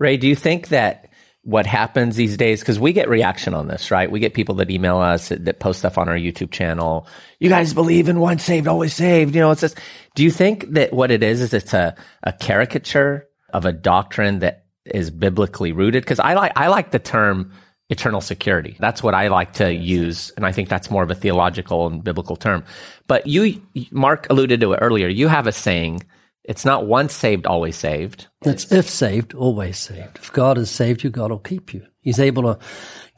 Ray, 0.00 0.16
do 0.16 0.26
you 0.26 0.34
think 0.34 0.68
that 0.68 1.10
what 1.42 1.66
happens 1.66 2.16
these 2.16 2.36
days, 2.36 2.60
because 2.60 2.78
we 2.78 2.92
get 2.92 3.08
reaction 3.08 3.54
on 3.54 3.66
this, 3.66 3.90
right? 3.90 4.10
We 4.10 4.20
get 4.20 4.34
people 4.34 4.56
that 4.56 4.70
email 4.70 4.98
us 4.98 5.30
that, 5.30 5.44
that 5.46 5.58
post 5.58 5.78
stuff 5.78 5.96
on 5.96 6.08
our 6.08 6.16
YouTube 6.16 6.50
channel. 6.50 7.06
You 7.38 7.48
guys 7.48 7.72
believe 7.72 8.08
in 8.08 8.20
once 8.20 8.44
saved, 8.44 8.68
always 8.68 8.92
saved. 8.94 9.34
You 9.34 9.40
know, 9.40 9.50
it's 9.50 9.62
just, 9.62 9.78
do 10.14 10.22
you 10.22 10.30
think 10.30 10.72
that 10.72 10.92
what 10.92 11.10
it 11.10 11.22
is, 11.22 11.40
is 11.40 11.54
it's 11.54 11.72
a, 11.72 11.96
a 12.22 12.32
caricature 12.32 13.26
of 13.54 13.64
a 13.64 13.72
doctrine 13.72 14.40
that 14.40 14.66
is 14.84 15.10
biblically 15.10 15.72
rooted? 15.72 16.02
Because 16.02 16.20
I 16.20 16.34
like, 16.34 16.52
I 16.56 16.68
like 16.68 16.90
the 16.90 16.98
term 16.98 17.52
eternal 17.88 18.20
security. 18.20 18.76
That's 18.78 19.02
what 19.02 19.14
I 19.14 19.28
like 19.28 19.54
to 19.54 19.72
use. 19.72 20.30
And 20.36 20.44
I 20.44 20.52
think 20.52 20.68
that's 20.68 20.90
more 20.90 21.02
of 21.02 21.10
a 21.10 21.14
theological 21.14 21.86
and 21.86 22.04
biblical 22.04 22.36
term. 22.36 22.64
But 23.06 23.26
you, 23.26 23.62
Mark 23.90 24.26
alluded 24.28 24.60
to 24.60 24.74
it 24.74 24.78
earlier. 24.82 25.08
You 25.08 25.28
have 25.28 25.46
a 25.46 25.52
saying 25.52 26.02
it's 26.50 26.64
not 26.64 26.84
once 26.84 27.14
saved, 27.14 27.46
always 27.46 27.76
saved. 27.76 28.26
It's 28.44 28.72
if 28.72 28.90
saved, 28.90 29.34
always 29.34 29.78
saved. 29.78 30.16
If 30.16 30.32
God 30.32 30.56
has 30.56 30.68
saved 30.68 31.04
you, 31.04 31.08
God 31.08 31.30
will 31.30 31.38
keep 31.38 31.72
you. 31.72 31.86
He's 32.00 32.18
able 32.18 32.42
to 32.42 32.58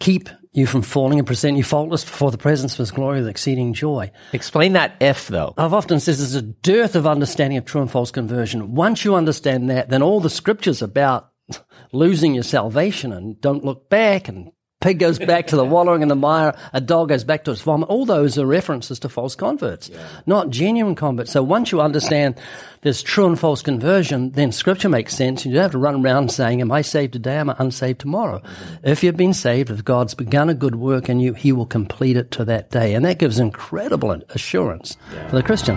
keep 0.00 0.28
you 0.52 0.66
from 0.66 0.82
falling 0.82 1.18
and 1.18 1.26
present 1.26 1.56
you 1.56 1.64
faultless 1.64 2.04
before 2.04 2.30
the 2.30 2.36
presence 2.36 2.74
of 2.74 2.78
His 2.80 2.90
glory 2.90 3.20
with 3.20 3.30
exceeding 3.30 3.72
joy. 3.72 4.12
Explain 4.34 4.74
that 4.74 4.96
if, 5.00 5.28
though. 5.28 5.54
I've 5.56 5.72
often 5.72 5.98
said 5.98 6.16
there's 6.16 6.34
a 6.34 6.42
dearth 6.42 6.94
of 6.94 7.06
understanding 7.06 7.56
of 7.56 7.64
true 7.64 7.80
and 7.80 7.90
false 7.90 8.10
conversion. 8.10 8.74
Once 8.74 9.02
you 9.02 9.14
understand 9.14 9.70
that, 9.70 9.88
then 9.88 10.02
all 10.02 10.20
the 10.20 10.28
scriptures 10.28 10.82
about 10.82 11.30
losing 11.92 12.34
your 12.34 12.44
salvation 12.44 13.14
and 13.14 13.40
don't 13.40 13.64
look 13.64 13.88
back 13.88 14.28
and 14.28 14.52
pig 14.82 14.98
goes 14.98 15.18
back 15.18 15.46
to 15.46 15.56
the 15.56 15.64
wallowing 15.64 16.02
in 16.02 16.08
the 16.08 16.16
mire, 16.16 16.54
a 16.72 16.80
dog 16.80 17.08
goes 17.08 17.24
back 17.24 17.44
to 17.44 17.52
its 17.52 17.62
vomit. 17.62 17.88
All 17.88 18.04
those 18.04 18.36
are 18.36 18.44
references 18.44 18.98
to 19.00 19.08
false 19.08 19.34
converts, 19.34 19.88
yeah. 19.88 20.04
not 20.26 20.50
genuine 20.50 20.94
converts. 20.94 21.30
So 21.32 21.42
once 21.42 21.72
you 21.72 21.80
understand 21.80 22.34
there's 22.82 23.02
true 23.02 23.26
and 23.26 23.38
false 23.38 23.62
conversion, 23.62 24.32
then 24.32 24.50
scripture 24.50 24.88
makes 24.88 25.16
sense. 25.16 25.46
You 25.46 25.52
don't 25.52 25.62
have 25.62 25.70
to 25.72 25.78
run 25.78 26.04
around 26.04 26.32
saying, 26.32 26.60
am 26.60 26.72
I 26.72 26.82
saved 26.82 27.12
today? 27.12 27.36
Am 27.36 27.48
I 27.48 27.56
unsaved 27.58 28.00
tomorrow? 28.00 28.40
Mm-hmm. 28.40 28.88
If 28.88 29.04
you've 29.04 29.16
been 29.16 29.34
saved, 29.34 29.70
if 29.70 29.84
God's 29.84 30.14
begun 30.14 30.50
a 30.50 30.54
good 30.54 30.74
work 30.74 31.08
in 31.08 31.20
you, 31.20 31.32
he 31.32 31.52
will 31.52 31.66
complete 31.66 32.16
it 32.16 32.32
to 32.32 32.44
that 32.46 32.70
day. 32.70 32.94
And 32.94 33.04
that 33.04 33.18
gives 33.18 33.38
incredible 33.38 34.10
assurance 34.30 34.96
yeah. 35.14 35.28
for 35.28 35.36
the 35.36 35.42
Christian. 35.44 35.76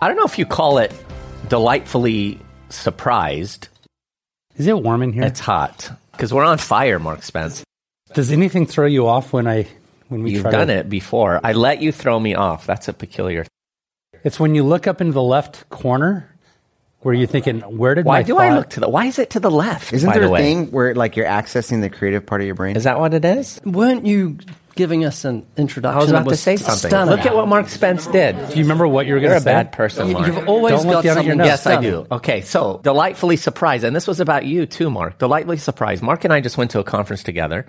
I 0.00 0.06
don't 0.06 0.16
know 0.16 0.24
if 0.24 0.38
you 0.38 0.46
call 0.46 0.78
it 0.78 0.94
delightfully 1.48 2.40
surprised 2.70 3.68
is 4.58 4.66
it 4.66 4.82
warm 4.82 5.02
in 5.02 5.12
here? 5.12 5.24
It's 5.24 5.40
hot 5.40 5.90
because 6.12 6.32
we're 6.32 6.44
on 6.44 6.58
fire, 6.58 6.98
Mark 6.98 7.22
Spence. 7.22 7.64
Does 8.12 8.32
anything 8.32 8.66
throw 8.66 8.86
you 8.86 9.06
off 9.06 9.32
when 9.32 9.46
I 9.46 9.66
when 10.08 10.22
we? 10.22 10.32
Try 10.32 10.36
You've 10.36 10.52
done 10.52 10.66
to... 10.68 10.74
it 10.74 10.90
before. 10.90 11.40
I 11.42 11.52
let 11.52 11.80
you 11.80 11.92
throw 11.92 12.18
me 12.18 12.34
off. 12.34 12.66
That's 12.66 12.88
a 12.88 12.92
peculiar. 12.92 13.46
It's 14.24 14.40
when 14.40 14.54
you 14.54 14.64
look 14.64 14.86
up 14.86 15.00
into 15.00 15.12
the 15.12 15.22
left 15.22 15.68
corner 15.70 16.34
where 17.00 17.12
are 17.12 17.16
you're 17.16 17.26
thinking, 17.26 17.60
where 17.60 17.94
did 17.94 18.04
why 18.04 18.18
my 18.18 18.22
do 18.22 18.34
thought... 18.34 18.42
I 18.42 18.56
look 18.56 18.70
to 18.70 18.80
the? 18.80 18.88
Why 18.88 19.06
is 19.06 19.18
it 19.18 19.30
to 19.30 19.40
the 19.40 19.50
left? 19.50 19.92
Isn't 19.92 20.10
there 20.10 20.26
the 20.26 20.34
a 20.34 20.38
thing 20.38 20.70
where 20.70 20.94
like 20.94 21.16
you're 21.16 21.26
accessing 21.26 21.80
the 21.80 21.90
creative 21.90 22.26
part 22.26 22.40
of 22.40 22.46
your 22.46 22.56
brain? 22.56 22.76
Is 22.76 22.84
that 22.84 22.98
what 22.98 23.14
it 23.14 23.24
is? 23.24 23.60
Weren't 23.64 24.04
you 24.04 24.38
giving 24.78 25.04
us 25.04 25.24
an 25.24 25.44
introduction. 25.56 25.98
I 25.98 26.00
was 26.00 26.10
about 26.10 26.28
to 26.28 26.36
say 26.36 26.54
something. 26.56 26.88
Stunning. 26.88 27.16
Look 27.16 27.26
at 27.26 27.34
what 27.34 27.48
Mark 27.48 27.68
Spence 27.68 28.06
did. 28.06 28.36
Do 28.36 28.54
you 28.54 28.62
remember 28.62 28.86
what 28.86 29.06
you 29.06 29.14
were 29.14 29.20
going 29.20 29.32
to 29.32 29.40
say? 29.40 29.50
You're 29.50 29.60
a 29.60 29.64
bad 29.64 29.72
person, 29.72 30.12
Mark. 30.12 30.28
You've 30.28 30.48
always 30.48 30.74
Don't 30.74 30.86
got 30.86 31.04
something. 31.04 31.38
Yes, 31.38 31.66
I 31.66 31.80
do. 31.80 32.06
Okay, 32.12 32.42
so 32.42 32.80
delightfully 32.84 33.36
surprised, 33.36 33.82
and 33.82 33.94
this 33.94 34.06
was 34.06 34.20
about 34.20 34.46
you 34.46 34.66
too, 34.66 34.88
Mark. 34.88 35.18
Delightfully 35.18 35.56
surprised. 35.56 36.00
Mark 36.00 36.22
and 36.22 36.32
I 36.32 36.40
just 36.40 36.56
went 36.56 36.70
to 36.70 36.78
a 36.78 36.84
conference 36.84 37.24
together, 37.24 37.66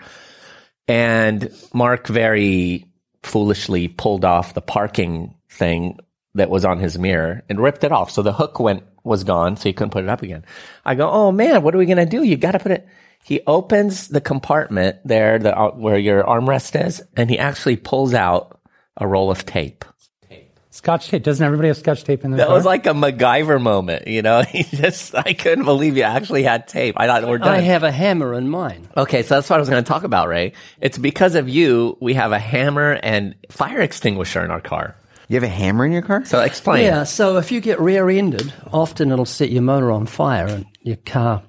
and 0.88 1.52
Mark 1.74 2.06
very 2.06 2.86
foolishly 3.24 3.88
pulled 3.88 4.24
off 4.24 4.54
the 4.54 4.62
parking 4.62 5.34
thing 5.50 5.98
that 6.36 6.52
was 6.52 6.64
on 6.64 6.78
his 6.78 7.00
mirror 7.00 7.42
and 7.50 7.60
ripped 7.60 7.84
it 7.84 7.92
off. 7.92 8.12
So 8.12 8.22
the 8.22 8.34
hook 8.34 8.60
went 8.60 8.84
was 9.04 9.24
gone, 9.24 9.56
so 9.58 9.64
he 9.64 9.74
couldn't 9.74 9.92
put 9.92 10.04
it 10.04 10.10
up 10.10 10.22
again. 10.22 10.44
I 10.86 10.96
go, 10.96 11.10
oh 11.10 11.32
man, 11.32 11.62
what 11.64 11.74
are 11.76 11.78
we 11.78 11.86
gonna 11.86 12.06
do? 12.06 12.24
You 12.24 12.38
got 12.38 12.52
to 12.52 12.60
put 12.60 12.72
it. 12.72 12.88
He 13.24 13.42
opens 13.46 14.08
the 14.08 14.22
compartment 14.22 14.98
there, 15.06 15.40
the, 15.40 15.58
uh, 15.58 15.72
where 15.72 15.98
your 15.98 16.24
armrest 16.24 16.84
is, 16.86 17.02
and 17.18 17.30
he 17.30 17.38
actually 17.38 17.76
pulls 17.76 18.14
out 18.14 18.60
a 18.98 19.06
roll 19.06 19.30
of 19.30 19.46
tape. 19.46 19.84
Tape, 20.30 20.58
Scotch 20.72 21.10
tape. 21.10 21.24
Doesn't 21.24 21.46
everybody 21.46 21.68
have 21.68 21.78
scotch 21.78 22.06
tape 22.06 22.24
in 22.24 22.32
their 22.32 22.38
That 22.40 22.48
car? 22.48 22.56
was 22.56 22.64
like 22.66 22.86
a 22.86 22.92
MacGyver 22.92 23.62
moment, 23.62 24.08
you 24.08 24.22
know? 24.22 24.42
He 24.50 24.64
just, 24.64 25.14
I 25.16 25.34
couldn't 25.34 25.66
believe 25.66 25.98
you 25.98 26.04
actually 26.04 26.44
had 26.44 26.68
tape. 26.70 26.96
I 26.98 27.08
thought 27.08 27.28
we're 27.28 27.40
done. 27.40 27.50
I 27.50 27.60
have 27.60 27.84
a 27.84 27.92
hammer 27.92 28.34
in 28.34 28.50
mine. 28.50 28.88
Okay, 28.96 29.22
so 29.24 29.36
that's 29.36 29.50
what 29.50 29.58
I 29.58 29.60
was 29.60 29.70
going 29.70 29.84
to 29.84 29.88
talk 29.88 30.04
about, 30.04 30.30
Ray. 30.30 30.54
It's 30.80 30.98
because 30.98 31.36
of 31.36 31.50
you, 31.50 31.98
we 32.00 32.14
have 32.14 32.32
a 32.32 32.40
hammer 32.40 32.94
and 32.94 33.36
fire 33.52 33.82
extinguisher 33.82 34.44
in 34.46 34.50
our 34.50 34.62
car. 34.62 34.96
You 35.30 35.36
have 35.36 35.44
a 35.44 35.48
hammer 35.48 35.86
in 35.86 35.92
your 35.92 36.02
car? 36.02 36.26
So 36.26 36.42
explain. 36.42 36.84
Yeah, 36.84 37.04
so 37.04 37.38
if 37.38 37.52
you 37.52 37.62
get 37.62 37.80
rear-ended, 37.80 38.52
often 38.74 39.12
it'll 39.12 39.26
set 39.26 39.52
your 39.52 39.62
motor 39.62 39.92
on 39.92 40.08
fire 40.08 40.48
and 40.48 40.66
your 40.82 40.98
car 40.98 41.44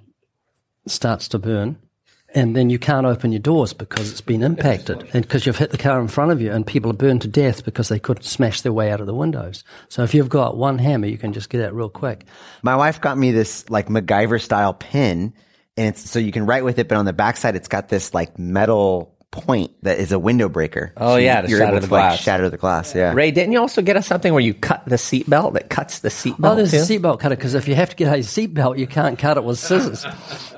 starts 0.87 1.29
to 1.29 1.39
burn 1.39 1.79
and 2.35 2.55
then 2.55 2.71
you 2.71 2.79
can't 2.79 3.07
open 3.07 3.33
your 3.33 3.41
doors 3.41 3.73
because 3.73 4.11
it's 4.11 4.21
been 4.21 4.43
impacted 4.43 5.09
and 5.15 5.23
because 5.23 5.47
you've 5.47 5.57
hit 5.57 5.71
the 5.71 5.79
car 5.79 5.99
in 5.99 6.09
front 6.09 6.31
of 6.31 6.43
you 6.43 6.53
and 6.53 6.67
people 6.67 6.91
are 6.91 6.95
burned 6.95 7.23
to 7.23 7.29
death 7.29 7.65
because 7.65 7.89
they 7.89 7.99
couldn't 7.99 8.25
smash 8.25 8.61
their 8.61 8.73
way 8.73 8.91
out 8.91 9.01
of 9.01 9.07
the 9.07 9.15
windows. 9.15 9.65
So 9.89 10.03
if 10.03 10.15
you've 10.15 10.29
got 10.29 10.59
one 10.59 10.79
hammer, 10.79 11.07
you 11.07 11.19
can 11.19 11.33
just 11.33 11.49
get 11.49 11.65
out 11.65 11.75
real 11.75 11.89
quick. 11.89 12.27
My 12.63 12.77
wife 12.77 13.01
got 13.01 13.17
me 13.17 13.31
this 13.31 13.69
like 13.71 13.89
MacGyver 13.89 14.41
style 14.41 14.75
pin 14.75 15.33
and 15.79 15.89
it's 15.89 16.09
so 16.09 16.19
you 16.19 16.33
can 16.33 16.45
write 16.45 16.65
with 16.65 16.79
it, 16.79 16.89
but 16.89 16.99
on 16.99 17.07
the 17.07 17.15
backside 17.15 17.57
it's 17.57 17.69
got 17.69 17.89
this 17.89 18.13
like 18.13 18.39
metal 18.39 19.17
point 19.31 19.73
that 19.83 19.99
is 19.99 20.13
a 20.13 20.19
window 20.19 20.49
breaker. 20.49 20.93
Oh 20.97 21.15
so 21.15 21.17
yeah, 21.17 21.41
to 21.41 21.49
you're 21.49 21.61
shatter 21.61 21.73
able 21.73 21.81
the 21.81 21.87
to 21.87 21.89
glass. 21.89 22.13
Like, 22.13 22.21
shatter 22.21 22.51
the 22.51 22.57
glass. 22.57 22.95
Yeah. 22.95 23.13
Ray, 23.15 23.31
didn't 23.31 23.53
you 23.53 23.61
also 23.61 23.81
get 23.81 23.97
us 23.97 24.07
something 24.07 24.33
where 24.33 24.43
you 24.43 24.55
cut 24.55 24.85
the 24.87 24.97
seatbelt 24.97 25.55
that 25.55 25.71
cuts 25.71 26.01
the 26.01 26.09
seatbelt? 26.09 26.53
Oh, 26.53 26.57
there's 26.57 26.73
too? 26.73 26.79
a 26.79 26.81
seatbelt 26.81 27.21
cutter 27.21 27.37
because 27.37 27.55
if 27.55 27.69
you 27.69 27.75
have 27.77 27.91
to 27.91 27.97
get 27.97 28.13
a 28.13 28.19
seatbelt, 28.19 28.79
you 28.79 28.87
can't 28.87 29.19
cut 29.19 29.37
it 29.37 29.45
with 29.45 29.59
scissors. 29.59 30.05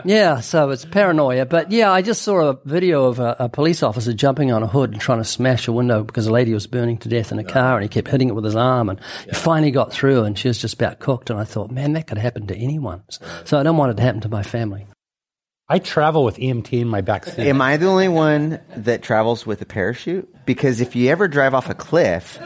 yeah, 0.05 0.41
so 0.41 0.71
it's 0.71 0.85
paranoia. 0.85 1.45
But 1.45 1.71
yeah, 1.71 1.93
I 1.93 2.03
just 2.03 2.23
saw 2.23 2.51
a 2.51 2.59
video 2.65 3.05
of 3.05 3.19
a, 3.19 3.37
a, 3.39 3.49
police 3.49 3.83
officer 3.83 4.15
jumping 4.15 4.51
on 4.51 4.63
a 4.63 4.67
hood 4.67 4.93
and 4.93 5.01
trying 5.01 5.19
to 5.19 5.25
smash 5.25 5.69
a 5.69 5.73
window 5.73 6.03
because 6.03 6.27
a 6.27 6.33
lady 6.33 6.55
was 6.55 6.67
burning 6.67 6.97
to 6.99 7.09
death 7.09 7.33
in 7.33 7.39
a 7.39 7.45
car, 7.45 7.77
and 7.77 7.83
he 7.83 7.89
kept 7.89 8.09
hitting 8.09 8.29
it 8.29 8.35
with 8.35 8.45
his 8.45 8.57
arm, 8.57 8.89
and 8.89 8.99
he 9.27 9.33
finally 9.33 9.71
got 9.71 9.93
through, 9.93 10.25
and 10.25 10.39
she 10.39 10.49
was 10.49 10.59
just 10.59 10.75
about 10.75 10.99
cooked. 10.99 11.29
And 11.29 11.39
I 11.39 11.45
thought, 11.45 11.71
man, 11.71 11.93
that 11.93 12.07
could 12.07 12.19
happen 12.19 12.47
to 12.47 12.57
anyone. 12.57 13.03
So 13.45 13.59
I 13.59 13.63
don't 13.63 13.77
want 13.77 13.93
it 13.93 13.97
to 13.99 14.03
happen 14.03 14.23
to 14.23 14.29
my 14.29 14.43
family. 14.43 14.87
I 15.73 15.79
travel 15.79 16.23
with 16.23 16.37
EMT 16.37 16.83
in 16.83 16.87
my 16.87 17.01
back 17.01 17.25
seat. 17.25 17.39
Am 17.39 17.63
I 17.63 17.79
the 17.79 17.87
only 17.87 18.09
one 18.09 18.61
that 18.77 19.01
travels 19.01 19.47
with 19.47 19.63
a 19.63 19.65
parachute? 19.65 20.29
Because 20.45 20.83
if 20.83 20.95
you 20.95 21.09
ever 21.09 21.29
drive 21.29 21.55
off 21.55 21.71
a 21.71 21.75
cliff, 21.75 22.39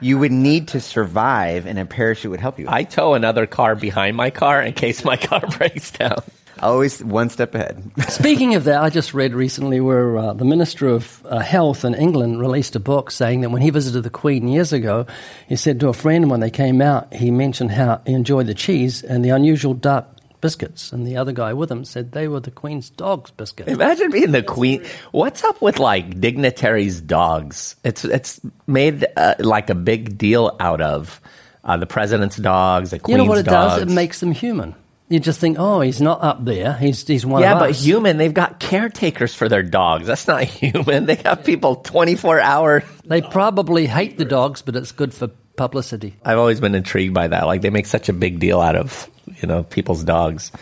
you 0.00 0.18
would 0.18 0.32
need 0.32 0.68
to 0.68 0.80
survive, 0.80 1.66
and 1.66 1.78
a 1.78 1.84
parachute 1.84 2.30
would 2.30 2.40
help 2.40 2.58
you. 2.58 2.64
I 2.70 2.84
tow 2.84 3.12
another 3.12 3.46
car 3.46 3.74
behind 3.74 4.16
my 4.16 4.30
car 4.30 4.62
in 4.62 4.72
case 4.72 5.04
my 5.04 5.18
car 5.18 5.40
breaks 5.58 5.90
down. 5.90 6.22
Always 6.60 7.04
one 7.04 7.28
step 7.28 7.54
ahead. 7.54 7.82
Speaking 8.08 8.54
of 8.54 8.64
that, 8.64 8.82
I 8.82 8.88
just 8.88 9.12
read 9.12 9.34
recently 9.34 9.80
where 9.80 10.16
uh, 10.16 10.32
the 10.32 10.46
Minister 10.46 10.88
of 10.88 11.22
uh, 11.26 11.40
Health 11.40 11.84
in 11.84 11.92
England 11.92 12.40
released 12.40 12.74
a 12.76 12.80
book 12.80 13.10
saying 13.10 13.42
that 13.42 13.50
when 13.50 13.60
he 13.60 13.68
visited 13.68 14.04
the 14.04 14.10
Queen 14.10 14.48
years 14.48 14.72
ago, 14.72 15.04
he 15.50 15.56
said 15.56 15.80
to 15.80 15.88
a 15.88 15.92
friend 15.92 16.30
when 16.30 16.40
they 16.40 16.50
came 16.50 16.80
out, 16.80 17.12
he 17.12 17.30
mentioned 17.30 17.72
how 17.72 18.00
he 18.06 18.14
enjoyed 18.14 18.46
the 18.46 18.54
cheese 18.54 19.02
and 19.02 19.22
the 19.22 19.28
unusual 19.28 19.74
dark 19.74 20.06
biscuits, 20.40 20.92
and 20.92 21.06
the 21.06 21.16
other 21.16 21.32
guy 21.32 21.52
with 21.52 21.70
him 21.70 21.84
said 21.84 22.12
they 22.12 22.28
were 22.28 22.40
the 22.40 22.50
Queen's 22.50 22.90
dog's 22.90 23.30
biscuits. 23.30 23.70
Imagine 23.70 24.10
being 24.10 24.32
the 24.32 24.42
Queen. 24.42 24.84
What's 25.12 25.44
up 25.44 25.60
with 25.62 25.78
like 25.78 26.20
dignitaries' 26.20 27.00
dogs? 27.00 27.76
It's 27.84 28.04
it's 28.04 28.40
made 28.66 29.06
uh, 29.16 29.34
like 29.38 29.70
a 29.70 29.74
big 29.74 30.18
deal 30.18 30.56
out 30.60 30.80
of 30.80 31.20
uh, 31.64 31.76
the 31.76 31.86
president's 31.86 32.36
dogs, 32.36 32.90
the 32.90 32.98
Queen's 32.98 33.18
dogs. 33.18 33.18
You 33.18 33.24
know 33.24 33.28
what 33.28 33.38
it 33.38 33.50
dogs. 33.50 33.74
does? 33.74 33.90
It 33.90 33.94
makes 33.94 34.20
them 34.20 34.32
human. 34.32 34.74
You 35.08 35.18
just 35.18 35.40
think, 35.40 35.56
oh, 35.58 35.80
he's 35.80 36.00
not 36.00 36.22
up 36.22 36.44
there. 36.44 36.72
He's 36.74 37.04
he's 37.04 37.26
one 37.26 37.42
yeah, 37.42 37.56
of 37.56 37.62
us. 37.62 37.62
Yeah, 37.62 37.66
but 37.66 37.76
human. 37.76 38.16
They've 38.16 38.32
got 38.32 38.60
caretakers 38.60 39.34
for 39.34 39.48
their 39.48 39.64
dogs. 39.64 40.06
That's 40.06 40.28
not 40.28 40.44
human. 40.44 41.06
They 41.06 41.16
got 41.16 41.44
people 41.44 41.76
twenty 41.76 42.14
four 42.14 42.38
hour. 42.38 42.84
They 43.04 43.20
probably 43.20 43.86
hate 43.86 44.18
the 44.18 44.24
dogs, 44.24 44.62
but 44.62 44.76
it's 44.76 44.92
good 44.92 45.12
for 45.12 45.28
publicity. 45.56 46.14
I've 46.24 46.38
always 46.38 46.60
been 46.60 46.76
intrigued 46.76 47.12
by 47.12 47.28
that. 47.28 47.46
Like 47.46 47.60
they 47.60 47.70
make 47.70 47.86
such 47.86 48.08
a 48.08 48.12
big 48.12 48.38
deal 48.38 48.60
out 48.60 48.76
of 48.76 49.10
you 49.40 49.48
know 49.48 49.62
people's 49.62 50.04
dogs. 50.04 50.52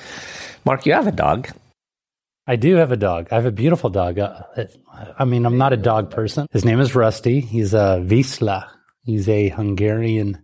Mark, 0.64 0.86
you 0.86 0.92
have 0.92 1.06
a 1.06 1.12
dog. 1.12 1.48
I 2.46 2.56
do 2.56 2.76
have 2.76 2.92
a 2.92 2.96
dog. 2.96 3.28
I 3.30 3.34
have 3.34 3.46
a 3.46 3.52
beautiful 3.52 3.90
dog. 3.90 4.18
Uh, 4.18 4.42
I 5.18 5.24
mean, 5.26 5.44
I'm 5.44 5.58
not 5.58 5.74
a 5.74 5.76
dog 5.76 6.10
person. 6.10 6.46
His 6.50 6.64
name 6.64 6.80
is 6.80 6.94
Rusty. 6.94 7.40
He's 7.40 7.74
a 7.74 8.02
Vizsla. 8.02 8.68
He's 9.02 9.28
a 9.28 9.50
Hungarian 9.50 10.42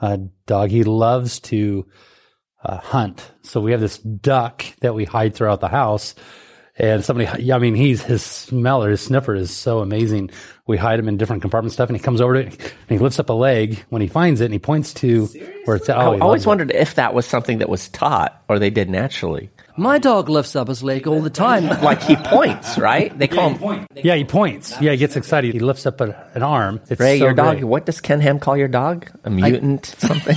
uh, 0.00 0.18
dog. 0.46 0.70
He 0.70 0.84
loves 0.84 1.40
to 1.40 1.86
uh, 2.62 2.76
hunt. 2.76 3.32
So 3.42 3.60
we 3.60 3.72
have 3.72 3.80
this 3.80 3.98
duck 3.98 4.64
that 4.80 4.94
we 4.94 5.04
hide 5.04 5.34
throughout 5.34 5.60
the 5.60 5.68
house. 5.68 6.14
And 6.80 7.04
somebody, 7.04 7.52
I 7.52 7.58
mean, 7.58 7.74
he's 7.74 8.02
his 8.02 8.22
smeller, 8.22 8.90
his 8.90 9.02
sniffer 9.02 9.34
is 9.34 9.50
so 9.50 9.80
amazing. 9.80 10.30
We 10.66 10.78
hide 10.78 10.98
him 10.98 11.08
in 11.08 11.18
different 11.18 11.42
compartment 11.42 11.74
stuff, 11.74 11.90
and 11.90 11.96
he 11.96 12.02
comes 12.02 12.22
over 12.22 12.34
to 12.34 12.40
it 12.40 12.54
and 12.58 12.88
he 12.88 12.96
lifts 12.96 13.18
up 13.18 13.28
a 13.28 13.34
leg 13.34 13.84
when 13.90 14.00
he 14.00 14.08
finds 14.08 14.40
it, 14.40 14.46
and 14.46 14.54
he 14.54 14.58
points 14.58 14.94
to 14.94 15.26
Seriously? 15.26 15.62
where 15.66 15.76
it's. 15.76 15.90
Oh, 15.90 15.92
I 15.92 16.18
always 16.20 16.46
wondered 16.46 16.70
if 16.70 16.94
that 16.94 17.12
was 17.12 17.26
something 17.26 17.58
that 17.58 17.68
was 17.68 17.90
taught 17.90 18.42
or 18.48 18.58
they 18.58 18.70
did 18.70 18.88
naturally. 18.88 19.50
My 19.80 19.96
dog 19.96 20.28
lifts 20.28 20.54
up 20.56 20.68
his 20.68 20.82
leg 20.82 21.06
all 21.06 21.22
the 21.22 21.30
time. 21.30 21.70
Like 21.80 22.02
he 22.02 22.14
points, 22.14 22.76
right? 22.76 23.16
They 23.18 23.26
call 23.26 23.54
him 23.54 23.86
Yeah, 23.94 24.14
he 24.14 24.24
points. 24.24 24.78
Yeah, 24.80 24.90
he 24.90 24.98
gets 24.98 25.16
excited. 25.16 25.54
He 25.54 25.60
lifts 25.60 25.86
up 25.86 26.00
a, 26.02 26.30
an 26.34 26.42
arm. 26.42 26.80
It's 26.90 27.00
Ray, 27.00 27.18
so 27.18 27.24
your 27.24 27.34
dog. 27.34 27.56
great. 27.56 27.64
What 27.64 27.86
does 27.86 28.00
Ken 28.02 28.20
Ham 28.20 28.38
call 28.38 28.56
your 28.56 28.68
dog? 28.68 29.08
A 29.24 29.30
mutant, 29.30 29.86
something? 29.98 30.36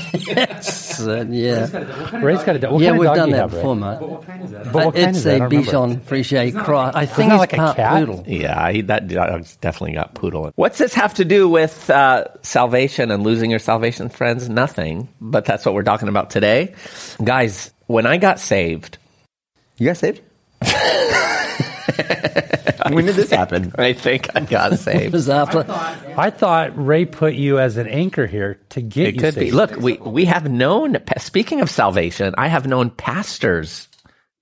So, 0.61 1.21
yeah. 1.29 2.17
Ray's 2.17 2.43
got 2.43 2.55
a 2.55 2.59
dog. 2.59 2.71
What 2.73 2.81
yeah, 2.81 2.91
kind 2.91 2.95
of 2.95 2.99
we've 2.99 3.07
done 3.07 3.17
done 3.17 3.29
you 3.29 3.35
that 3.35 3.41
have, 3.41 3.53
Ray? 3.53 3.59
before, 3.59 3.75
mate. 3.75 3.97
But 3.99 4.09
what 4.09 4.25
kind 4.25 4.41
it's 4.41 4.47
is 4.47 4.51
that? 4.53 4.67
I 4.67 4.69
a 4.69 5.39
don't 5.39 5.49
remember. 5.49 5.71
Bichon 5.71 6.01
Frise 6.03 6.65
Cross. 6.65 6.95
I 6.95 7.05
think 7.05 7.29
that 7.29 7.35
it's 7.35 7.39
like 7.39 7.53
a 7.53 7.57
part 7.57 7.75
cat? 7.75 7.99
poodle. 7.99 8.23
yeah, 8.25 8.71
he, 8.71 8.81
that 8.81 9.07
dog's 9.09 9.57
definitely 9.57 9.93
got 9.93 10.13
poodle. 10.15 10.51
What's 10.55 10.77
this 10.77 10.93
have 10.93 11.15
to 11.15 11.25
do 11.25 11.49
with 11.49 11.89
uh, 11.89 12.25
salvation 12.43 13.11
and 13.11 13.23
losing 13.23 13.49
your 13.49 13.59
salvation, 13.59 14.07
friends? 14.07 14.47
Nothing. 14.47 15.09
But 15.19 15.43
that's 15.43 15.65
what 15.65 15.75
we're 15.75 15.83
talking 15.83 16.07
about 16.07 16.29
today, 16.29 16.75
guys. 17.21 17.71
When 17.87 18.05
I 18.05 18.15
got 18.15 18.39
saved, 18.39 18.97
You 19.77 19.87
got 19.87 19.97
saved? 19.97 20.21
when 22.91 23.05
did 23.05 23.15
this 23.15 23.31
happen? 23.31 23.71
I 23.75 23.93
think 23.93 24.29
I 24.35 24.41
got 24.41 24.77
saved. 24.79 25.13
was 25.13 25.29
after. 25.29 25.65
I 26.17 26.29
thought 26.29 26.71
Ray 26.75 27.05
put 27.05 27.33
you 27.33 27.59
as 27.59 27.77
an 27.77 27.87
anchor 27.87 28.27
here 28.27 28.59
to 28.69 28.81
get 28.81 29.07
It 29.07 29.15
you 29.15 29.21
could 29.21 29.35
be. 29.35 29.51
Look, 29.51 29.75
we 29.77 29.97
we 29.97 30.25
have 30.25 30.49
known. 30.49 30.97
Speaking 31.17 31.61
of 31.61 31.69
salvation, 31.69 32.33
I 32.37 32.47
have 32.47 32.67
known 32.67 32.89
pastors 32.91 33.87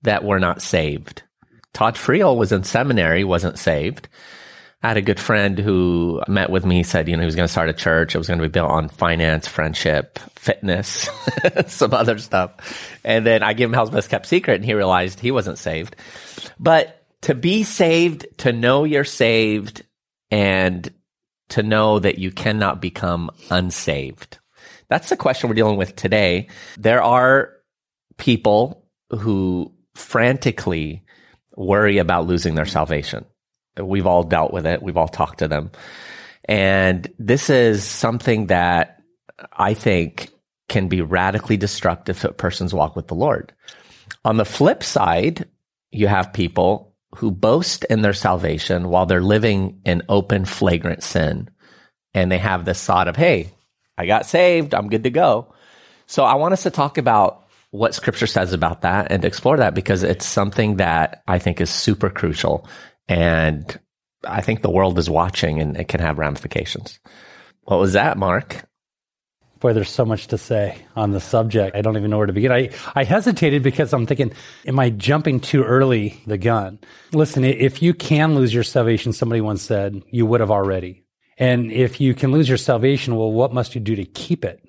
that 0.02 0.24
were 0.24 0.40
not 0.40 0.62
saved. 0.62 1.22
Todd 1.72 1.94
Friel 1.94 2.36
was 2.36 2.52
in 2.52 2.64
seminary, 2.64 3.24
wasn't 3.24 3.58
saved. 3.58 4.08
I 4.82 4.88
had 4.88 4.96
a 4.96 5.02
good 5.02 5.20
friend 5.20 5.58
who 5.58 6.20
met 6.26 6.50
with 6.50 6.66
me. 6.66 6.82
Said, 6.82 7.08
you 7.08 7.16
know, 7.16 7.22
he 7.22 7.26
was 7.26 7.36
going 7.36 7.46
to 7.46 7.52
start 7.52 7.68
a 7.68 7.74
church. 7.74 8.14
It 8.14 8.18
was 8.18 8.26
going 8.26 8.40
to 8.40 8.48
be 8.48 8.50
built 8.50 8.70
on 8.70 8.88
finance, 8.88 9.46
friendship, 9.46 10.18
fitness, 10.34 11.08
some 11.68 11.94
other 11.94 12.18
stuff. 12.18 12.98
And 13.04 13.24
then 13.24 13.42
I 13.42 13.52
gave 13.52 13.68
him 13.68 13.74
hell's 13.74 13.90
best 13.90 14.10
kept 14.10 14.26
secret, 14.26 14.56
and 14.56 14.64
he 14.64 14.74
realized 14.74 15.20
he 15.20 15.30
wasn't 15.30 15.58
saved. 15.58 15.94
But 16.58 17.06
to 17.22 17.34
be 17.34 17.62
saved, 17.62 18.26
to 18.38 18.52
know 18.52 18.84
you're 18.84 19.04
saved, 19.04 19.84
and 20.30 20.92
to 21.50 21.62
know 21.62 21.98
that 21.98 22.18
you 22.18 22.32
cannot 22.32 22.80
become 22.80 23.30
unsaved. 23.50 24.38
That's 24.88 25.10
the 25.10 25.16
question 25.16 25.48
we're 25.48 25.54
dealing 25.54 25.76
with 25.76 25.94
today. 25.94 26.48
There 26.78 27.02
are 27.02 27.52
people 28.16 28.88
who 29.10 29.72
frantically 29.94 31.04
worry 31.56 31.98
about 31.98 32.26
losing 32.26 32.54
their 32.54 32.66
salvation. 32.66 33.26
We've 33.80 34.06
all 34.06 34.22
dealt 34.22 34.52
with 34.52 34.66
it. 34.66 34.82
We've 34.82 34.96
all 34.96 35.08
talked 35.08 35.38
to 35.40 35.48
them. 35.48 35.70
And 36.44 37.12
this 37.18 37.50
is 37.50 37.84
something 37.84 38.48
that 38.48 39.00
I 39.52 39.74
think 39.74 40.30
can 40.68 40.88
be 40.88 41.00
radically 41.00 41.56
destructive 41.56 42.20
to 42.20 42.30
a 42.30 42.34
person's 42.34 42.74
walk 42.74 42.96
with 42.96 43.08
the 43.08 43.14
Lord. 43.14 43.52
On 44.24 44.36
the 44.36 44.44
flip 44.44 44.82
side, 44.82 45.48
you 45.90 46.06
have 46.06 46.32
people 46.32 46.94
who 47.16 47.30
boast 47.30 47.84
in 47.84 48.02
their 48.02 48.14
salvation 48.14 48.88
while 48.88 49.06
they're 49.06 49.22
living 49.22 49.80
in 49.84 50.02
open, 50.08 50.44
flagrant 50.44 51.02
sin. 51.02 51.48
And 52.14 52.30
they 52.30 52.38
have 52.38 52.64
this 52.64 52.82
thought 52.84 53.08
of, 53.08 53.16
hey, 53.16 53.50
I 53.96 54.06
got 54.06 54.26
saved. 54.26 54.74
I'm 54.74 54.88
good 54.88 55.04
to 55.04 55.10
go. 55.10 55.54
So 56.06 56.24
I 56.24 56.34
want 56.34 56.52
us 56.52 56.64
to 56.64 56.70
talk 56.70 56.98
about 56.98 57.46
what 57.70 57.94
scripture 57.94 58.26
says 58.26 58.52
about 58.52 58.82
that 58.82 59.10
and 59.10 59.24
explore 59.24 59.56
that 59.58 59.74
because 59.74 60.02
it's 60.02 60.26
something 60.26 60.76
that 60.76 61.22
I 61.26 61.38
think 61.38 61.60
is 61.60 61.70
super 61.70 62.10
crucial. 62.10 62.68
And 63.08 63.78
I 64.24 64.40
think 64.40 64.62
the 64.62 64.70
world 64.70 64.98
is 64.98 65.10
watching 65.10 65.60
and 65.60 65.76
it 65.76 65.88
can 65.88 66.00
have 66.00 66.18
ramifications. 66.18 67.00
What 67.62 67.78
was 67.78 67.92
that, 67.94 68.18
Mark? 68.18 68.64
Boy, 69.60 69.72
there's 69.72 69.90
so 69.90 70.04
much 70.04 70.26
to 70.28 70.38
say 70.38 70.76
on 70.96 71.12
the 71.12 71.20
subject. 71.20 71.76
I 71.76 71.82
don't 71.82 71.96
even 71.96 72.10
know 72.10 72.18
where 72.18 72.26
to 72.26 72.32
begin. 72.32 72.50
I, 72.50 72.70
I 72.96 73.04
hesitated 73.04 73.62
because 73.62 73.92
I'm 73.92 74.06
thinking, 74.06 74.32
am 74.66 74.80
I 74.80 74.90
jumping 74.90 75.38
too 75.38 75.62
early 75.62 76.20
the 76.26 76.36
gun? 76.36 76.80
Listen, 77.12 77.44
if 77.44 77.80
you 77.80 77.94
can 77.94 78.34
lose 78.34 78.52
your 78.52 78.64
salvation, 78.64 79.12
somebody 79.12 79.40
once 79.40 79.62
said, 79.62 80.02
you 80.10 80.26
would 80.26 80.40
have 80.40 80.50
already. 80.50 81.04
And 81.38 81.70
if 81.70 82.00
you 82.00 82.12
can 82.12 82.32
lose 82.32 82.48
your 82.48 82.58
salvation, 82.58 83.14
well, 83.14 83.30
what 83.30 83.54
must 83.54 83.76
you 83.76 83.80
do 83.80 83.94
to 83.94 84.04
keep 84.04 84.44
it? 84.44 84.64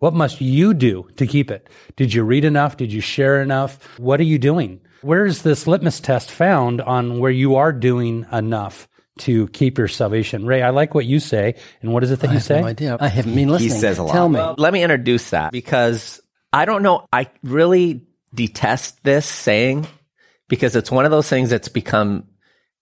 What 0.00 0.14
must 0.14 0.40
you 0.40 0.74
do 0.74 1.08
to 1.18 1.26
keep 1.28 1.48
it? 1.48 1.68
Did 1.94 2.12
you 2.12 2.24
read 2.24 2.44
enough? 2.44 2.76
Did 2.76 2.92
you 2.92 3.00
share 3.00 3.40
enough? 3.40 3.96
What 4.00 4.18
are 4.18 4.24
you 4.24 4.38
doing? 4.40 4.80
Where 5.02 5.26
is 5.26 5.42
this 5.42 5.66
litmus 5.66 6.00
test 6.00 6.30
found 6.30 6.80
on 6.80 7.18
where 7.18 7.30
you 7.30 7.56
are 7.56 7.72
doing 7.72 8.26
enough 8.32 8.88
to 9.18 9.48
keep 9.48 9.78
your 9.78 9.88
salvation? 9.88 10.46
Ray, 10.46 10.62
I 10.62 10.70
like 10.70 10.94
what 10.94 11.04
you 11.04 11.20
say. 11.20 11.56
And 11.80 11.92
what 11.92 12.02
is 12.04 12.10
it 12.10 12.20
that 12.20 12.32
you 12.32 12.40
say? 12.40 12.60
No 12.60 12.66
idea. 12.66 12.96
I 13.00 13.08
haven't 13.08 13.34
been 13.34 13.48
listening. 13.48 13.72
He 13.72 13.78
says 13.78 13.98
a 13.98 14.04
lot. 14.04 14.12
Tell 14.12 14.28
me. 14.28 14.40
Let 14.58 14.72
me 14.72 14.82
introduce 14.82 15.30
that 15.30 15.52
because 15.52 16.20
I 16.52 16.64
don't 16.64 16.82
know. 16.82 17.06
I 17.12 17.28
really 17.42 18.06
detest 18.34 19.02
this 19.02 19.26
saying 19.26 19.86
because 20.48 20.76
it's 20.76 20.90
one 20.90 21.04
of 21.04 21.10
those 21.10 21.28
things 21.28 21.50
that's 21.50 21.68
become 21.68 22.24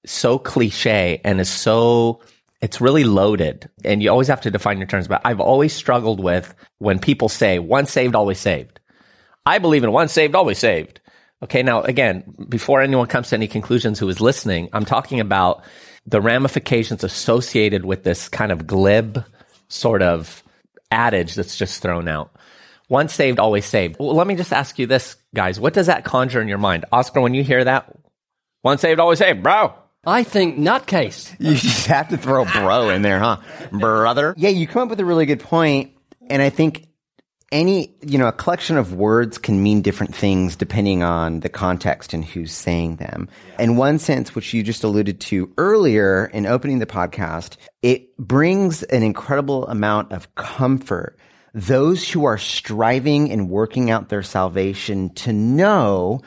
so 0.06 0.38
cliche 0.38 1.20
and 1.25 1.40
is 1.40 1.49
so 1.49 2.20
it's 2.61 2.81
really 2.81 3.05
loaded 3.05 3.69
and 3.84 4.02
you 4.02 4.11
always 4.11 4.28
have 4.28 4.40
to 4.40 4.50
define 4.50 4.78
your 4.78 4.87
terms 4.87 5.06
but 5.08 5.20
i've 5.25 5.40
always 5.40 5.73
struggled 5.73 6.20
with 6.20 6.55
when 6.78 6.99
people 6.99 7.28
say 7.28 7.58
once 7.58 7.93
saved 7.93 8.14
always 8.14 8.38
saved 8.38 8.81
i 9.44 9.58
believe 9.58 9.84
in 9.84 9.93
once 9.93 10.12
saved 10.12 10.34
always 10.34 10.58
saved 10.58 11.00
okay 11.42 11.62
now 11.62 11.82
again 11.82 12.22
before 12.48 12.81
anyone 12.81 13.06
comes 13.06 13.28
to 13.28 13.37
any 13.37 13.48
conclusions 13.48 13.98
who 13.98 14.08
is 14.08 14.20
listening 14.20 14.69
i'm 14.72 14.84
talking 14.84 15.20
about 15.20 15.62
the 16.06 16.20
ramifications 16.20 17.04
associated 17.04 17.84
with 17.84 18.04
this 18.04 18.28
kind 18.28 18.52
of 18.52 18.66
glib 18.66 19.25
sort 19.69 20.02
of 20.02 20.42
adage 20.90 21.34
that's 21.34 21.56
just 21.56 21.82
thrown 21.82 22.08
out 22.08 22.34
once 22.88 23.14
saved 23.14 23.38
always 23.38 23.64
saved 23.64 23.96
well, 23.98 24.14
let 24.14 24.26
me 24.26 24.34
just 24.34 24.52
ask 24.52 24.78
you 24.78 24.87
this 24.87 25.16
guys 25.34 25.60
what 25.60 25.75
does 25.75 25.87
that 25.87 26.04
conjure 26.04 26.40
in 26.40 26.48
your 26.48 26.58
mind 26.58 26.84
oscar 26.92 27.20
when 27.20 27.34
you 27.34 27.42
hear 27.42 27.64
that 27.64 27.94
once 28.62 28.81
saved 28.81 29.00
always 29.00 29.19
saved 29.19 29.42
bro 29.42 29.75
I 30.04 30.22
think 30.22 30.56
nutcase. 30.56 31.37
You 31.40 31.54
just 31.54 31.87
have 31.87 32.08
to 32.08 32.16
throw 32.16 32.44
bro 32.44 32.88
in 32.88 33.02
there, 33.02 33.19
huh? 33.19 33.38
Brother. 33.70 34.34
Yeah, 34.37 34.48
you 34.48 34.66
come 34.66 34.84
up 34.84 34.88
with 34.88 35.00
a 35.00 35.04
really 35.04 35.26
good 35.26 35.40
point, 35.40 35.92
and 36.28 36.40
I 36.40 36.48
think 36.48 36.87
any, 37.52 37.94
you 38.02 38.17
know, 38.17 38.29
a 38.29 38.32
collection 38.32 38.76
of 38.76 38.94
words 38.94 39.37
can 39.37 39.62
mean 39.62 39.82
different 39.82 40.14
things 40.14 40.55
depending 40.55 41.02
on 41.02 41.41
the 41.41 41.49
context 41.49 42.14
and 42.14 42.25
who's 42.25 42.52
saying 42.52 42.97
them. 42.97 43.29
In 43.58 43.76
one 43.76 43.99
sense, 43.99 44.35
which 44.35 44.55
you 44.55 44.62
just 44.62 44.85
alluded 44.85 45.20
to 45.23 45.52
earlier 45.58 46.26
in 46.26 46.47
opening 46.47 46.79
the 46.79 46.87
podcast, 46.87 47.56
it 47.82 48.17
brings 48.19 48.85
an 48.85 49.02
incredible 49.02 49.67
amount 49.67 50.12
of 50.12 50.32
comfort. 50.37 51.19
Those 51.52 52.08
who 52.08 52.25
are 52.25 52.38
striving 52.38 53.32
and 53.32 53.50
working 53.50 53.91
out 53.91 54.08
their 54.08 54.23
salvation 54.23 55.12
to 55.14 55.32
know 55.32 56.20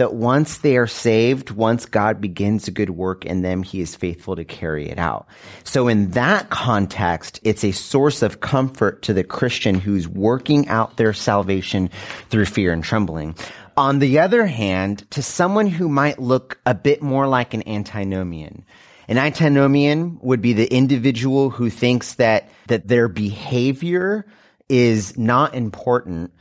that 0.00 0.14
once 0.14 0.58
they 0.58 0.78
are 0.78 0.86
saved, 0.86 1.50
once 1.50 1.84
God 1.84 2.22
begins 2.22 2.66
a 2.66 2.70
good 2.70 2.88
work 2.88 3.26
in 3.26 3.42
them, 3.42 3.62
he 3.62 3.82
is 3.82 3.94
faithful 3.94 4.34
to 4.34 4.46
carry 4.46 4.88
it 4.88 4.98
out. 4.98 5.26
So 5.62 5.88
in 5.88 6.12
that 6.12 6.48
context, 6.48 7.38
it's 7.42 7.64
a 7.64 7.72
source 7.72 8.22
of 8.22 8.40
comfort 8.40 9.02
to 9.02 9.12
the 9.12 9.24
Christian 9.24 9.74
who's 9.74 10.08
working 10.08 10.68
out 10.68 10.96
their 10.96 11.12
salvation 11.12 11.90
through 12.30 12.46
fear 12.46 12.72
and 12.72 12.82
trembling. 12.82 13.34
On 13.76 13.98
the 13.98 14.20
other 14.20 14.46
hand, 14.46 15.04
to 15.10 15.22
someone 15.22 15.66
who 15.66 15.86
might 15.86 16.18
look 16.18 16.58
a 16.64 16.72
bit 16.72 17.02
more 17.02 17.28
like 17.28 17.52
an 17.52 17.68
antinomian, 17.68 18.64
an 19.06 19.18
antinomian 19.18 20.18
would 20.22 20.40
be 20.40 20.54
the 20.54 20.74
individual 20.74 21.50
who 21.50 21.68
thinks 21.68 22.14
that, 22.14 22.48
that 22.68 22.88
their 22.88 23.06
behavior 23.06 24.24
is 24.70 25.18
not 25.18 25.54
important 25.54 26.32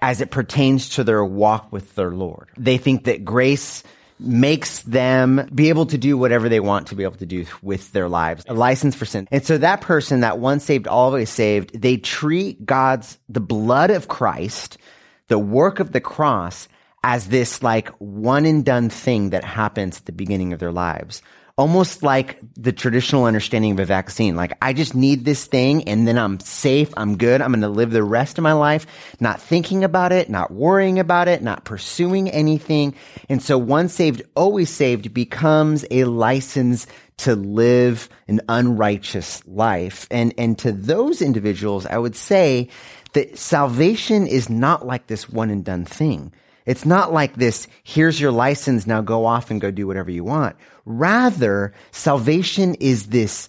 as 0.00 0.20
it 0.20 0.30
pertains 0.30 0.90
to 0.90 1.04
their 1.04 1.24
walk 1.24 1.72
with 1.72 1.94
their 1.94 2.10
Lord. 2.10 2.48
They 2.56 2.78
think 2.78 3.04
that 3.04 3.24
grace 3.24 3.82
makes 4.18 4.82
them 4.82 5.48
be 5.54 5.68
able 5.68 5.86
to 5.86 5.98
do 5.98 6.16
whatever 6.16 6.48
they 6.48 6.60
want 6.60 6.88
to 6.88 6.94
be 6.94 7.02
able 7.02 7.16
to 7.16 7.26
do 7.26 7.44
with 7.60 7.92
their 7.92 8.08
lives, 8.08 8.44
a 8.48 8.54
license 8.54 8.94
for 8.94 9.04
sin. 9.04 9.26
And 9.30 9.44
so 9.44 9.58
that 9.58 9.80
person, 9.80 10.20
that 10.20 10.38
once 10.38 10.64
saved, 10.64 10.86
always 10.86 11.28
saved, 11.28 11.80
they 11.80 11.96
treat 11.96 12.64
God's, 12.64 13.18
the 13.28 13.40
blood 13.40 13.90
of 13.90 14.08
Christ, 14.08 14.78
the 15.28 15.38
work 15.38 15.80
of 15.80 15.92
the 15.92 16.00
cross 16.00 16.68
as 17.04 17.28
this 17.28 17.62
like 17.62 17.88
one 17.98 18.44
and 18.44 18.64
done 18.64 18.88
thing 18.88 19.30
that 19.30 19.44
happens 19.44 19.98
at 19.98 20.06
the 20.06 20.12
beginning 20.12 20.52
of 20.52 20.60
their 20.60 20.72
lives 20.72 21.20
almost 21.56 22.02
like 22.02 22.38
the 22.54 22.72
traditional 22.72 23.24
understanding 23.24 23.72
of 23.72 23.78
a 23.78 23.84
vaccine. 23.84 24.36
Like, 24.36 24.52
I 24.62 24.72
just 24.72 24.94
need 24.94 25.24
this 25.24 25.44
thing 25.44 25.88
and 25.88 26.08
then 26.08 26.18
I'm 26.18 26.40
safe. 26.40 26.92
I'm 26.96 27.16
good. 27.16 27.42
I'm 27.42 27.52
going 27.52 27.60
to 27.60 27.68
live 27.68 27.90
the 27.90 28.02
rest 28.02 28.38
of 28.38 28.42
my 28.42 28.52
life 28.54 28.86
not 29.20 29.40
thinking 29.40 29.84
about 29.84 30.12
it, 30.12 30.30
not 30.30 30.50
worrying 30.50 30.98
about 30.98 31.28
it, 31.28 31.42
not 31.42 31.64
pursuing 31.64 32.30
anything. 32.30 32.94
And 33.28 33.42
so 33.42 33.58
once 33.58 33.92
saved, 33.92 34.22
always 34.34 34.70
saved 34.70 35.12
becomes 35.12 35.84
a 35.90 36.04
license 36.04 36.86
to 37.18 37.36
live 37.36 38.08
an 38.28 38.40
unrighteous 38.48 39.46
life. 39.46 40.08
And, 40.10 40.34
and 40.38 40.58
to 40.60 40.72
those 40.72 41.22
individuals, 41.22 41.86
I 41.86 41.98
would 41.98 42.16
say 42.16 42.68
that 43.12 43.38
salvation 43.38 44.26
is 44.26 44.48
not 44.48 44.86
like 44.86 45.06
this 45.06 45.28
one 45.28 45.50
and 45.50 45.64
done 45.64 45.84
thing. 45.84 46.32
It's 46.66 46.84
not 46.84 47.12
like 47.12 47.36
this, 47.36 47.66
here's 47.82 48.20
your 48.20 48.32
license, 48.32 48.86
now 48.86 49.00
go 49.00 49.26
off 49.26 49.50
and 49.50 49.60
go 49.60 49.70
do 49.70 49.86
whatever 49.86 50.10
you 50.10 50.24
want. 50.24 50.56
Rather, 50.84 51.72
salvation 51.90 52.74
is 52.74 53.08
this 53.08 53.48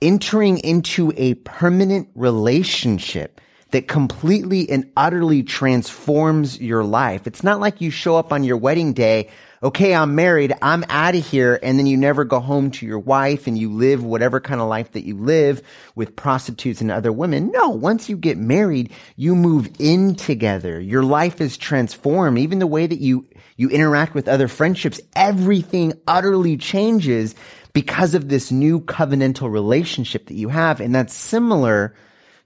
entering 0.00 0.58
into 0.58 1.12
a 1.16 1.34
permanent 1.34 2.08
relationship 2.14 3.40
that 3.70 3.88
completely 3.88 4.68
and 4.68 4.90
utterly 4.96 5.42
transforms 5.42 6.60
your 6.60 6.84
life. 6.84 7.26
It's 7.26 7.42
not 7.42 7.60
like 7.60 7.80
you 7.80 7.90
show 7.90 8.16
up 8.16 8.32
on 8.32 8.44
your 8.44 8.56
wedding 8.56 8.92
day, 8.92 9.30
okay, 9.62 9.94
I'm 9.94 10.14
married, 10.14 10.52
I'm 10.60 10.84
out 10.88 11.14
of 11.14 11.26
here, 11.26 11.58
and 11.62 11.78
then 11.78 11.86
you 11.86 11.96
never 11.96 12.24
go 12.24 12.40
home 12.40 12.70
to 12.72 12.86
your 12.86 12.98
wife 12.98 13.46
and 13.46 13.56
you 13.56 13.72
live 13.72 14.04
whatever 14.04 14.40
kind 14.40 14.60
of 14.60 14.68
life 14.68 14.92
that 14.92 15.04
you 15.04 15.16
live 15.16 15.62
with 15.94 16.16
prostitutes 16.16 16.80
and 16.80 16.90
other 16.90 17.12
women. 17.12 17.50
No, 17.52 17.70
once 17.70 18.08
you 18.08 18.16
get 18.16 18.38
married, 18.38 18.92
you 19.16 19.34
move 19.34 19.70
in 19.78 20.16
together. 20.16 20.80
Your 20.80 21.04
life 21.04 21.40
is 21.40 21.56
transformed. 21.56 22.38
Even 22.38 22.58
the 22.58 22.66
way 22.66 22.86
that 22.86 23.00
you, 23.00 23.26
you 23.56 23.68
interact 23.68 24.14
with 24.14 24.28
other 24.28 24.48
friendships, 24.48 25.00
everything 25.14 25.92
utterly 26.06 26.56
changes 26.56 27.34
because 27.72 28.14
of 28.14 28.28
this 28.28 28.50
new 28.50 28.80
covenantal 28.80 29.50
relationship 29.50 30.26
that 30.26 30.34
you 30.34 30.48
have. 30.48 30.80
And 30.80 30.94
that's 30.94 31.14
similar 31.14 31.94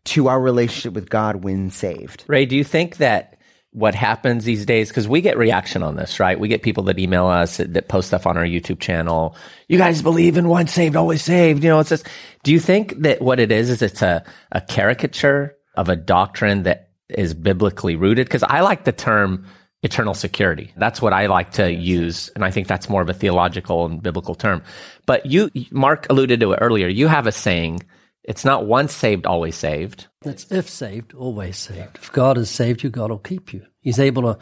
to 0.05 0.29
our 0.29 0.41
relationship 0.41 0.93
with 0.93 1.11
God 1.11 1.43
when 1.43 1.71
saved. 1.71 2.25
Ray, 2.29 2.47
do 2.47 2.57
you 2.57 2.63
think 2.63 2.99
that 2.99 3.36
what 3.77 3.95
happens 3.95 4.45
these 4.45 4.65
days, 4.65 4.89
because 4.89 5.07
we 5.07 5.21
get 5.21 5.37
reaction 5.37 5.83
on 5.83 5.97
this, 5.97 6.19
right? 6.19 6.41
We 6.41 6.49
get 6.49 6.63
people 6.63 6.85
that 6.85 6.99
email 6.99 7.27
us 7.27 7.59
that, 7.59 7.89
post 7.89 8.09
stuff 8.09 8.27
on 8.27 8.39
our 8.39 8.45
YouTube 8.45 8.81
channel. 8.81 9.37
You 9.69 9.77
guys 9.77 10.01
believe 10.01 10.39
in 10.39 10.49
once 10.49 10.73
saved, 10.73 10.97
always 10.97 11.23
saved. 11.23 11.63
You 11.63 11.69
know, 11.69 11.81
it's 11.81 11.91
just, 11.91 12.09
do 12.43 12.53
you 12.53 12.59
think 12.59 13.03
that 13.03 13.21
what 13.21 13.39
it 13.39 13.53
is, 13.53 13.69
is 13.69 13.83
it's 13.83 14.01
a, 14.01 14.25
a 14.51 14.63
caricature 14.63 15.55
of 15.75 15.91
a 15.91 15.95
doctrine 15.95 16.63
that 16.63 16.89
is 17.11 17.35
biblically 17.35 17.97
rooted? 17.97 18.27
Because 18.27 18.43
I 18.43 18.61
like 18.61 18.85
the 18.85 18.93
term 18.93 19.45
eternal 19.83 20.15
security. 20.15 20.73
That's 20.79 21.03
what 21.03 21.13
I 21.13 21.27
like 21.27 21.51
to 21.53 21.71
use. 21.71 22.31
And 22.35 22.47
I 22.47 22.51
think 22.51 22.69
that's 22.69 22.89
more 22.89 23.03
of 23.03 23.11
a 23.11 23.15
theological 23.15 23.85
and 23.85 24.03
biblical 24.03 24.35
term. 24.35 24.63
But 25.05 25.27
you, 25.27 25.51
Mark 25.71 26.07
alluded 26.09 26.41
to 26.41 26.53
it 26.53 26.61
earlier. 26.63 26.89
You 26.89 27.09
have 27.09 27.27
a 27.27 27.33
saying 27.33 27.81
it's 28.27 28.45
not 28.45 28.67
once 28.67 28.93
saved, 28.93 29.25
always 29.25 29.55
saved. 29.55 30.09
It's 30.25 30.51
if 30.51 30.69
saved, 30.69 31.15
always 31.15 31.57
saved. 31.57 31.97
If 31.97 32.13
God 32.13 32.37
has 32.37 32.51
saved 32.51 32.83
you, 32.83 32.91
God 32.91 33.11
will 33.11 33.19
keep 33.19 33.53
you. 33.53 33.65
He's 33.81 34.01
able 34.01 34.23
to 34.23 34.39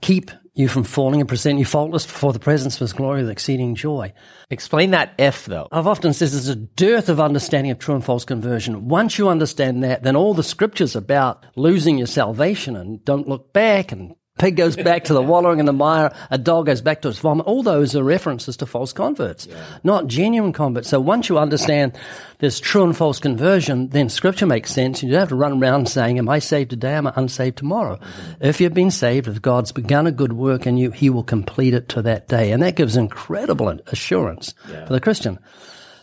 keep 0.00 0.32
you 0.54 0.66
from 0.66 0.82
falling 0.82 1.20
and 1.20 1.28
present 1.28 1.58
you 1.60 1.64
faultless 1.64 2.06
before 2.06 2.32
the 2.32 2.40
presence 2.40 2.74
of 2.74 2.80
His 2.80 2.92
glory 2.92 3.22
with 3.22 3.30
exceeding 3.30 3.76
joy. 3.76 4.12
Explain 4.50 4.90
that 4.90 5.14
if, 5.16 5.46
though. 5.46 5.68
I've 5.70 5.86
often 5.86 6.12
said 6.12 6.30
there's 6.30 6.48
a 6.48 6.56
dearth 6.56 7.08
of 7.08 7.20
understanding 7.20 7.70
of 7.70 7.78
true 7.78 7.94
and 7.94 8.04
false 8.04 8.24
conversion. 8.24 8.88
Once 8.88 9.16
you 9.16 9.28
understand 9.28 9.84
that, 9.84 10.02
then 10.02 10.16
all 10.16 10.34
the 10.34 10.42
scriptures 10.42 10.96
about 10.96 11.46
losing 11.54 11.98
your 11.98 12.08
salvation 12.08 12.74
and 12.74 13.04
don't 13.04 13.28
look 13.28 13.52
back 13.52 13.92
and 13.92 14.16
pig 14.40 14.56
goes 14.56 14.74
back 14.74 15.04
to 15.04 15.12
the 15.12 15.22
wallowing 15.22 15.60
in 15.60 15.66
the 15.66 15.72
mire, 15.72 16.14
a 16.30 16.38
dog 16.38 16.66
goes 16.66 16.80
back 16.80 17.02
to 17.02 17.08
its 17.08 17.18
vomit. 17.18 17.46
All 17.46 17.62
those 17.62 17.94
are 17.94 18.02
references 18.02 18.56
to 18.56 18.66
false 18.66 18.92
converts, 18.92 19.46
yeah. 19.46 19.62
not 19.84 20.06
genuine 20.06 20.52
converts. 20.52 20.88
So 20.88 20.98
once 20.98 21.28
you 21.28 21.38
understand 21.38 21.92
this 22.38 22.58
true 22.58 22.84
and 22.84 22.96
false 22.96 23.20
conversion, 23.20 23.88
then 23.90 24.08
scripture 24.08 24.46
makes 24.46 24.72
sense. 24.72 25.02
You 25.02 25.10
don't 25.10 25.20
have 25.20 25.28
to 25.28 25.36
run 25.36 25.62
around 25.62 25.88
saying, 25.88 26.18
am 26.18 26.28
I 26.28 26.38
saved 26.38 26.70
today? 26.70 26.94
Am 26.94 27.06
I 27.06 27.12
unsaved 27.16 27.58
tomorrow? 27.58 27.96
Mm-hmm. 27.96 28.44
If 28.44 28.60
you've 28.60 28.74
been 28.74 28.90
saved, 28.90 29.28
if 29.28 29.42
God's 29.42 29.72
begun 29.72 30.06
a 30.06 30.12
good 30.12 30.32
work 30.32 30.66
in 30.66 30.78
you, 30.78 30.90
he 30.90 31.10
will 31.10 31.22
complete 31.22 31.74
it 31.74 31.90
to 31.90 32.02
that 32.02 32.28
day. 32.28 32.52
And 32.52 32.62
that 32.62 32.76
gives 32.76 32.96
incredible 32.96 33.68
assurance 33.88 34.54
yeah. 34.70 34.86
for 34.86 34.94
the 34.94 35.00
Christian. 35.00 35.38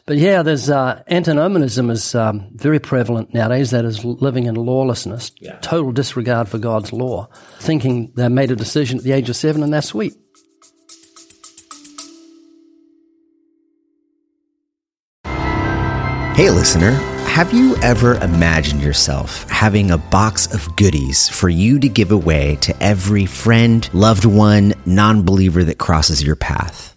But 0.07 0.17
yeah, 0.19 0.41
there's 0.41 0.69
uh, 0.69 1.03
antinomianism 1.09 1.89
is 1.89 2.15
um, 2.15 2.47
very 2.53 2.79
prevalent 2.79 3.33
nowadays. 3.33 3.71
That 3.71 3.83
is 3.83 4.05
living 4.05 4.45
in 4.45 4.55
lawlessness, 4.55 5.33
yeah. 5.41 5.59
total 5.59 5.91
disregard 5.91 6.47
for 6.47 6.59
God's 6.59 6.93
law, 6.93 7.27
thinking 7.59 8.13
they 8.15 8.29
made 8.29 8.49
a 8.49 8.55
decision 8.55 8.99
at 8.99 9.03
the 9.03 9.11
age 9.11 9.29
of 9.29 9.35
seven 9.35 9.63
and 9.63 9.73
they're 9.73 9.81
sweet. 9.81 10.15
Hey, 15.25 16.51
listener. 16.51 16.91
Have 17.27 17.53
you 17.53 17.75
ever 17.83 18.15
imagined 18.15 18.81
yourself 18.81 19.47
having 19.49 19.91
a 19.91 19.97
box 19.97 20.51
of 20.53 20.73
goodies 20.77 21.27
for 21.27 21.49
you 21.49 21.79
to 21.79 21.89
give 21.89 22.11
away 22.11 22.55
to 22.61 22.81
every 22.81 23.25
friend, 23.25 23.87
loved 23.93 24.23
one, 24.23 24.73
non 24.85 25.23
believer 25.23 25.65
that 25.65 25.77
crosses 25.77 26.23
your 26.23 26.37
path? 26.37 26.96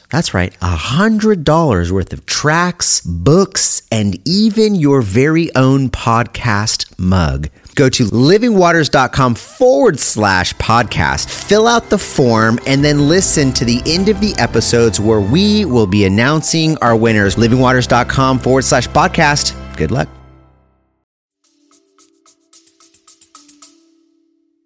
that's 0.11 0.33
right, 0.33 0.53
$100 0.59 1.91
worth 1.91 2.13
of 2.13 2.25
tracks, 2.25 2.99
books, 3.01 3.81
and 3.91 4.19
even 4.27 4.75
your 4.75 5.01
very 5.01 5.53
own 5.55 5.89
podcast 5.89 6.93
mug. 6.99 7.47
Go 7.75 7.87
to 7.87 8.03
livingwaters.com 8.03 9.35
forward 9.35 9.97
slash 9.99 10.53
podcast, 10.55 11.29
fill 11.29 11.65
out 11.65 11.89
the 11.89 11.97
form, 11.97 12.59
and 12.67 12.83
then 12.83 13.07
listen 13.07 13.53
to 13.53 13.63
the 13.63 13.81
end 13.85 14.09
of 14.09 14.19
the 14.19 14.35
episodes 14.37 14.99
where 14.99 15.21
we 15.21 15.63
will 15.63 15.87
be 15.87 16.03
announcing 16.03 16.77
our 16.79 16.95
winners. 16.95 17.37
Livingwaters.com 17.37 18.39
forward 18.39 18.63
slash 18.63 18.89
podcast. 18.89 19.55
Good 19.77 19.91
luck. 19.91 20.09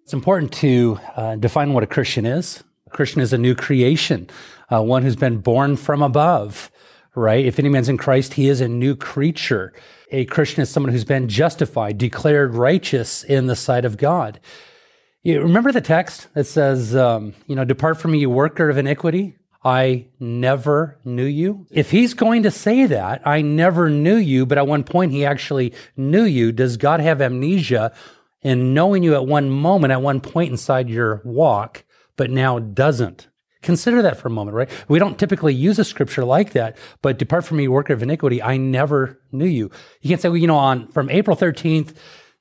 It's 0.02 0.12
important 0.12 0.52
to 0.54 0.98
uh, 1.16 1.36
define 1.36 1.72
what 1.72 1.84
a 1.84 1.86
Christian 1.86 2.26
is. 2.26 2.62
A 2.86 2.90
Christian 2.90 3.20
is 3.20 3.32
a 3.32 3.38
new 3.38 3.54
creation 3.54 4.28
uh, 4.72 4.82
one 4.82 5.02
who's 5.02 5.16
been 5.16 5.38
born 5.38 5.76
from 5.76 6.02
above, 6.02 6.70
right? 7.14 7.44
If 7.44 7.58
any 7.58 7.68
man's 7.68 7.88
in 7.88 7.98
Christ, 7.98 8.34
he 8.34 8.48
is 8.48 8.60
a 8.60 8.68
new 8.68 8.94
creature. 8.94 9.72
A 10.10 10.24
Christian 10.26 10.62
is 10.62 10.70
someone 10.70 10.92
who's 10.92 11.04
been 11.04 11.28
justified, 11.28 11.98
declared 11.98 12.54
righteous 12.54 13.24
in 13.24 13.46
the 13.46 13.56
sight 13.56 13.84
of 13.84 13.96
God. 13.96 14.40
You 15.22 15.40
remember 15.42 15.72
the 15.72 15.80
text 15.80 16.32
that 16.34 16.44
says, 16.44 16.94
um, 16.94 17.34
you 17.48 17.56
know, 17.56 17.64
depart 17.64 17.98
from 17.98 18.12
me, 18.12 18.18
you 18.18 18.30
worker 18.30 18.68
of 18.70 18.78
iniquity. 18.78 19.36
I 19.64 20.06
never 20.20 21.00
knew 21.04 21.24
you. 21.24 21.66
If 21.72 21.90
he's 21.90 22.14
going 22.14 22.44
to 22.44 22.52
say 22.52 22.86
that, 22.86 23.26
I 23.26 23.42
never 23.42 23.90
knew 23.90 24.14
you, 24.14 24.46
but 24.46 24.58
at 24.58 24.68
one 24.68 24.84
point 24.84 25.10
he 25.10 25.24
actually 25.24 25.74
knew 25.96 26.22
you, 26.22 26.52
does 26.52 26.76
God 26.76 27.00
have 27.00 27.20
amnesia 27.20 27.92
in 28.42 28.74
knowing 28.74 29.02
you 29.02 29.14
at 29.16 29.26
one 29.26 29.50
moment, 29.50 29.92
at 29.92 30.02
one 30.02 30.20
point 30.20 30.52
inside 30.52 30.88
your 30.88 31.20
walk, 31.24 31.84
but 32.16 32.30
now 32.30 32.60
doesn't? 32.60 33.26
Consider 33.66 34.00
that 34.02 34.16
for 34.16 34.28
a 34.28 34.30
moment, 34.30 34.54
right? 34.54 34.70
We 34.86 35.00
don't 35.00 35.18
typically 35.18 35.52
use 35.52 35.80
a 35.80 35.84
scripture 35.84 36.24
like 36.24 36.52
that, 36.52 36.76
but 37.02 37.18
depart 37.18 37.44
from 37.44 37.56
me, 37.56 37.66
worker 37.66 37.92
of 37.92 38.00
iniquity. 38.00 38.40
I 38.40 38.58
never 38.58 39.20
knew 39.32 39.44
you. 39.44 39.72
You 40.02 40.08
can't 40.08 40.20
say, 40.20 40.28
well, 40.28 40.36
you 40.36 40.46
know, 40.46 40.56
on 40.56 40.86
from 40.92 41.10
April 41.10 41.36
13th, 41.36 41.96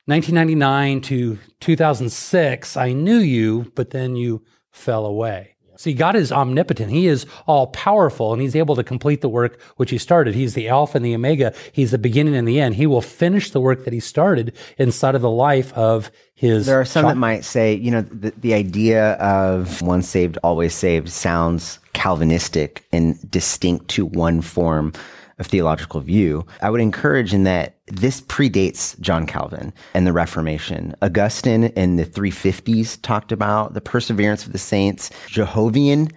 1999 0.05 1.01
to 1.01 1.39
2006, 1.61 2.77
I 2.77 2.93
knew 2.93 3.17
you, 3.17 3.71
but 3.73 3.89
then 3.89 4.15
you 4.15 4.43
fell 4.71 5.07
away. 5.07 5.54
See, 5.77 5.93
God 5.93 6.15
is 6.15 6.31
omnipotent. 6.31 6.91
He 6.91 7.07
is 7.07 7.25
all 7.47 7.67
powerful 7.67 8.33
and 8.33 8.41
he's 8.41 8.55
able 8.55 8.75
to 8.75 8.83
complete 8.83 9.21
the 9.21 9.29
work 9.29 9.61
which 9.77 9.91
he 9.91 9.97
started. 9.97 10.35
He's 10.35 10.53
the 10.53 10.67
Alpha 10.67 10.97
and 10.97 11.05
the 11.05 11.15
Omega. 11.15 11.53
He's 11.71 11.91
the 11.91 11.97
beginning 11.97 12.35
and 12.35 12.47
the 12.47 12.59
end. 12.59 12.75
He 12.75 12.87
will 12.87 13.01
finish 13.01 13.51
the 13.51 13.61
work 13.61 13.85
that 13.85 13.93
he 13.93 13.99
started 13.99 14.55
inside 14.77 15.15
of 15.15 15.21
the 15.21 15.29
life 15.29 15.73
of 15.73 16.11
his. 16.33 16.65
There 16.65 16.79
are 16.79 16.85
some 16.85 17.03
child. 17.03 17.11
that 17.15 17.19
might 17.19 17.45
say, 17.45 17.73
you 17.73 17.91
know, 17.91 18.01
the, 18.01 18.31
the 18.37 18.53
idea 18.53 19.13
of 19.13 19.81
once 19.81 20.07
saved, 20.07 20.37
always 20.43 20.73
saved 20.73 21.09
sounds 21.09 21.79
Calvinistic 21.93 22.85
and 22.91 23.31
distinct 23.31 23.87
to 23.89 24.05
one 24.05 24.41
form 24.41 24.93
of 25.37 25.47
theological 25.47 25.99
view, 26.01 26.45
I 26.61 26.69
would 26.69 26.81
encourage 26.81 27.33
in 27.33 27.43
that 27.43 27.77
this 27.87 28.21
predates 28.21 28.99
John 28.99 29.27
Calvin 29.27 29.73
and 29.93 30.07
the 30.07 30.13
Reformation. 30.13 30.95
Augustine 31.01 31.65
in 31.65 31.97
the 31.97 32.05
350s 32.05 33.01
talked 33.01 33.31
about 33.31 33.73
the 33.73 33.81
perseverance 33.81 34.45
of 34.45 34.53
the 34.53 34.57
saints. 34.57 35.09
Jovian 35.27 36.11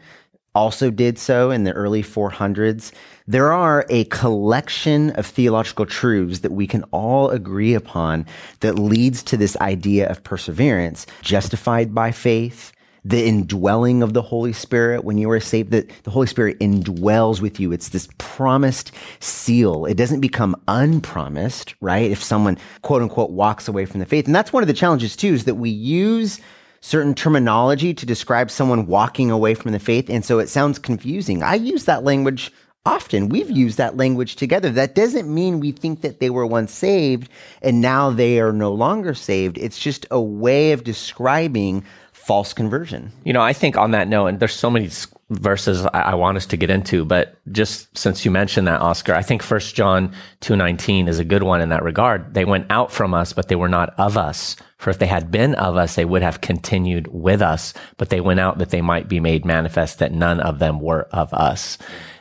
also 0.55 0.91
did 0.91 1.19
so 1.19 1.51
in 1.51 1.65
the 1.65 1.73
early 1.73 2.03
400s. 2.03 2.93
There 3.27 3.53
are 3.53 3.85
a 3.89 4.05
collection 4.05 5.11
of 5.11 5.27
theological 5.27 5.87
truths 5.87 6.41
that 6.41 6.53
we 6.53 6.67
can 6.67 6.85
all 6.85 7.31
agree 7.31 7.75
upon 7.75 8.27
that 8.61 8.79
leads 8.79 9.23
to 9.25 9.37
this 9.37 9.57
idea 9.59 10.09
of 10.09 10.25
perseverance, 10.25 11.07
justified 11.23 11.95
by 11.95 12.11
faith, 12.11 12.73
the 13.05 13.27
indwelling 13.27 14.03
of 14.03 14.13
the 14.13 14.23
Holy 14.23 14.53
Spirit 14.53 15.05
when 15.05 15.19
you 15.19 15.31
are 15.31 15.41
saved, 15.41 15.71
that 15.71 15.91
the 16.05 16.11
Holy 16.11 16.27
Spirit 16.27 16.59
indwells 16.59 17.41
with 17.41 17.59
you. 17.61 17.73
It's 17.73 17.91
this 17.91 18.09
promised 18.19 18.93
seal. 19.21 19.87
It 19.87 19.97
doesn't 19.97 20.21
become 20.21 20.57
unpromised, 20.69 21.75
right? 21.81 22.11
If 22.11 22.23
someone 22.23 22.59
quote 22.83 23.03
unquote 23.03 23.31
walks 23.31 23.69
away 23.69 23.87
from 23.87 24.01
the 24.01 24.07
faith. 24.07 24.27
And 24.27 24.35
that's 24.35 24.53
one 24.53 24.63
of 24.63 24.67
the 24.67 24.75
challenges 24.75 25.17
too, 25.17 25.35
is 25.35 25.45
that 25.45 25.55
we 25.55 25.71
use 25.71 26.41
certain 26.81 27.15
terminology 27.15 27.93
to 27.93 28.07
describe 28.07 28.51
someone 28.51 28.87
walking 28.87 29.31
away 29.31 29.55
from 29.55 29.73
the 29.73 29.79
faith. 29.79 30.09
And 30.09 30.25
so 30.25 30.39
it 30.39 30.49
sounds 30.49 30.79
confusing. 30.79 31.43
I 31.43 31.55
use 31.55 31.85
that 31.85 32.05
language 32.05 32.53
often. 32.87 33.29
We've 33.29 33.51
used 33.51 33.77
that 33.79 33.97
language 33.97 34.37
together. 34.37 34.71
That 34.71 34.95
doesn't 34.95 35.33
mean 35.33 35.61
we 35.61 35.73
think 35.73 36.01
that 36.01 36.21
they 36.21 36.31
were 36.31 36.47
once 36.47 36.73
saved 36.73 37.29
and 37.61 37.81
now 37.81 38.11
they 38.11 38.41
are 38.41 38.53
no 38.53 38.73
longer 38.73 39.13
saved. 39.13 39.59
It's 39.59 39.79
just 39.79 40.07
a 40.11 40.21
way 40.21 40.73
of 40.73 40.85
describing 40.85 41.85
false 42.29 42.53
conversion. 42.53 43.11
You 43.25 43.33
know, 43.33 43.41
I 43.41 43.55
think 43.55 43.79
on 43.79 43.93
that 43.93 44.07
note, 44.07 44.27
and 44.27 44.39
there's 44.39 44.53
so 44.53 44.71
many 44.71 44.91
verses 45.31 45.85
I, 45.87 46.01
I 46.01 46.15
want 46.15 46.37
us 46.37 46.47
to 46.47 46.57
get 46.57 46.71
into, 46.71 47.05
but 47.05 47.37
just 47.53 47.97
since 47.97 48.25
you 48.25 48.31
mentioned 48.31 48.67
that, 48.67 48.81
Oscar, 48.81 49.15
I 49.15 49.23
think 49.23 49.43
First 49.43 49.75
John 49.75 50.15
2.19 50.41 51.09
is 51.09 51.19
a 51.19 51.25
good 51.25 51.43
one 51.43 51.61
in 51.61 51.69
that 51.69 51.83
regard. 51.83 52.35
They 52.35 52.45
went 52.45 52.67
out 52.71 52.91
from 52.91 53.15
us, 53.15 53.33
but 53.33 53.49
they 53.49 53.57
were 53.57 53.69
not 53.69 53.95
of 53.99 54.17
us. 54.17 54.57
For 54.79 54.91
if 54.91 54.99
they 54.99 55.07
had 55.07 55.31
been 55.31 55.55
of 55.57 55.77
us, 55.77 55.97
they 55.97 56.05
would 56.05 56.23
have 56.23 56.41
continued 56.41 57.09
with 57.09 57.43
us, 57.43 57.75
but 57.97 58.11
they 58.11 58.21
went 58.21 58.41
out 58.41 58.59
that 58.59 58.71
they 58.71 58.81
might 58.81 59.09
be 59.09 59.19
made 59.19 59.45
manifest 59.45 59.99
that 59.99 60.13
none 60.13 60.41
of 60.41 60.61
them 60.61 60.81
were 60.81 61.09
of 61.11 61.35
us. 61.35 61.79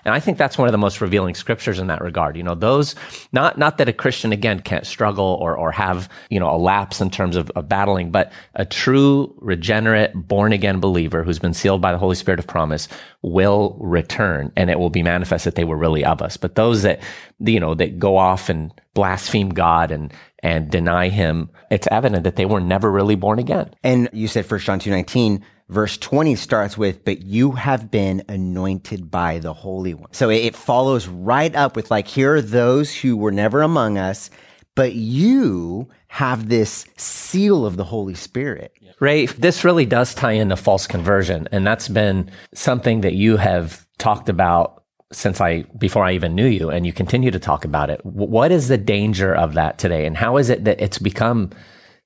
And 0.07 0.15
I 0.15 0.21
think 0.21 0.37
that's 0.37 0.57
one 0.57 0.69
of 0.69 0.71
the 0.71 0.77
most 0.77 1.01
revealing 1.01 1.35
scriptures 1.35 1.79
in 1.79 1.87
that 1.87 2.01
regard. 2.01 2.37
You 2.37 2.43
know, 2.43 2.55
those, 2.55 2.95
not, 3.33 3.57
not 3.57 3.77
that 3.77 3.89
a 3.89 3.93
Christian 3.93 4.31
again 4.31 4.61
can't 4.61 4.87
struggle 4.87 5.37
or, 5.41 5.55
or 5.57 5.69
have, 5.71 6.09
you 6.29 6.39
know, 6.39 6.49
a 6.49 6.55
lapse 6.55 7.01
in 7.01 7.09
terms 7.09 7.35
of, 7.35 7.51
of 7.51 7.67
battling, 7.67 8.09
but 8.09 8.31
a 8.55 8.65
true 8.65 9.35
regenerate, 9.39 10.13
born 10.15 10.53
again 10.53 10.79
believer 10.79 11.25
who's 11.25 11.39
been 11.39 11.53
sealed 11.53 11.81
by 11.81 11.91
the 11.91 11.97
Holy 11.97 12.15
Spirit 12.15 12.39
of 12.39 12.47
promise 12.47 12.87
will 13.21 13.77
return 13.79 14.51
and 14.55 14.69
it 14.69 14.79
will 14.79 14.89
be 14.89 15.03
manifest 15.03 15.45
that 15.45 15.55
they 15.55 15.63
were 15.63 15.77
really 15.77 16.05
of 16.05 16.21
us. 16.21 16.37
But 16.37 16.55
those 16.55 16.83
that, 16.83 17.01
you 17.39 17.59
know, 17.59 17.75
that 17.75 17.99
go 17.99 18.17
off 18.17 18.49
and 18.49 18.71
blaspheme 18.93 19.49
God 19.49 19.91
and, 19.91 20.13
and 20.43 20.69
deny 20.69 21.09
him, 21.09 21.49
it's 21.69 21.87
evident 21.91 22.23
that 22.23 22.35
they 22.35 22.45
were 22.45 22.61
never 22.61 22.91
really 22.91 23.15
born 23.15 23.39
again. 23.39 23.73
And 23.83 24.09
you 24.13 24.27
said 24.27 24.45
First 24.45 24.65
John 24.65 24.79
2.19, 24.79 25.41
verse 25.69 25.97
20 25.97 26.35
starts 26.35 26.77
with, 26.77 27.03
but 27.03 27.21
you 27.21 27.51
have 27.51 27.91
been 27.91 28.23
anointed 28.29 29.11
by 29.11 29.39
the 29.39 29.53
Holy 29.53 29.93
One. 29.93 30.13
So 30.13 30.29
it 30.29 30.55
follows 30.55 31.07
right 31.07 31.53
up 31.55 31.75
with 31.75 31.91
like, 31.91 32.07
here 32.07 32.35
are 32.35 32.41
those 32.41 32.95
who 32.95 33.17
were 33.17 33.31
never 33.31 33.61
among 33.61 33.97
us, 33.97 34.29
but 34.77 34.93
you 34.93 35.89
have 36.07 36.47
this 36.47 36.85
seal 36.95 37.65
of 37.65 37.75
the 37.75 37.83
Holy 37.83 38.13
Spirit. 38.13 38.71
Ray, 39.01 39.25
this 39.25 39.65
really 39.65 39.85
does 39.85 40.15
tie 40.15 40.31
into 40.31 40.55
false 40.55 40.87
conversion. 40.87 41.49
And 41.51 41.67
that's 41.67 41.89
been 41.89 42.31
something 42.53 43.01
that 43.01 43.13
you 43.13 43.35
have 43.37 43.85
talked 43.97 44.29
about 44.29 44.83
since 45.11 45.41
I, 45.41 45.63
before 45.77 46.05
I 46.05 46.13
even 46.13 46.35
knew 46.35 46.47
you, 46.47 46.69
and 46.69 46.85
you 46.85 46.93
continue 46.93 47.31
to 47.31 47.39
talk 47.39 47.65
about 47.65 47.89
it. 47.89 48.05
What 48.05 48.51
is 48.51 48.67
the 48.67 48.77
danger 48.77 49.35
of 49.35 49.53
that 49.55 49.77
today? 49.77 50.05
And 50.05 50.15
how 50.15 50.37
is 50.37 50.49
it 50.49 50.63
that 50.65 50.81
it's 50.81 50.99
become 50.99 51.49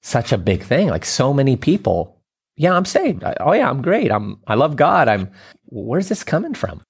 such 0.02 0.32
a 0.32 0.38
big 0.38 0.64
thing? 0.64 0.88
Like 0.88 1.06
so 1.06 1.34
many 1.34 1.56
people 1.56 2.18
yeah, 2.58 2.76
I'm 2.76 2.86
saved. 2.86 3.24
oh 3.40 3.54
yeah, 3.54 3.68
I'm 3.68 3.82
great. 3.82 4.12
I'm 4.12 4.40
I 4.46 4.54
love 4.54 4.76
God. 4.76 5.08
I'm 5.08 5.32
where's 5.66 6.10
this 6.10 6.24
coming 6.24 6.54
from? 6.54 6.82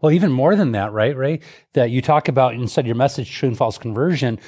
Well, 0.00 0.10
even 0.10 0.32
more 0.32 0.56
than 0.56 0.72
that, 0.72 0.92
right, 0.92 1.16
Ray? 1.16 1.40
That 1.74 1.90
you 1.90 2.02
talk 2.02 2.28
about 2.28 2.54
inside 2.54 2.86
your 2.86 2.96
message, 2.96 3.30
true 3.30 3.48
and 3.48 3.56
false 3.56 3.78
conversion. 3.78 4.40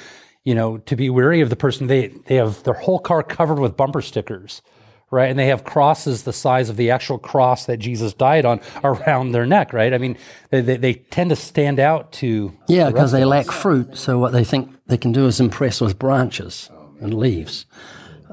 You 0.43 0.55
know, 0.55 0.77
to 0.77 0.95
be 0.95 1.09
wary 1.09 1.41
of 1.41 1.49
the 1.49 1.55
person. 1.55 1.87
They 1.87 2.07
they 2.07 2.35
have 2.35 2.63
their 2.63 2.73
whole 2.73 2.99
car 2.99 3.23
covered 3.23 3.59
with 3.59 3.75
bumper 3.77 4.01
stickers, 4.01 4.61
right? 5.11 5.29
And 5.29 5.37
they 5.37 5.47
have 5.47 5.63
crosses 5.63 6.23
the 6.23 6.33
size 6.33 6.69
of 6.69 6.77
the 6.77 6.91
actual 6.91 7.17
cross 7.19 7.65
that 7.65 7.77
Jesus 7.77 8.13
died 8.13 8.45
on 8.45 8.61
around 8.83 9.31
their 9.31 9.45
neck, 9.45 9.73
right? 9.73 9.93
I 9.93 9.97
mean, 9.97 10.17
they 10.49 10.61
they, 10.61 10.77
they 10.77 10.93
tend 10.93 11.29
to 11.31 11.35
stand 11.35 11.79
out 11.79 12.11
to 12.13 12.55
yeah 12.67 12.89
because 12.89 13.11
the 13.11 13.19
they 13.19 13.25
lack 13.25 13.51
fruit. 13.51 13.97
So 13.97 14.17
what 14.17 14.31
they 14.31 14.43
think 14.43 14.71
they 14.87 14.97
can 14.97 15.11
do 15.11 15.27
is 15.27 15.39
impress 15.39 15.81
with 15.81 15.99
branches 15.99 16.69
and 17.01 17.13
leaves. 17.13 17.65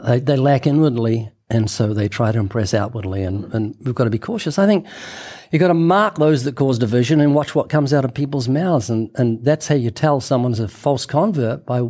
They, 0.05 0.21
they 0.21 0.37
lack 0.37 0.67
inwardly 0.67 1.31
and 1.49 1.71
so 1.71 1.95
they 1.95 2.09
try 2.09 2.33
to 2.33 2.39
impress 2.39 2.75
outwardly, 2.75 3.23
and, 3.23 3.53
and 3.55 3.77
we've 3.85 3.95
got 3.95 4.05
to 4.05 4.11
be 4.11 4.19
cautious. 4.19 4.59
I 4.59 4.67
think 4.67 4.87
you've 5.53 5.61
got 5.61 5.69
to 5.69 5.75
mark 5.75 6.17
those 6.17 6.43
that 6.45 6.57
cause 6.57 6.79
division 6.79 7.21
and 7.21 7.35
watch 7.35 7.55
what 7.55 7.69
comes 7.69 7.95
out 7.95 8.05
of 8.05 8.15
people's 8.15 8.49
mouths. 8.49 8.91
And, 8.91 9.11
and 9.15 9.45
that's 9.45 9.69
how 9.69 9.77
you 9.77 9.91
tell 9.91 10.21
someone's 10.21 10.59
a 10.59 10.67
false 10.67 11.07
convert 11.07 11.65
by 11.65 11.89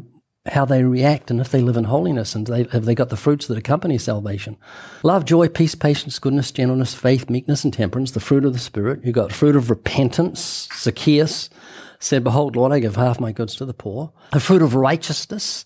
how 0.49 0.65
they 0.65 0.85
react 0.85 1.31
and 1.31 1.41
if 1.41 1.51
they 1.51 1.61
live 1.61 1.77
in 1.77 1.85
holiness 1.85 2.35
and 2.35 2.47
they, 2.47 2.65
have 2.65 2.85
they 2.85 2.95
got 2.95 3.09
the 3.09 3.17
fruits 3.17 3.47
that 3.47 3.59
accompany 3.59 3.99
salvation. 3.99 4.57
Love, 5.03 5.25
joy, 5.25 5.49
peace, 5.49 5.75
patience, 5.75 6.19
goodness, 6.19 6.53
gentleness, 6.53 6.95
faith, 6.95 7.31
meekness, 7.31 7.65
and 7.65 7.73
temperance, 7.73 8.13
the 8.13 8.21
fruit 8.21 8.45
of 8.45 8.53
the 8.53 8.59
Spirit. 8.59 9.01
You've 9.05 9.15
got 9.15 9.33
fruit 9.33 9.57
of 9.57 9.71
repentance. 9.71 10.69
Zacchaeus 10.75 11.51
said, 11.99 12.23
Behold, 12.23 12.57
Lord, 12.57 12.73
I 12.73 12.79
give 12.79 12.97
half 12.97 13.19
my 13.19 13.33
goods 13.33 13.57
to 13.57 13.65
the 13.65 13.75
poor. 13.75 14.13
The 14.33 14.41
fruit 14.41 14.63
of 14.63 14.75
righteousness 14.75 15.65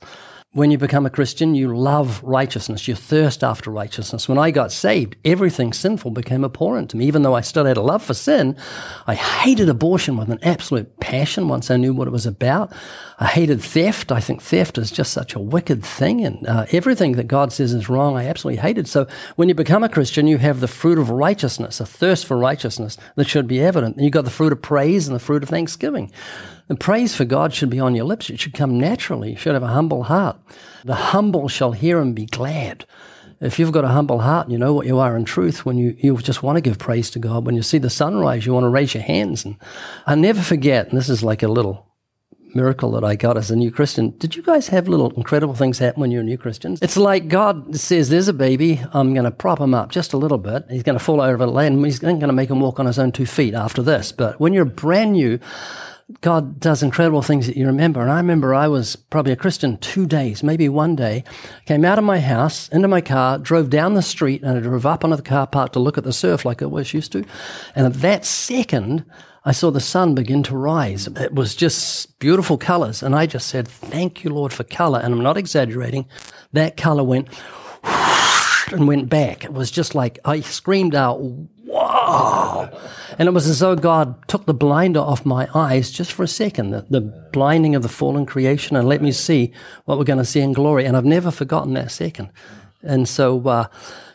when 0.52 0.73
you 0.73 0.78
become 0.78 1.07
a 1.07 1.11
Christian, 1.11 1.54
you 1.54 1.76
love 1.76 2.21
righteousness. 2.25 2.88
You 2.88 2.97
thirst 2.97 3.45
after 3.45 3.71
righteousness. 3.71 4.28
When 4.28 4.37
I 4.37 4.50
got 4.50 4.73
saved, 4.73 5.14
everything 5.25 5.73
sinful 5.73 6.11
became 6.11 6.45
abhorrent 6.45 6.90
to 6.90 6.97
me. 6.97 7.07
Even 7.07 7.23
though 7.23 7.37
I 7.37 7.40
still 7.40 7.66
had 7.66 7.76
a 7.76 7.83
love 7.83 8.02
for 8.02 8.14
sin, 8.14 8.57
I 9.07 9.14
hated 9.14 9.69
abortion 9.69 10.16
with 10.16 10.28
an 10.28 10.40
absolute 10.42 10.99
passion 10.99 11.47
once 11.47 11.71
I 11.71 11.76
knew 11.76 11.95
what 11.95 12.09
it 12.09 12.11
was 12.11 12.26
about. 12.26 12.73
I 13.21 13.26
hated 13.26 13.62
theft. 13.62 14.11
I 14.11 14.19
think 14.19 14.42
theft 14.42 14.76
is 14.76 14.90
just 14.90 15.12
such 15.12 15.36
a 15.36 15.41
wicked 15.41 15.84
thing. 15.84 16.25
And 16.25 16.45
uh, 16.49 16.67
everything 16.73 17.13
that 17.13 17.28
God 17.28 17.52
says 17.52 17.73
is 17.73 17.89
wrong, 17.89 18.17
I 18.17 18.26
absolutely 18.26 18.60
hated. 18.60 18.89
So 18.89 19.06
when 19.36 19.49
you 19.49 19.54
become 19.54 19.84
a 19.84 19.89
Christian, 19.89 20.26
you 20.26 20.39
have 20.39 20.58
the 20.58 20.67
fruit 20.67 20.99
of 20.99 21.10
righteousness, 21.10 21.78
a 21.78 21.86
thirst 21.86 22.26
for 22.26 22.36
righteousness 22.36 22.97
that 23.15 23.28
should 23.28 23.47
be 23.47 23.60
evident. 23.60 23.95
And 23.95 24.04
you've 24.04 24.13
got 24.13 24.25
the 24.25 24.30
fruit 24.30 24.52
of 24.52 24.60
praise 24.60 25.06
and 25.06 25.15
the 25.15 25.21
fruit 25.21 25.45
of 25.45 25.49
thanksgiving. 25.49 26.10
And 26.71 26.78
praise 26.78 27.17
for 27.17 27.25
God 27.25 27.52
should 27.52 27.69
be 27.69 27.80
on 27.80 27.97
your 27.97 28.04
lips. 28.04 28.30
It 28.30 28.39
should 28.39 28.54
come 28.54 28.78
naturally. 28.78 29.33
You 29.33 29.37
should 29.37 29.54
have 29.54 29.63
a 29.65 29.67
humble 29.67 30.04
heart. 30.04 30.39
The 30.85 30.95
humble 30.95 31.49
shall 31.49 31.73
hear 31.73 32.00
and 32.00 32.15
be 32.15 32.26
glad. 32.26 32.87
If 33.41 33.59
you've 33.59 33.73
got 33.73 33.85
a 33.85 33.89
humble 33.89 34.21
heart 34.21 34.47
and 34.47 34.52
you 34.52 34.59
know 34.59 34.73
what 34.73 34.87
you 34.87 35.00
are 35.00 35.17
in 35.17 35.25
truth, 35.25 35.67
when 35.67 35.78
you, 35.78 35.97
you 35.99 36.17
just 36.19 36.45
want 36.45 36.59
to 36.59 36.61
give 36.61 36.78
praise 36.78 37.11
to 37.11 37.19
God, 37.19 37.45
when 37.45 37.56
you 37.56 37.63
see 37.63 37.78
the 37.78 37.91
sunrise, 37.91 38.47
you 38.47 38.54
want 38.54 38.65
to 38.65 38.69
raise 38.69 38.95
your 38.95 39.02
hands. 39.02 39.45
And 39.45 39.56
I 40.06 40.15
never 40.15 40.43
forget, 40.43 40.89
and 40.89 40.97
this 40.97 41.09
is 41.09 41.25
like 41.25 41.43
a 41.43 41.49
little 41.49 41.89
miracle 42.54 42.93
that 42.93 43.02
I 43.02 43.17
got 43.17 43.37
as 43.37 43.50
a 43.50 43.56
new 43.56 43.73
Christian. 43.73 44.11
Did 44.19 44.37
you 44.37 44.43
guys 44.43 44.69
have 44.69 44.87
little 44.87 45.11
incredible 45.11 45.54
things 45.54 45.78
happen 45.80 46.00
when 46.00 46.13
you're 46.13 46.23
new 46.23 46.39
Christians? 46.39 46.78
It's 46.83 46.97
like 46.97 47.26
God 47.26 47.75
says, 47.76 48.11
there's 48.11 48.28
a 48.28 48.33
baby. 48.33 48.80
I'm 48.93 49.13
going 49.13 49.25
to 49.25 49.30
prop 49.33 49.59
him 49.59 49.75
up 49.75 49.91
just 49.91 50.13
a 50.13 50.17
little 50.17 50.39
bit. 50.39 50.67
He's 50.71 50.85
going 50.85 50.99
to 50.99 51.04
fall 51.04 51.21
over 51.21 51.45
the 51.45 51.50
land. 51.50 51.85
He's 51.85 51.99
going 51.99 52.21
to 52.21 52.33
make 52.33 52.50
him 52.50 52.61
walk 52.61 52.78
on 52.78 52.87
his 52.87 52.99
own 52.99 53.11
two 53.11 53.26
feet 53.26 53.54
after 53.54 53.83
this. 53.83 54.13
But 54.13 54.39
when 54.39 54.52
you're 54.52 54.65
brand 54.65 55.13
new, 55.13 55.41
God 56.20 56.60
does 56.60 56.82
incredible 56.82 57.23
things 57.23 57.46
that 57.46 57.56
you 57.56 57.66
remember. 57.66 58.00
And 58.00 58.10
I 58.10 58.16
remember 58.16 58.54
I 58.54 58.68
was 58.68 58.96
probably 58.96 59.32
a 59.32 59.36
Christian 59.36 59.76
two 59.78 60.06
days, 60.06 60.42
maybe 60.42 60.68
one 60.68 60.96
day, 60.96 61.25
came 61.66 61.84
out 61.84 61.99
of 61.99 62.04
my 62.04 62.20
house, 62.20 62.68
into 62.68 62.88
my 62.88 63.00
car, 63.00 63.38
drove 63.38 63.70
down 63.70 63.94
the 63.94 64.02
street, 64.02 64.42
and 64.42 64.58
I 64.58 64.60
drove 64.60 64.86
up 64.86 65.04
onto 65.04 65.16
the 65.16 65.23
car 65.23 65.46
park 65.46 65.73
to 65.73 65.78
look 65.78 65.99
at 65.99 66.04
the 66.04 66.12
surf 66.12 66.44
like 66.44 66.62
I 66.62 66.66
was 66.66 66.92
used 66.92 67.12
to. 67.12 67.25
And 67.75 67.86
at 67.86 67.94
that 67.94 68.25
second, 68.25 69.04
I 69.44 69.52
saw 69.52 69.70
the 69.70 69.80
sun 69.80 70.14
begin 70.14 70.42
to 70.44 70.56
rise. 70.56 71.06
It 71.06 71.34
was 71.34 71.54
just 71.54 72.18
beautiful 72.18 72.58
colors. 72.58 73.02
And 73.02 73.14
I 73.14 73.26
just 73.26 73.49
said, 73.49 73.66
Thank 73.66 74.23
you, 74.23 74.30
Lord, 74.30 74.52
for 74.52 74.64
color. 74.64 75.00
And 75.00 75.14
I'm 75.14 75.23
not 75.23 75.38
exaggerating. 75.38 76.06
That 76.52 76.76
color 76.76 77.04
went 77.04 77.28
and 78.73 78.86
went 78.86 79.08
back. 79.08 79.44
It 79.44 79.52
was 79.52 79.70
just 79.70 79.94
like 79.94 80.18
I 80.25 80.40
screamed 80.40 80.94
out, 80.94 81.20
whoa. 81.71 82.69
And 83.19 83.28
it 83.28 83.33
was 83.33 83.47
as 83.47 83.59
though 83.59 83.76
God 83.76 84.26
took 84.28 84.47
the 84.47 84.54
blinder 84.54 85.00
off 85.00 85.26
my 85.26 85.49
eyes 85.54 85.91
just 85.91 86.13
for 86.13 86.23
a 86.23 86.28
second, 86.28 86.71
the, 86.71 86.87
the 86.89 87.00
blinding 87.00 87.75
of 87.75 87.83
the 87.83 87.89
fallen 87.89 88.26
creation, 88.26 88.76
and 88.76 88.89
let 88.89 89.02
me 89.02 89.13
see 89.13 89.52
what 89.85 89.99
we're 89.99 90.04
going 90.04 90.19
to 90.19 90.25
see 90.25 90.41
in 90.41 90.52
glory. 90.52 90.85
And 90.85 90.97
I've 90.97 91.04
never 91.04 91.30
forgotten 91.30 91.75
that 91.75 91.91
second. 91.91 92.30
And 92.83 93.09
so, 93.09 93.47
uh, 93.47 93.67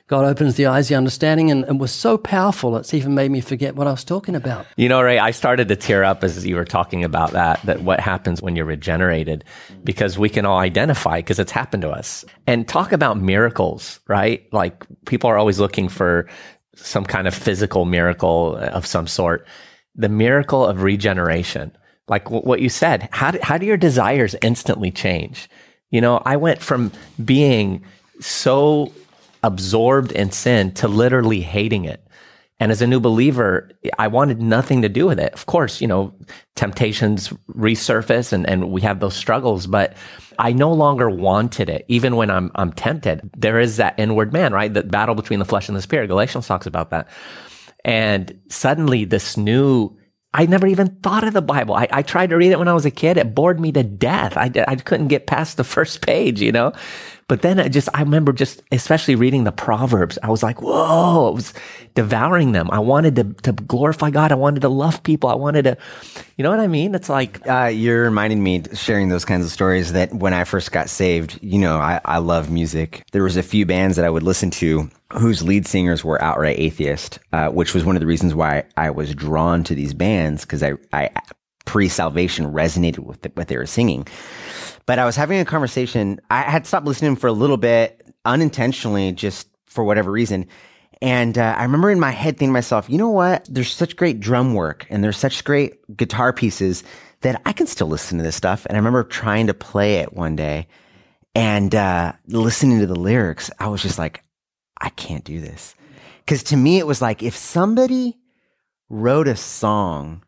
God 0.07 0.23
opens 0.23 0.53
the 0.53 0.67
eyes, 0.67 0.87
the 0.87 0.93
understanding, 0.93 1.49
and 1.49 1.65
it 1.65 1.79
was 1.79 1.91
so 1.91 2.15
powerful, 2.15 2.77
it's 2.77 2.93
even 2.93 3.15
made 3.15 3.31
me 3.31 3.41
forget 3.41 3.75
what 3.75 3.87
I 3.87 3.91
was 3.91 4.03
talking 4.03 4.35
about. 4.35 4.67
You 4.75 4.87
know, 4.87 5.01
Ray, 5.01 5.17
I 5.17 5.31
started 5.31 5.67
to 5.69 5.75
tear 5.75 6.03
up 6.03 6.23
as 6.23 6.45
you 6.45 6.55
were 6.55 6.65
talking 6.65 7.03
about 7.03 7.31
that, 7.31 7.59
that 7.63 7.81
what 7.81 7.99
happens 7.99 8.39
when 8.39 8.55
you're 8.55 8.65
regenerated, 8.65 9.43
because 9.83 10.15
we 10.15 10.29
can 10.29 10.45
all 10.45 10.59
identify 10.59 11.17
because 11.17 11.39
it's 11.39 11.51
happened 11.51 11.81
to 11.81 11.89
us. 11.89 12.23
And 12.45 12.67
talk 12.67 12.91
about 12.91 13.19
miracles, 13.19 13.99
right? 14.07 14.47
Like 14.53 14.85
people 15.05 15.27
are 15.27 15.39
always 15.39 15.59
looking 15.59 15.89
for 15.89 16.29
some 16.75 17.05
kind 17.05 17.27
of 17.27 17.33
physical 17.33 17.85
miracle 17.85 18.55
of 18.57 18.85
some 18.85 19.07
sort. 19.07 19.47
The 19.95 20.09
miracle 20.09 20.65
of 20.65 20.83
regeneration, 20.83 21.75
like 22.07 22.29
what 22.29 22.59
you 22.61 22.69
said, 22.69 23.09
how 23.11 23.31
do, 23.31 23.39
how 23.41 23.57
do 23.57 23.65
your 23.65 23.77
desires 23.77 24.35
instantly 24.41 24.91
change? 24.91 25.49
You 25.89 26.01
know, 26.01 26.21
I 26.25 26.37
went 26.37 26.61
from 26.61 26.91
being 27.23 27.85
so 28.19 28.91
absorbed 29.43 30.11
in 30.11 30.31
sin 30.31 30.71
to 30.73 30.87
literally 30.87 31.41
hating 31.41 31.85
it. 31.85 32.04
And 32.59 32.71
as 32.71 32.81
a 32.81 32.87
new 32.87 33.01
believer, 33.01 33.69
I 33.99 34.07
wanted 34.07 34.41
nothing 34.41 34.81
to 34.81 34.89
do 34.89 35.05
with 35.05 35.19
it. 35.19 35.33
Of 35.33 35.45
course, 35.45 35.81
you 35.81 35.87
know, 35.87 36.13
temptations 36.55 37.29
resurface 37.49 38.31
and, 38.31 38.49
and 38.49 38.71
we 38.71 38.81
have 38.81 39.01
those 39.01 39.15
struggles, 39.15 39.67
but 39.67 39.95
I 40.39 40.53
no 40.53 40.71
longer 40.71 41.09
wanted 41.09 41.69
it. 41.69 41.85
Even 41.89 42.15
when 42.15 42.29
I'm, 42.29 42.51
I'm 42.55 42.71
tempted, 42.71 43.29
there 43.37 43.59
is 43.59 43.77
that 43.77 43.99
inward 43.99 44.31
man, 44.31 44.53
right? 44.53 44.73
The 44.73 44.83
battle 44.83 45.15
between 45.15 45.39
the 45.39 45.45
flesh 45.45 45.67
and 45.67 45.75
the 45.75 45.81
spirit. 45.81 46.07
Galatians 46.07 46.47
talks 46.47 46.65
about 46.65 46.91
that. 46.91 47.09
And 47.83 48.39
suddenly 48.49 49.03
this 49.03 49.35
new, 49.35 49.97
I 50.33 50.45
never 50.45 50.65
even 50.65 50.95
thought 51.03 51.25
of 51.25 51.33
the 51.33 51.41
Bible. 51.41 51.75
I, 51.75 51.89
I 51.91 52.01
tried 52.03 52.29
to 52.29 52.37
read 52.37 52.51
it 52.51 52.59
when 52.59 52.69
I 52.69 52.73
was 52.73 52.85
a 52.85 52.91
kid. 52.91 53.17
It 53.17 53.35
bored 53.35 53.59
me 53.59 53.73
to 53.73 53.83
death. 53.83 54.37
I, 54.37 54.49
I 54.65 54.75
couldn't 54.77 55.09
get 55.09 55.27
past 55.27 55.57
the 55.57 55.63
first 55.75 56.01
page, 56.01 56.41
you 56.41 56.53
know? 56.53 56.71
But 57.27 57.41
then 57.41 57.59
I 57.59 57.69
just, 57.69 57.89
I 57.91 58.01
remember 58.01 58.33
just, 58.33 58.61
especially 58.71 59.15
reading 59.15 59.45
the 59.45 59.51
Proverbs, 59.51 60.19
I 60.21 60.29
was 60.29 60.43
like, 60.43 60.61
whoa, 60.61 61.31
I 61.31 61.33
was 61.33 61.55
devouring 61.95 62.51
them. 62.51 62.69
I 62.69 62.77
wanted 62.77 63.15
to, 63.15 63.23
to 63.41 63.51
glorify 63.51 64.11
God. 64.11 64.31
I 64.31 64.35
wanted 64.35 64.59
to 64.61 64.69
love 64.69 65.01
people. 65.01 65.29
I 65.29 65.33
wanted 65.33 65.63
to, 65.63 65.77
you 66.37 66.43
know 66.43 66.51
what 66.51 66.59
I 66.59 66.67
mean? 66.67 66.93
It's 66.93 67.09
like, 67.09 67.47
Uh, 67.47 67.71
you're 67.73 68.03
reminding 68.03 68.43
me 68.43 68.61
sharing 68.73 69.09
those 69.09 69.25
kinds 69.25 69.43
of 69.43 69.51
stories 69.51 69.93
that 69.93 70.13
when 70.13 70.35
I 70.35 70.43
first 70.43 70.71
got 70.71 70.87
saved, 70.87 71.39
you 71.41 71.57
know, 71.57 71.77
I, 71.77 71.99
I 72.05 72.19
love 72.19 72.51
music. 72.51 73.03
There 73.11 73.23
was 73.23 73.37
a 73.37 73.43
few 73.43 73.65
bands 73.65 73.95
that 73.95 74.05
I 74.05 74.09
would 74.11 74.23
listen 74.23 74.51
to 74.51 74.87
whose 75.13 75.41
lead 75.41 75.65
singers 75.65 76.03
were 76.03 76.21
outright 76.21 76.59
atheist, 76.59 77.17
uh, 77.33 77.49
which 77.49 77.73
was 77.73 77.83
one 77.83 77.95
of 77.95 78.01
the 78.01 78.07
reasons 78.07 78.35
why 78.35 78.65
I 78.77 78.91
was 78.91 79.15
drawn 79.15 79.63
to 79.63 79.73
these 79.73 79.95
bands 79.95 80.43
because 80.43 80.61
I, 80.61 80.73
I 80.93 81.09
pre-salvation 81.65 82.51
resonated 82.51 82.99
with 82.99 83.21
the, 83.23 83.31
what 83.33 83.47
they 83.47 83.57
were 83.57 83.65
singing. 83.65 84.07
But 84.85 84.99
I 84.99 85.05
was 85.05 85.15
having 85.15 85.39
a 85.39 85.45
conversation. 85.45 86.19
I 86.29 86.43
had 86.43 86.67
stopped 86.67 86.85
listening 86.85 87.15
for 87.15 87.27
a 87.27 87.31
little 87.31 87.57
bit 87.57 88.13
unintentionally, 88.23 89.11
just 89.11 89.47
for 89.65 89.83
whatever 89.83 90.11
reason. 90.11 90.47
And 91.01 91.37
uh, 91.37 91.55
I 91.57 91.63
remember 91.63 91.91
in 91.91 91.99
my 91.99 92.11
head 92.11 92.37
thinking 92.37 92.49
to 92.49 92.53
myself, 92.53 92.89
you 92.89 92.97
know 92.97 93.09
what? 93.09 93.47
There's 93.49 93.73
such 93.73 93.95
great 93.95 94.19
drum 94.19 94.53
work 94.53 94.87
and 94.89 95.03
there's 95.03 95.17
such 95.17 95.43
great 95.43 95.95
guitar 95.95 96.31
pieces 96.31 96.83
that 97.21 97.41
I 97.45 97.53
can 97.53 97.67
still 97.67 97.87
listen 97.87 98.17
to 98.17 98.23
this 98.23 98.35
stuff. 98.35 98.65
And 98.65 98.75
I 98.75 98.79
remember 98.79 99.03
trying 99.03 99.47
to 99.47 99.53
play 99.53 99.95
it 99.95 100.13
one 100.13 100.35
day 100.35 100.67
and 101.33 101.73
uh, 101.75 102.13
listening 102.27 102.79
to 102.79 102.87
the 102.87 102.99
lyrics. 102.99 103.51
I 103.59 103.67
was 103.67 103.81
just 103.81 103.99
like, 103.99 104.23
I 104.79 104.89
can't 104.89 105.23
do 105.23 105.41
this. 105.41 105.75
Because 106.19 106.43
to 106.43 106.57
me, 106.57 106.79
it 106.79 106.87
was 106.87 107.01
like 107.01 107.21
if 107.21 107.35
somebody 107.35 108.17
wrote 108.89 109.27
a 109.27 109.35
song 109.35 110.23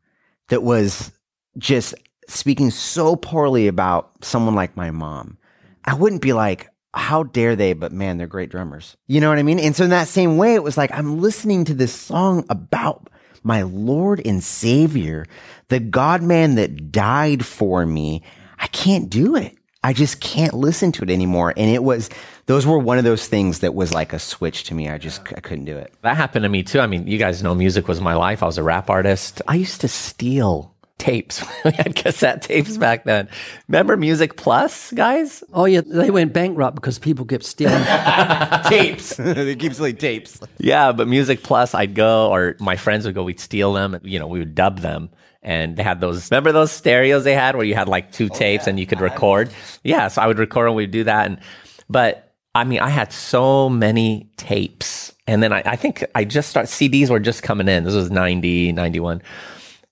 that 0.50 0.64
was 0.64 1.12
just 1.58 1.96
speaking 2.28 2.72
so 2.72 3.16
poorly 3.16 3.68
about 3.68 4.12
someone 4.22 4.56
like 4.56 4.78
my 4.78 4.92
mom, 4.92 5.38
I 5.86 5.94
wouldn't 5.94 6.22
be 6.22 6.34
like, 6.34 6.70
how 6.94 7.24
dare 7.24 7.56
they? 7.56 7.74
But 7.74 7.92
man, 7.92 8.18
they're 8.18 8.28
great 8.28 8.50
drummers. 8.50 8.98
You 9.08 9.22
know 9.22 9.30
what 9.30 9.40
I 9.40 9.44
mean? 9.44 9.60
And 9.60 9.76
so 9.76 9.84
in 9.84 9.90
that 9.92 10.08
same 10.08 10.38
way, 10.38 10.56
it 10.56 10.64
was 10.64 10.78
like, 10.78 10.92
I'm 10.94 11.22
listening 11.22 11.66
to 11.66 11.74
this 11.74 11.94
song 11.94 12.46
about 12.50 13.10
my 13.44 13.62
Lord 13.62 14.22
and 14.26 14.44
Savior, 14.44 15.26
the 15.70 15.80
God 15.80 16.22
man 16.22 16.56
that 16.56 16.92
died 16.92 17.46
for 17.46 17.86
me. 17.86 18.24
I 18.60 18.68
can't 18.68 19.10
do 19.10 19.36
it. 19.36 19.56
I 19.84 19.94
just 19.94 20.20
can't 20.20 20.54
listen 20.54 20.92
to 20.94 21.04
it 21.04 21.10
anymore. 21.10 21.54
And 21.56 21.70
it 21.70 21.84
was, 21.84 22.10
those 22.48 22.66
were 22.66 22.80
one 22.80 22.98
of 22.98 23.04
those 23.04 23.28
things 23.28 23.60
that 23.60 23.76
was 23.76 23.94
like 23.94 24.12
a 24.12 24.20
switch 24.20 24.66
to 24.66 24.74
me. 24.74 24.90
I 24.90 24.98
just, 24.98 25.22
I 25.34 25.40
couldn't 25.40 25.66
do 25.66 25.78
it. 25.78 25.94
that 26.02 26.18
happened 26.18 26.44
to 26.44 26.50
me 26.50 26.64
too. 26.64 26.80
I 26.80 26.88
mean, 26.88 27.08
you 27.08 27.18
guys 27.18 27.44
know 27.44 27.56
music 27.56 27.88
was 27.88 28.02
my 28.02 28.16
life. 28.16 28.42
I 28.44 28.48
was 28.48 28.58
a 28.58 28.64
rap 28.64 28.90
artist. 28.90 29.42
I 29.48 29.56
used 29.56 29.82
to 29.82 29.88
steal 29.88 30.76
tapes. 30.98 31.44
we 31.66 31.72
had 31.72 31.96
cassette 31.96 32.42
tapes 32.42 32.72
mm-hmm. 32.72 32.80
back 32.80 33.04
then. 33.04 33.30
Remember 33.68 33.98
Music 33.98 34.38
Plus, 34.38 34.92
guys? 34.92 35.44
Oh 35.54 35.66
yeah, 35.66 35.82
they 35.86 36.12
went 36.12 36.34
bankrupt 36.34 36.76
because 36.76 37.00
people 37.00 37.26
kept 37.26 37.44
stealing. 37.44 37.84
tapes. 38.66 39.16
they 39.18 39.56
keep 39.56 39.74
stealing 39.74 39.98
tapes. 39.98 40.40
Yeah, 40.58 40.92
but 40.92 41.08
Music 41.08 41.44
Plus, 41.44 41.74
I'd 41.74 41.96
go, 41.96 42.30
or 42.30 42.56
my 42.60 42.76
friends 42.76 43.06
would 43.06 43.16
go, 43.16 43.24
we'd 43.24 43.40
steal 43.40 43.74
them, 43.74 43.94
and, 43.94 44.06
you 44.06 44.20
know, 44.20 44.28
we 44.28 44.40
would 44.40 44.56
dub 44.56 44.80
them. 44.80 45.10
And 45.44 45.78
they 45.78 45.84
had 45.84 46.02
those, 46.02 46.30
remember 46.30 46.52
those 46.52 46.72
stereos 46.72 47.24
they 47.24 47.36
had 47.36 47.56
where 47.56 47.64
you 47.64 47.76
had 47.76 47.88
like 47.88 48.12
two 48.12 48.28
oh, 48.30 48.36
tapes 48.36 48.68
and 48.68 48.80
you 48.80 48.86
could 48.86 49.00
record? 49.00 49.50
Yeah, 49.84 50.10
so 50.10 50.22
I 50.22 50.28
would 50.28 50.40
record 50.40 50.68
and 50.68 50.76
we'd 50.76 50.92
do 50.92 51.06
that. 51.06 51.26
And, 51.28 51.40
but 51.88 52.34
I 52.54 52.66
mean, 52.66 52.80
I 52.80 52.90
had 52.90 53.14
so 53.14 53.70
many 53.70 54.30
tapes. 54.36 55.14
And 55.26 55.42
then 55.42 55.54
I, 55.54 55.62
I 55.66 55.76
think 55.78 56.04
I 56.16 56.26
just 56.26 56.50
started, 56.50 56.70
CDs 56.70 57.10
were 57.10 57.20
just 57.20 57.44
coming 57.44 57.70
in. 57.70 57.86
This 57.86 57.94
was 57.94 58.12
90, 58.12 58.74
91. 58.74 59.22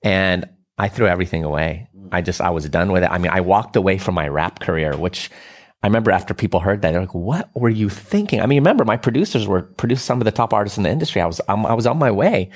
And 0.03 0.49
I 0.77 0.89
threw 0.89 1.07
everything 1.07 1.43
away. 1.43 1.87
I 2.11 2.21
just, 2.21 2.41
I 2.41 2.49
was 2.49 2.67
done 2.69 2.91
with 2.91 3.03
it. 3.03 3.11
I 3.11 3.17
mean, 3.17 3.31
I 3.31 3.41
walked 3.41 3.75
away 3.75 3.97
from 3.97 4.15
my 4.15 4.27
rap 4.27 4.59
career, 4.59 4.95
which 4.95 5.29
I 5.85 5.87
remember 5.87 6.09
after 6.09 6.33
people 6.33 6.59
heard 6.59 6.81
that, 6.81 6.91
they're 6.91 7.01
like, 7.01 7.13
"What 7.13 7.49
were 7.53 7.69
you 7.69 7.89
thinking?" 7.89 8.41
I 8.41 8.47
mean, 8.47 8.57
remember 8.57 8.85
my 8.85 8.97
producers 8.97 9.45
were 9.45 9.61
produced 9.61 10.05
some 10.05 10.19
of 10.19 10.25
the 10.25 10.31
top 10.31 10.51
artists 10.51 10.77
in 10.77 10.83
the 10.83 10.89
industry. 10.89 11.21
I 11.21 11.27
was 11.27 11.39
um, 11.47 11.63
I 11.63 11.75
was 11.75 11.85
on 11.85 11.99
my 11.99 12.09
way, 12.09 12.49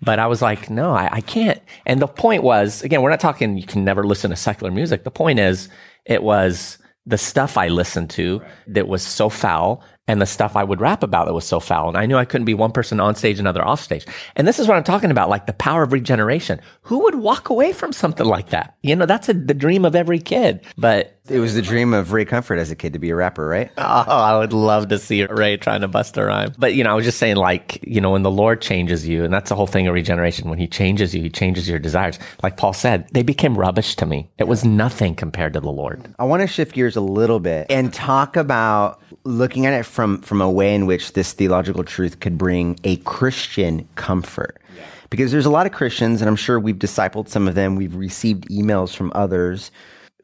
but 0.00 0.18
I 0.18 0.26
was 0.26 0.40
like, 0.40 0.70
"No, 0.70 0.90
I, 0.90 1.08
I 1.12 1.20
can't." 1.20 1.60
And 1.84 2.00
the 2.00 2.06
point 2.06 2.42
was, 2.42 2.82
again, 2.82 3.02
we're 3.02 3.10
not 3.10 3.20
talking 3.20 3.58
you 3.58 3.66
can 3.66 3.84
never 3.84 4.02
listen 4.02 4.30
to 4.30 4.36
secular 4.36 4.70
music. 4.72 5.04
The 5.04 5.10
point 5.10 5.40
is, 5.40 5.68
it 6.06 6.22
was 6.22 6.78
the 7.04 7.18
stuff 7.18 7.58
I 7.58 7.68
listened 7.68 8.08
to 8.10 8.40
that 8.68 8.88
was 8.88 9.02
so 9.02 9.28
foul 9.28 9.84
and 10.06 10.20
the 10.20 10.26
stuff 10.26 10.56
I 10.56 10.64
would 10.64 10.80
rap 10.80 11.02
about 11.02 11.26
that 11.26 11.32
was 11.32 11.46
so 11.46 11.60
foul. 11.60 11.88
And 11.88 11.96
I 11.96 12.06
knew 12.06 12.16
I 12.16 12.26
couldn't 12.26 12.44
be 12.44 12.54
one 12.54 12.72
person 12.72 13.00
on 13.00 13.14
stage, 13.14 13.38
another 13.38 13.64
off 13.64 13.80
stage. 13.80 14.06
And 14.36 14.46
this 14.46 14.58
is 14.58 14.68
what 14.68 14.76
I'm 14.76 14.84
talking 14.84 15.10
about, 15.10 15.30
like 15.30 15.46
the 15.46 15.54
power 15.54 15.82
of 15.82 15.92
regeneration. 15.92 16.60
Who 16.82 17.00
would 17.04 17.14
walk 17.14 17.48
away 17.48 17.72
from 17.72 17.92
something 17.92 18.26
like 18.26 18.50
that? 18.50 18.76
You 18.82 18.96
know, 18.96 19.06
that's 19.06 19.28
a, 19.28 19.34
the 19.34 19.54
dream 19.54 19.84
of 19.84 19.96
every 19.96 20.18
kid. 20.18 20.60
But 20.76 21.18
It 21.26 21.38
was 21.38 21.54
the 21.54 21.62
dream 21.62 21.94
of 21.94 22.12
Ray 22.12 22.26
Comfort 22.26 22.58
as 22.58 22.70
a 22.70 22.76
kid 22.76 22.92
to 22.92 22.98
be 22.98 23.08
a 23.08 23.14
rapper, 23.14 23.46
right? 23.46 23.70
Oh, 23.78 23.82
I 24.06 24.36
would 24.36 24.52
love 24.52 24.88
to 24.88 24.98
see 24.98 25.24
Ray 25.24 25.56
trying 25.56 25.80
to 25.80 25.88
bust 25.88 26.18
a 26.18 26.24
rhyme. 26.24 26.52
But, 26.58 26.74
you 26.74 26.84
know, 26.84 26.90
I 26.90 26.94
was 26.94 27.06
just 27.06 27.18
saying, 27.18 27.36
like, 27.36 27.78
you 27.82 28.00
know, 28.00 28.10
when 28.10 28.22
the 28.22 28.30
Lord 28.30 28.60
changes 28.60 29.08
you, 29.08 29.24
and 29.24 29.32
that's 29.32 29.48
the 29.48 29.56
whole 29.56 29.66
thing 29.66 29.86
of 29.86 29.94
regeneration, 29.94 30.50
when 30.50 30.58
he 30.58 30.66
changes 30.66 31.14
you, 31.14 31.22
he 31.22 31.30
changes 31.30 31.66
your 31.66 31.78
desires. 31.78 32.18
Like 32.42 32.58
Paul 32.58 32.74
said, 32.74 33.08
they 33.12 33.22
became 33.22 33.56
rubbish 33.56 33.96
to 33.96 34.06
me. 34.06 34.28
It 34.36 34.48
was 34.48 34.64
nothing 34.64 35.14
compared 35.14 35.54
to 35.54 35.60
the 35.60 35.70
Lord. 35.70 36.14
I 36.18 36.24
want 36.24 36.42
to 36.42 36.46
shift 36.46 36.74
gears 36.74 36.96
a 36.96 37.00
little 37.00 37.40
bit 37.40 37.68
and 37.70 37.94
talk 37.94 38.36
about 38.36 39.00
looking 39.24 39.64
at 39.64 39.72
it 39.72 39.84
from 39.84 40.20
from 40.20 40.42
a 40.42 40.50
way 40.50 40.74
in 40.74 40.84
which 40.84 41.14
this 41.14 41.32
theological 41.32 41.84
truth 41.84 42.20
could 42.20 42.36
bring 42.36 42.78
a 42.84 42.96
Christian 42.96 43.88
comfort. 43.94 44.60
Because 45.08 45.32
there's 45.32 45.46
a 45.46 45.50
lot 45.50 45.64
of 45.64 45.72
Christians, 45.72 46.20
and 46.20 46.28
I'm 46.28 46.36
sure 46.36 46.60
we've 46.60 46.76
discipled 46.76 47.28
some 47.28 47.48
of 47.48 47.54
them, 47.54 47.76
we've 47.76 47.94
received 47.94 48.48
emails 48.48 48.94
from 48.94 49.12
others 49.14 49.70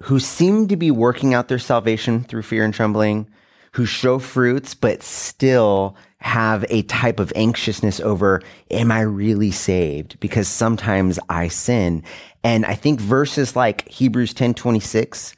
who 0.03 0.19
seem 0.19 0.69
to 0.69 0.77
be 0.77 0.91
working 0.91 1.35
out 1.35 1.49
their 1.49 1.59
salvation 1.59 2.25
through 2.25 2.43
fear 2.43 2.65
and 2.65 2.73
trembling, 2.73 3.29
who 3.73 3.87
show 3.87 4.19
fruits, 4.19 4.75
but 4.75 5.03
still 5.03 5.97
have 6.19 6.65
a 6.69 6.83
type 6.83 7.21
of 7.21 7.33
anxiousness 7.37 8.01
over, 8.01 8.43
am 8.71 8.91
I 8.91 9.01
really 9.01 9.51
saved? 9.51 10.19
Because 10.21 10.49
sometimes 10.49 11.19
I 11.29 11.49
sin. 11.49 12.03
And 12.43 12.67
I 12.67 12.75
think 12.75 13.01
verses 13.01 13.57
like 13.57 13.89
Hebrews 13.89 14.35
10 14.35 14.55
26 14.55 15.35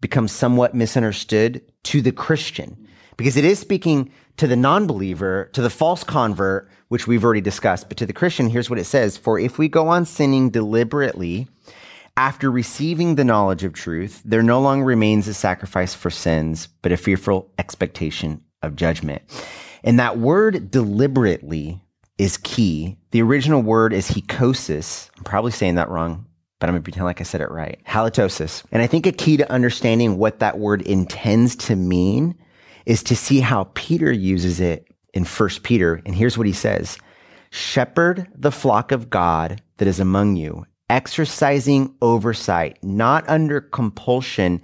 become 0.00 0.28
somewhat 0.28 0.74
misunderstood 0.74 1.62
to 1.84 2.02
the 2.02 2.12
Christian 2.12 2.86
because 3.16 3.36
it 3.36 3.44
is 3.44 3.58
speaking 3.58 4.10
to 4.36 4.46
the 4.46 4.56
non-believer, 4.56 5.48
to 5.52 5.62
the 5.62 5.70
false 5.70 6.04
convert, 6.04 6.68
which 6.88 7.06
we've 7.06 7.24
already 7.24 7.40
discussed. 7.40 7.88
But 7.88 7.96
to 7.98 8.06
the 8.06 8.12
Christian, 8.12 8.50
here's 8.50 8.68
what 8.68 8.78
it 8.78 8.84
says. 8.84 9.16
For 9.16 9.38
if 9.38 9.58
we 9.58 9.68
go 9.68 9.88
on 9.88 10.04
sinning 10.04 10.50
deliberately 10.50 11.48
after 12.16 12.50
receiving 12.50 13.14
the 13.14 13.24
knowledge 13.24 13.62
of 13.64 13.72
truth, 13.72 14.22
there 14.24 14.42
no 14.42 14.60
longer 14.60 14.84
remains 14.84 15.28
a 15.28 15.34
sacrifice 15.34 15.94
for 15.94 16.10
sins, 16.10 16.68
but 16.82 16.92
a 16.92 16.96
fearful 16.96 17.50
expectation 17.58 18.42
of 18.62 18.76
judgment. 18.76 19.22
And 19.84 19.98
that 19.98 20.18
word 20.18 20.70
deliberately 20.70 21.80
is 22.18 22.38
key. 22.38 22.96
The 23.10 23.22
original 23.22 23.62
word 23.62 23.92
is 23.92 24.08
hikosis. 24.08 25.10
I'm 25.16 25.24
probably 25.24 25.52
saying 25.52 25.74
that 25.74 25.90
wrong, 25.90 26.26
but 26.58 26.68
I'm 26.68 26.74
going 26.74 26.82
to 26.82 26.84
pretend 26.84 27.04
like 27.04 27.20
I 27.20 27.24
said 27.24 27.42
it 27.42 27.50
right. 27.50 27.78
Halitosis. 27.86 28.64
And 28.72 28.82
I 28.82 28.86
think 28.86 29.06
a 29.06 29.12
key 29.12 29.36
to 29.36 29.52
understanding 29.52 30.16
what 30.16 30.38
that 30.40 30.58
word 30.58 30.82
intends 30.82 31.54
to 31.56 31.76
mean 31.76 32.34
is 32.86 33.02
to 33.04 33.16
see 33.16 33.40
how 33.40 33.64
Peter 33.74 34.10
uses 34.10 34.60
it 34.60 34.88
in 35.12 35.24
First 35.24 35.62
Peter. 35.62 36.00
And 36.06 36.14
here's 36.14 36.38
what 36.38 36.46
he 36.46 36.52
says. 36.52 36.98
Shepherd 37.50 38.26
the 38.34 38.52
flock 38.52 38.92
of 38.92 39.10
God 39.10 39.60
that 39.76 39.88
is 39.88 40.00
among 40.00 40.36
you, 40.36 40.66
exercising 40.88 41.94
oversight, 42.00 42.78
not 42.82 43.28
under 43.28 43.60
compulsion, 43.60 44.62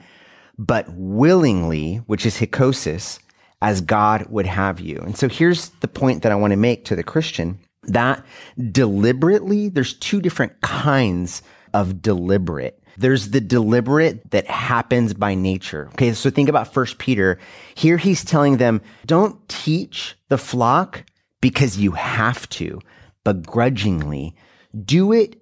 but 0.59 0.87
willingly, 0.91 1.97
which 2.07 2.25
is 2.27 2.37
hikosis, 2.37 3.19
as 3.61 3.81
God 3.81 4.27
would 4.29 4.47
have 4.47 4.81
you. 4.81 4.99
And 4.99 5.17
so 5.17 5.29
here's 5.29 5.69
the 5.81 5.89
point 5.89 6.23
that 6.23 6.33
I 6.33 6.37
want 6.37 6.53
to 6.53 6.57
make 6.57 6.85
to 6.87 6.97
the 6.97 7.03
Christian 7.03 7.59
that 7.85 8.25
deliberately, 8.71 9.69
there's 9.69 9.95
two 9.95 10.21
different 10.21 10.61
kinds 10.61 11.43
of 11.75 12.01
deliberate. 12.01 12.81
There's 12.97 13.31
the 13.31 13.41
deliberate 13.41 14.31
that 14.31 14.47
happens 14.47 15.15
by 15.15 15.35
nature. 15.35 15.89
Okay. 15.95 16.13
So 16.13 16.31
think 16.31 16.49
about 16.49 16.73
first 16.73 16.99
Peter. 16.99 17.39
Here 17.75 17.97
he's 17.97 18.25
telling 18.25 18.59
them, 18.59 18.83
don't 19.07 19.49
teach 19.49 20.15
the 20.29 20.39
flock 20.39 21.05
because 21.41 21.79
you 21.79 21.93
have 21.93 22.49
to, 22.51 22.81
but 23.25 23.45
grudgingly 23.45 24.37
do 24.85 25.13
it 25.13 25.42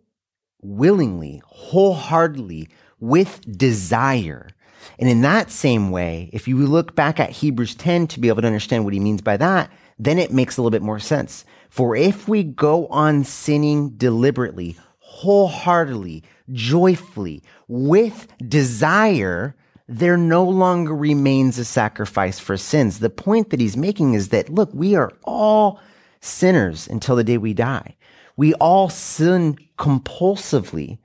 willingly, 0.62 1.42
wholeheartedly, 1.46 2.68
with 2.99 3.40
desire. 3.57 4.49
And 4.99 5.09
in 5.09 5.23
that 5.23 5.51
same 5.51 5.90
way, 5.90 6.31
if 6.33 6.46
you 6.46 6.57
look 6.59 6.94
back 6.94 7.18
at 7.18 7.31
Hebrews 7.31 7.75
10 7.75 8.07
to 8.09 8.20
be 8.20 8.29
able 8.29 8.42
to 8.42 8.46
understand 8.46 8.85
what 8.85 8.94
he 8.94 9.01
means 9.01 9.23
by 9.23 9.37
that, 9.38 9.70
then 9.99 10.18
it 10.18 10.33
makes 10.33 10.57
a 10.57 10.62
little 10.62 10.70
bit 10.70 10.83
more 10.83 10.99
sense. 10.99 11.44
For 11.68 11.94
if 11.94 12.29
we 12.29 12.42
go 12.42 12.87
on 12.88 13.25
sinning 13.25 13.90
deliberately, 13.90 14.77
wholeheartedly, 14.99 16.25
joyfully, 16.53 17.42
with 17.68 18.27
desire, 18.46 19.55
there 19.87 20.16
no 20.16 20.44
longer 20.44 20.94
remains 20.94 21.59
a 21.59 21.64
sacrifice 21.64 22.38
for 22.38 22.57
sins. 22.57 23.01
The 23.01 23.11
point 23.11 23.51
that 23.51 23.61
he's 23.61 23.77
making 23.77 24.14
is 24.14 24.29
that, 24.29 24.49
look, 24.49 24.70
we 24.73 24.94
are 24.94 25.12
all 25.25 25.81
sinners 26.20 26.87
until 26.87 27.16
the 27.16 27.25
day 27.25 27.38
we 27.38 27.55
die. 27.55 27.96
We 28.40 28.55
all 28.55 28.88
sin 28.88 29.59
compulsively, 29.76 30.96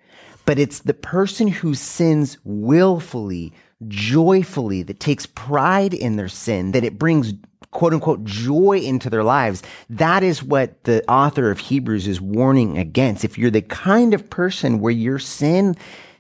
but 0.46 0.58
it's 0.58 0.80
the 0.80 0.94
person 0.94 1.50
who 1.50 1.74
sins 1.74 2.38
willfully, 2.46 3.52
joyfully, 3.90 4.84
that 4.84 5.02
takes 5.02 5.26
pride 5.26 5.94
in 5.94 6.16
their 6.16 6.30
sin, 6.30 6.72
that 6.72 6.86
it 6.86 6.98
brings 6.98 7.34
quote 7.72 7.94
unquote 7.94 8.24
joy 8.24 8.80
into 8.80 9.10
their 9.10 9.26
lives. 9.26 9.64
That 9.90 10.24
is 10.24 10.44
what 10.44 10.86
the 10.86 11.04
author 11.12 11.52
of 11.52 11.60
Hebrews 11.60 12.08
is 12.08 12.22
warning 12.22 12.78
against. 12.78 13.26
If 13.26 13.38
you're 13.38 13.52
the 13.52 13.62
kind 13.62 14.14
of 14.14 14.30
person 14.30 14.80
where 14.80 14.94
your 14.94 15.20
sin, 15.20 15.76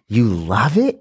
you 0.10 0.25
love 0.25 0.78
it, 0.78 0.99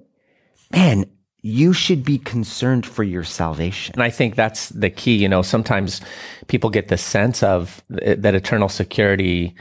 man, 0.70 1.06
you 1.42 1.72
should 1.72 2.04
be 2.04 2.18
concerned 2.18 2.86
for 2.86 3.02
your 3.02 3.24
salvation. 3.24 3.94
And 3.96 4.04
I 4.04 4.10
think 4.10 4.36
that's 4.36 4.68
the 4.68 4.90
key. 4.90 5.16
You 5.16 5.28
know, 5.28 5.42
sometimes 5.42 6.00
people 6.46 6.70
get 6.70 6.86
the 6.86 6.98
sense 6.98 7.42
of 7.42 7.82
uh, 7.92 8.14
that 8.16 8.36
eternal 8.36 8.68
security 8.68 9.56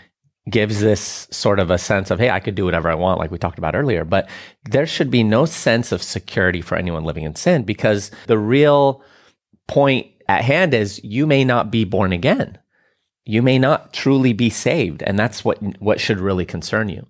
gives 0.49 0.81
this 0.81 1.27
sort 1.31 1.59
of 1.59 1.71
a 1.71 1.77
sense 1.77 2.11
of, 2.11 2.19
hey, 2.19 2.29
I 2.29 2.39
could 2.39 2.55
do 2.55 2.65
whatever 2.65 2.89
I 2.89 2.95
want, 2.95 3.19
like 3.19 3.31
we 3.31 3.37
talked 3.37 3.57
about 3.57 3.75
earlier. 3.75 4.03
But 4.03 4.29
there 4.65 4.85
should 4.85 5.09
be 5.09 5.23
no 5.23 5.45
sense 5.45 5.91
of 5.91 6.03
security 6.03 6.61
for 6.61 6.75
anyone 6.75 7.05
living 7.05 7.23
in 7.23 7.35
sin 7.35 7.63
because 7.63 8.11
the 8.27 8.37
real 8.37 9.01
point 9.67 10.07
at 10.27 10.43
hand 10.43 10.73
is 10.73 11.01
you 11.03 11.25
may 11.25 11.45
not 11.45 11.71
be 11.71 11.85
born 11.85 12.11
again. 12.11 12.57
You 13.25 13.41
may 13.41 13.57
not 13.57 13.93
truly 13.93 14.33
be 14.33 14.49
saved. 14.49 15.01
And 15.01 15.17
that's 15.17 15.45
what, 15.45 15.61
what 15.81 16.01
should 16.01 16.19
really 16.19 16.45
concern 16.45 16.89
you. 16.89 17.07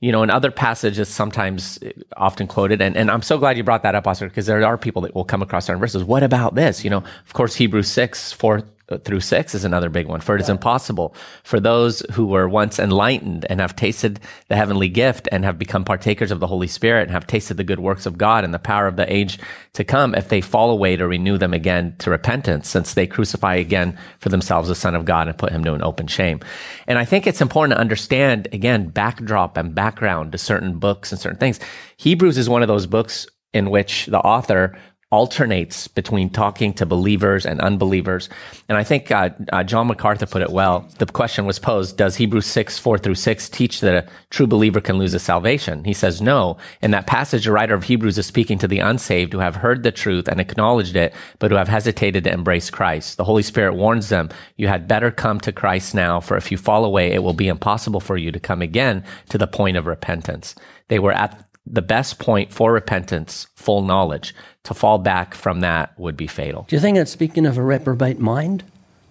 You 0.00 0.10
know, 0.10 0.24
in 0.24 0.30
other 0.30 0.50
passages, 0.50 1.08
sometimes 1.08 1.78
often 2.16 2.48
quoted, 2.48 2.82
and, 2.82 2.96
and 2.96 3.08
I'm 3.08 3.22
so 3.22 3.38
glad 3.38 3.56
you 3.56 3.62
brought 3.62 3.84
that 3.84 3.94
up, 3.94 4.04
Oscar, 4.08 4.28
because 4.28 4.46
there 4.46 4.66
are 4.66 4.76
people 4.76 5.02
that 5.02 5.14
will 5.14 5.24
come 5.24 5.42
across 5.42 5.66
certain 5.66 5.78
verses. 5.78 6.02
What 6.02 6.24
about 6.24 6.56
this? 6.56 6.82
You 6.82 6.90
know, 6.90 7.04
of 7.24 7.32
course, 7.34 7.54
Hebrews 7.54 7.86
6, 7.86 8.32
4 8.32 8.62
Uh, 8.92 8.98
through 8.98 9.20
six 9.20 9.54
is 9.54 9.64
another 9.64 9.88
big 9.88 10.06
one. 10.06 10.20
For 10.20 10.34
it 10.34 10.40
is 10.40 10.48
impossible 10.48 11.14
for 11.42 11.58
those 11.60 12.00
who 12.12 12.26
were 12.26 12.48
once 12.48 12.78
enlightened 12.78 13.46
and 13.48 13.60
have 13.60 13.74
tasted 13.74 14.20
the 14.48 14.56
heavenly 14.56 14.88
gift 14.88 15.28
and 15.32 15.44
have 15.44 15.58
become 15.58 15.84
partakers 15.84 16.30
of 16.30 16.40
the 16.40 16.46
Holy 16.46 16.66
Spirit 16.66 17.02
and 17.02 17.10
have 17.10 17.26
tasted 17.26 17.56
the 17.56 17.64
good 17.64 17.80
works 17.80 18.06
of 18.06 18.18
God 18.18 18.44
and 18.44 18.52
the 18.52 18.58
power 18.58 18.86
of 18.86 18.96
the 18.96 19.12
age 19.12 19.38
to 19.74 19.84
come, 19.84 20.14
if 20.14 20.28
they 20.28 20.40
fall 20.40 20.70
away 20.70 20.96
to 20.96 21.06
renew 21.06 21.38
them 21.38 21.54
again 21.54 21.94
to 21.98 22.10
repentance, 22.10 22.68
since 22.68 22.94
they 22.94 23.06
crucify 23.06 23.54
again 23.54 23.98
for 24.18 24.28
themselves 24.28 24.68
the 24.68 24.74
Son 24.74 24.94
of 24.94 25.04
God 25.04 25.28
and 25.28 25.38
put 25.38 25.52
him 25.52 25.64
to 25.64 25.74
an 25.74 25.82
open 25.82 26.06
shame. 26.06 26.40
And 26.86 26.98
I 26.98 27.04
think 27.04 27.26
it's 27.26 27.40
important 27.40 27.76
to 27.76 27.80
understand, 27.80 28.48
again, 28.52 28.88
backdrop 28.88 29.56
and 29.56 29.74
background 29.74 30.32
to 30.32 30.38
certain 30.38 30.78
books 30.78 31.12
and 31.12 31.20
certain 31.20 31.38
things. 31.38 31.58
Hebrews 31.96 32.38
is 32.38 32.48
one 32.48 32.62
of 32.62 32.68
those 32.68 32.86
books 32.86 33.26
in 33.54 33.70
which 33.70 34.06
the 34.06 34.18
author 34.18 34.78
alternates 35.12 35.88
between 35.88 36.30
talking 36.30 36.72
to 36.72 36.86
believers 36.86 37.44
and 37.44 37.60
unbelievers. 37.60 38.30
And 38.70 38.78
I 38.78 38.82
think 38.82 39.10
uh, 39.10 39.28
uh, 39.52 39.62
John 39.62 39.86
MacArthur 39.86 40.24
put 40.24 40.40
it 40.40 40.50
well. 40.50 40.88
The 40.98 41.04
question 41.04 41.44
was 41.44 41.58
posed, 41.58 41.98
does 41.98 42.16
Hebrews 42.16 42.46
6, 42.46 42.78
4 42.78 42.96
through 42.96 43.16
6 43.16 43.48
teach 43.50 43.80
that 43.82 44.04
a 44.04 44.08
true 44.30 44.46
believer 44.46 44.80
can 44.80 44.96
lose 44.96 45.12
his 45.12 45.22
salvation? 45.22 45.84
He 45.84 45.92
says 45.92 46.22
no. 46.22 46.56
In 46.80 46.92
that 46.92 47.06
passage, 47.06 47.44
the 47.44 47.52
writer 47.52 47.74
of 47.74 47.84
Hebrews 47.84 48.16
is 48.16 48.26
speaking 48.26 48.56
to 48.58 48.66
the 48.66 48.78
unsaved 48.78 49.34
who 49.34 49.38
have 49.38 49.56
heard 49.56 49.82
the 49.82 49.92
truth 49.92 50.28
and 50.28 50.40
acknowledged 50.40 50.96
it, 50.96 51.12
but 51.38 51.50
who 51.50 51.58
have 51.58 51.68
hesitated 51.68 52.24
to 52.24 52.32
embrace 52.32 52.70
Christ. 52.70 53.18
The 53.18 53.24
Holy 53.24 53.42
Spirit 53.42 53.74
warns 53.74 54.08
them, 54.08 54.30
you 54.56 54.66
had 54.66 54.88
better 54.88 55.10
come 55.10 55.40
to 55.40 55.52
Christ 55.52 55.94
now, 55.94 56.20
for 56.20 56.38
if 56.38 56.50
you 56.50 56.56
fall 56.56 56.86
away, 56.86 57.12
it 57.12 57.22
will 57.22 57.34
be 57.34 57.48
impossible 57.48 58.00
for 58.00 58.16
you 58.16 58.32
to 58.32 58.40
come 58.40 58.62
again 58.62 59.04
to 59.28 59.36
the 59.36 59.46
point 59.46 59.76
of 59.76 59.86
repentance. 59.86 60.54
They 60.88 60.98
were 60.98 61.12
at 61.12 61.44
the 61.66 61.82
best 61.82 62.18
point 62.18 62.52
for 62.52 62.72
repentance, 62.72 63.46
full 63.54 63.82
knowledge. 63.82 64.34
To 64.64 64.74
fall 64.74 64.98
back 64.98 65.34
from 65.34 65.60
that 65.60 65.98
would 65.98 66.16
be 66.16 66.26
fatal. 66.26 66.66
Do 66.68 66.76
you 66.76 66.80
think 66.80 66.96
it's 66.96 67.10
speaking 67.10 67.46
of 67.46 67.58
a 67.58 67.62
reprobate 67.62 68.20
mind? 68.20 68.62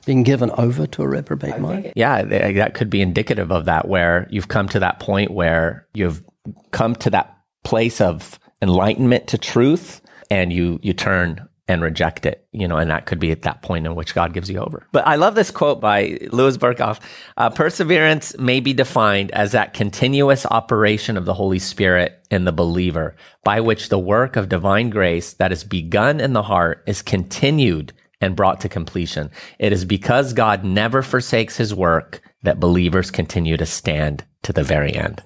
Being 0.06 0.24
given 0.24 0.50
over 0.52 0.88
to 0.88 1.04
a 1.04 1.08
reprobate 1.08 1.60
mind? 1.60 1.94
Yeah, 1.96 2.24
that 2.24 2.74
could 2.74 2.90
be 2.90 3.02
indicative 3.02 3.52
of 3.52 3.66
that, 3.66 3.88
where 3.88 4.28
you've 4.32 4.48
come 4.48 4.68
to 4.70 4.80
that 4.80 5.00
point 5.00 5.32
where 5.32 5.86
you've 5.94 6.24
come 6.72 6.96
to 6.96 7.10
that 7.12 7.38
place 7.64 8.02
of 8.02 8.40
enlightenment 8.62 9.28
to 9.28 9.38
truth 9.38 10.02
and 10.30 10.52
you, 10.52 10.80
you 10.82 10.94
turn 10.94 11.48
and 11.72 11.82
reject 11.82 12.26
it, 12.26 12.46
you 12.52 12.68
know, 12.68 12.78
and 12.78 12.92
that 12.92 13.06
could 13.06 13.20
be 13.20 13.32
at 13.32 13.44
that 13.44 13.62
point 13.62 13.86
in 13.86 13.96
which 13.96 14.14
God 14.14 14.34
gives 14.34 14.50
you 14.50 14.60
over. 14.60 14.86
But 14.92 15.08
I 15.08 15.16
love 15.16 15.36
this 15.36 15.52
quote 15.52 15.80
by 15.80 16.18
Louis 16.32 16.58
Berkhof. 16.58 17.00
Uh, 17.38 17.50
Perseverance 17.50 18.38
may 18.38 18.60
be 18.60 18.74
defined 18.74 19.32
as 19.32 19.54
that 19.54 19.74
continuous 19.74 20.46
operation 20.46 21.18
of 21.18 21.26
the 21.26 21.34
Holy 21.34 21.60
Spirit 21.60 22.20
in 22.30 22.44
the 22.44 22.52
believer 22.52 23.16
by 23.44 23.62
which 23.62 23.90
the 23.90 24.00
work 24.00 24.36
of 24.36 24.50
divine 24.50 24.90
grace 24.90 25.34
that 25.34 25.52
is 25.52 25.64
begun 25.64 26.20
in 26.20 26.34
the 26.34 26.44
heart 26.44 26.84
is 26.88 27.02
continued 27.02 27.94
and 28.20 28.36
brought 28.36 28.60
to 28.62 28.70
completion. 28.70 29.32
It 29.58 29.72
is 29.72 29.86
because 29.86 30.34
God 30.34 30.64
never 30.64 31.02
forsakes 31.02 31.56
his 31.56 31.74
work 31.74 32.22
that 32.44 32.60
believers 32.60 33.12
continue 33.12 33.56
to 33.58 33.66
stand 33.66 34.26
to 34.44 34.52
the 34.52 34.64
very 34.64 34.94
end. 34.94 35.22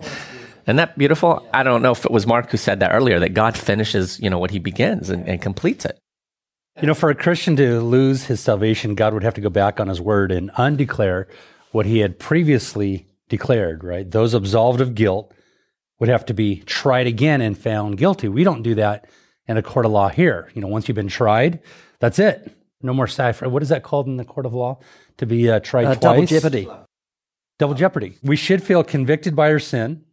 Isn't 0.65 0.77
that 0.77 0.97
beautiful? 0.97 1.47
I 1.53 1.63
don't 1.63 1.81
know 1.81 1.91
if 1.91 2.05
it 2.05 2.12
was 2.12 2.25
Mark 2.25 2.49
who 2.49 2.58
said 2.58 2.79
that 2.79 2.91
earlier, 2.91 3.19
that 3.19 3.34
God 3.34 3.58
finishes, 3.58 4.19
you 4.19 4.29
know, 4.29 4.39
what 4.39 4.51
he 4.51 4.60
begins 4.60 5.10
and, 5.10 5.27
and 5.27 5.41
completes 5.41 5.86
it. 5.86 5.99
You 6.81 6.88
know, 6.88 6.93
for 6.93 7.09
a 7.09 7.15
Christian 7.15 7.55
to 7.55 7.79
lose 7.79 8.25
his 8.25 8.41
salvation, 8.41 8.95
God 8.95 9.13
would 9.13 9.23
have 9.23 9.35
to 9.35 9.41
go 9.41 9.49
back 9.49 9.79
on 9.79 9.88
his 9.88 10.01
word 10.01 10.31
and 10.31 10.51
undeclare 10.55 11.27
what 11.71 11.85
he 11.85 11.99
had 11.99 12.19
previously 12.19 13.07
declared, 13.29 13.83
right? 13.83 14.09
Those 14.09 14.33
absolved 14.33 14.81
of 14.81 14.93
guilt 14.93 15.33
would 15.99 16.09
have 16.09 16.25
to 16.25 16.33
be 16.33 16.61
tried 16.61 17.07
again 17.07 17.39
and 17.39 17.57
found 17.57 17.97
guilty. 17.97 18.27
We 18.27 18.43
don't 18.43 18.61
do 18.61 18.75
that 18.75 19.09
in 19.47 19.55
a 19.55 19.61
court 19.61 19.85
of 19.85 19.93
law 19.93 20.09
here. 20.09 20.51
You 20.53 20.61
know, 20.61 20.67
once 20.67 20.88
you've 20.88 20.95
been 20.95 21.07
tried, 21.07 21.61
that's 21.99 22.19
it. 22.19 22.51
No 22.81 22.93
more 22.93 23.07
cipher. 23.07 23.47
What 23.47 23.63
is 23.63 23.69
that 23.69 23.83
called 23.83 24.07
in 24.07 24.17
the 24.17 24.25
court 24.25 24.45
of 24.45 24.53
law? 24.53 24.79
To 25.17 25.25
be 25.25 25.49
uh, 25.49 25.59
tried 25.61 25.85
uh, 25.85 25.95
twice? 25.95 26.01
Double 26.01 26.25
jeopardy. 26.25 26.67
Double 27.57 27.73
jeopardy. 27.73 28.17
We 28.21 28.35
should 28.35 28.61
feel 28.61 28.83
convicted 28.83 29.33
by 29.33 29.49
our 29.49 29.59
sin. 29.59 30.03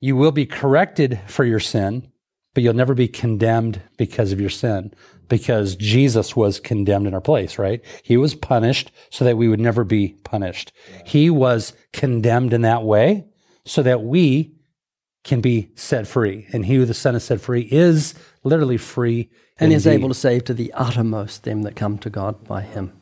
You 0.00 0.16
will 0.16 0.32
be 0.32 0.46
corrected 0.46 1.20
for 1.26 1.44
your 1.44 1.60
sin, 1.60 2.11
but 2.54 2.62
you'll 2.62 2.74
never 2.74 2.94
be 2.94 3.08
condemned 3.08 3.80
because 3.96 4.32
of 4.32 4.40
your 4.40 4.50
sin 4.50 4.92
because 5.32 5.76
Jesus 5.76 6.36
was 6.36 6.60
condemned 6.60 7.06
in 7.06 7.14
our 7.14 7.20
place, 7.22 7.58
right? 7.58 7.82
He 8.02 8.18
was 8.18 8.34
punished 8.34 8.92
so 9.08 9.24
that 9.24 9.38
we 9.38 9.48
would 9.48 9.60
never 9.60 9.82
be 9.82 10.08
punished. 10.24 10.72
He 11.06 11.30
was 11.30 11.72
condemned 11.94 12.52
in 12.52 12.60
that 12.62 12.82
way 12.82 13.24
so 13.64 13.82
that 13.82 14.02
we 14.02 14.52
can 15.24 15.40
be 15.40 15.70
set 15.74 16.06
free. 16.06 16.46
And 16.52 16.66
he 16.66 16.74
who 16.74 16.84
the 16.84 16.92
Son 16.92 17.14
has 17.14 17.24
set 17.24 17.40
free 17.40 17.66
is 17.70 18.14
literally 18.44 18.76
free. 18.76 19.30
And 19.58 19.72
is 19.72 19.86
able 19.86 20.08
to 20.08 20.14
save 20.14 20.44
to 20.44 20.54
the 20.54 20.70
uttermost 20.74 21.44
them 21.44 21.62
that 21.62 21.76
come 21.76 21.96
to 21.98 22.10
God 22.10 22.44
by 22.44 22.60
him. 22.60 22.92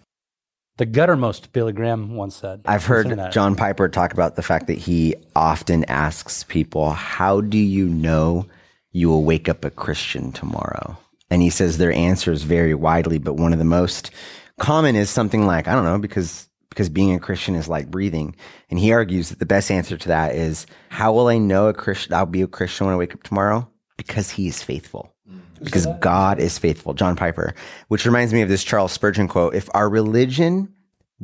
The 0.76 0.86
guttermost, 0.86 1.52
Billy 1.52 1.72
Graham 1.72 2.14
once 2.14 2.36
said. 2.36 2.60
I've 2.64 2.84
heard 2.84 3.18
John 3.32 3.56
Piper 3.56 3.88
talk 3.88 4.12
about 4.12 4.36
the 4.36 4.42
fact 4.42 4.68
that 4.68 4.78
he 4.78 5.16
often 5.34 5.84
asks 5.86 6.44
people, 6.44 6.90
How 6.90 7.40
do 7.40 7.58
you 7.58 7.88
know 7.88 8.46
you 8.92 9.08
will 9.08 9.24
wake 9.24 9.48
up 9.48 9.64
a 9.64 9.70
Christian 9.70 10.32
tomorrow? 10.32 10.96
And 11.30 11.42
he 11.42 11.50
says 11.50 11.78
their 11.78 11.92
answers 11.92 12.42
vary 12.42 12.74
widely, 12.74 13.18
but 13.18 13.34
one 13.34 13.52
of 13.52 13.58
the 13.58 13.64
most 13.64 14.10
common 14.58 14.96
is 14.96 15.10
something 15.10 15.46
like, 15.46 15.68
I 15.68 15.74
don't 15.74 15.84
know, 15.84 15.98
because 15.98 16.48
because 16.70 16.88
being 16.88 17.14
a 17.14 17.20
Christian 17.20 17.56
is 17.56 17.68
like 17.68 17.90
breathing. 17.90 18.34
And 18.70 18.78
he 18.78 18.92
argues 18.92 19.28
that 19.28 19.40
the 19.40 19.46
best 19.46 19.70
answer 19.70 19.96
to 19.96 20.08
that 20.08 20.34
is, 20.34 20.66
how 20.88 21.12
will 21.12 21.26
I 21.26 21.36
know 21.36 21.66
a 21.66 21.74
Christian, 21.74 22.14
I'll 22.14 22.26
be 22.26 22.42
a 22.42 22.46
Christian 22.46 22.86
when 22.86 22.94
I 22.94 22.98
wake 22.98 23.12
up 23.12 23.24
tomorrow? 23.24 23.68
Because 23.96 24.30
he 24.30 24.46
is 24.46 24.62
faithful. 24.62 25.12
Mm. 25.28 25.40
Because 25.62 25.86
God 26.00 26.38
is 26.38 26.58
faithful. 26.58 26.94
John 26.94 27.16
Piper, 27.16 27.54
which 27.88 28.06
reminds 28.06 28.32
me 28.32 28.40
of 28.42 28.48
this 28.48 28.64
Charles 28.64 28.92
Spurgeon 28.92 29.28
quote. 29.28 29.54
If 29.54 29.68
our 29.74 29.90
religion 29.90 30.72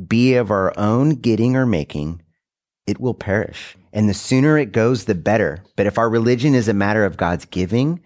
be 0.05 0.35
of 0.35 0.51
our 0.51 0.77
own 0.77 1.11
getting 1.11 1.55
or 1.55 1.65
making, 1.65 2.21
it 2.85 2.99
will 2.99 3.15
perish. 3.15 3.77
And 3.97 4.07
the 4.07 4.13
sooner 4.13 4.59
it 4.59 4.73
goes, 4.73 5.05
the 5.05 5.15
better. 5.15 5.63
But 5.75 5.87
if 5.87 5.97
our 5.97 6.07
religion 6.07 6.53
is 6.53 6.67
a 6.67 6.73
matter 6.73 7.03
of 7.03 7.17
God's 7.17 7.45
giving, 7.45 7.99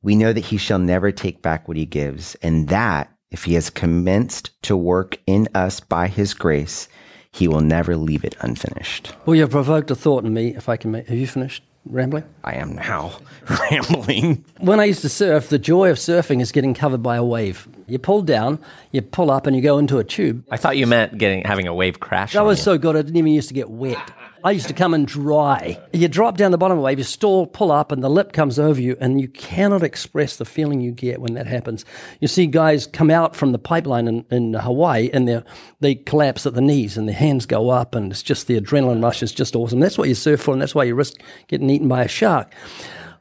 we 0.00 0.14
know 0.14 0.32
that 0.32 0.44
he 0.44 0.56
shall 0.56 0.78
never 0.78 1.10
take 1.10 1.42
back 1.42 1.66
what 1.66 1.76
he 1.76 1.84
gives, 1.84 2.36
and 2.36 2.68
that 2.68 3.12
if 3.32 3.42
he 3.42 3.54
has 3.54 3.68
commenced 3.68 4.62
to 4.62 4.76
work 4.76 5.18
in 5.26 5.48
us 5.52 5.80
by 5.80 6.06
his 6.06 6.32
grace, 6.32 6.86
he 7.32 7.48
will 7.48 7.60
never 7.60 7.96
leave 7.96 8.24
it 8.24 8.36
unfinished. 8.38 9.16
Well, 9.26 9.34
you've 9.34 9.50
provoked 9.50 9.90
a 9.90 9.96
thought 9.96 10.24
in 10.24 10.32
me, 10.32 10.54
if 10.54 10.68
I 10.68 10.76
can 10.76 10.92
make. 10.92 11.08
Have 11.08 11.18
you 11.18 11.26
finished 11.26 11.64
rambling? 11.86 12.22
I 12.44 12.54
am 12.54 12.76
now 12.76 13.18
rambling. 13.68 14.44
When 14.60 14.78
I 14.78 14.84
used 14.84 15.00
to 15.00 15.08
surf, 15.08 15.48
the 15.48 15.58
joy 15.58 15.90
of 15.90 15.96
surfing 15.96 16.40
is 16.40 16.52
getting 16.52 16.72
covered 16.72 17.02
by 17.02 17.16
a 17.16 17.24
wave. 17.24 17.66
You 17.88 17.98
pull 17.98 18.22
down, 18.22 18.60
you 18.92 19.02
pull 19.02 19.28
up, 19.28 19.48
and 19.48 19.56
you 19.56 19.62
go 19.62 19.78
into 19.78 19.98
a 19.98 20.04
tube. 20.04 20.44
I 20.52 20.56
thought 20.56 20.76
you 20.76 20.86
meant 20.86 21.18
getting 21.18 21.42
having 21.42 21.66
a 21.66 21.74
wave 21.74 21.98
crash. 21.98 22.34
That 22.34 22.44
was 22.44 22.60
you. 22.60 22.62
so 22.62 22.78
good, 22.78 22.94
I 22.94 23.02
didn't 23.02 23.16
even 23.16 23.32
used 23.32 23.48
to 23.48 23.54
get 23.54 23.68
wet. 23.68 24.12
I 24.44 24.50
used 24.50 24.66
to 24.68 24.74
come 24.74 24.92
and 24.92 25.06
dry. 25.06 25.78
You 25.92 26.08
drop 26.08 26.36
down 26.36 26.50
the 26.50 26.58
bottom 26.58 26.76
of 26.76 26.80
the 26.80 26.84
wave, 26.84 26.98
you 26.98 27.04
stall, 27.04 27.46
pull 27.46 27.70
up, 27.70 27.92
and 27.92 28.02
the 28.02 28.10
lip 28.10 28.32
comes 28.32 28.58
over 28.58 28.80
you, 28.80 28.96
and 29.00 29.20
you 29.20 29.28
cannot 29.28 29.84
express 29.84 30.36
the 30.36 30.44
feeling 30.44 30.80
you 30.80 30.90
get 30.90 31.20
when 31.20 31.34
that 31.34 31.46
happens. 31.46 31.84
You 32.20 32.26
see 32.26 32.46
guys 32.46 32.88
come 32.88 33.10
out 33.10 33.36
from 33.36 33.52
the 33.52 33.58
pipeline 33.58 34.08
in, 34.08 34.24
in 34.30 34.54
Hawaii, 34.54 35.10
and 35.12 35.44
they 35.80 35.94
collapse 35.94 36.44
at 36.44 36.54
the 36.54 36.60
knees, 36.60 36.96
and 36.96 37.06
their 37.06 37.14
hands 37.14 37.46
go 37.46 37.70
up, 37.70 37.94
and 37.94 38.10
it's 38.10 38.22
just 38.22 38.48
the 38.48 38.60
adrenaline 38.60 39.02
rush 39.02 39.22
is 39.22 39.32
just 39.32 39.54
awesome. 39.54 39.78
That's 39.78 39.98
what 39.98 40.08
you 40.08 40.14
surf 40.14 40.40
for, 40.40 40.52
and 40.52 40.60
that's 40.60 40.74
why 40.74 40.84
you 40.84 40.96
risk 40.96 41.20
getting 41.46 41.70
eaten 41.70 41.86
by 41.86 42.02
a 42.02 42.08
shark. 42.08 42.52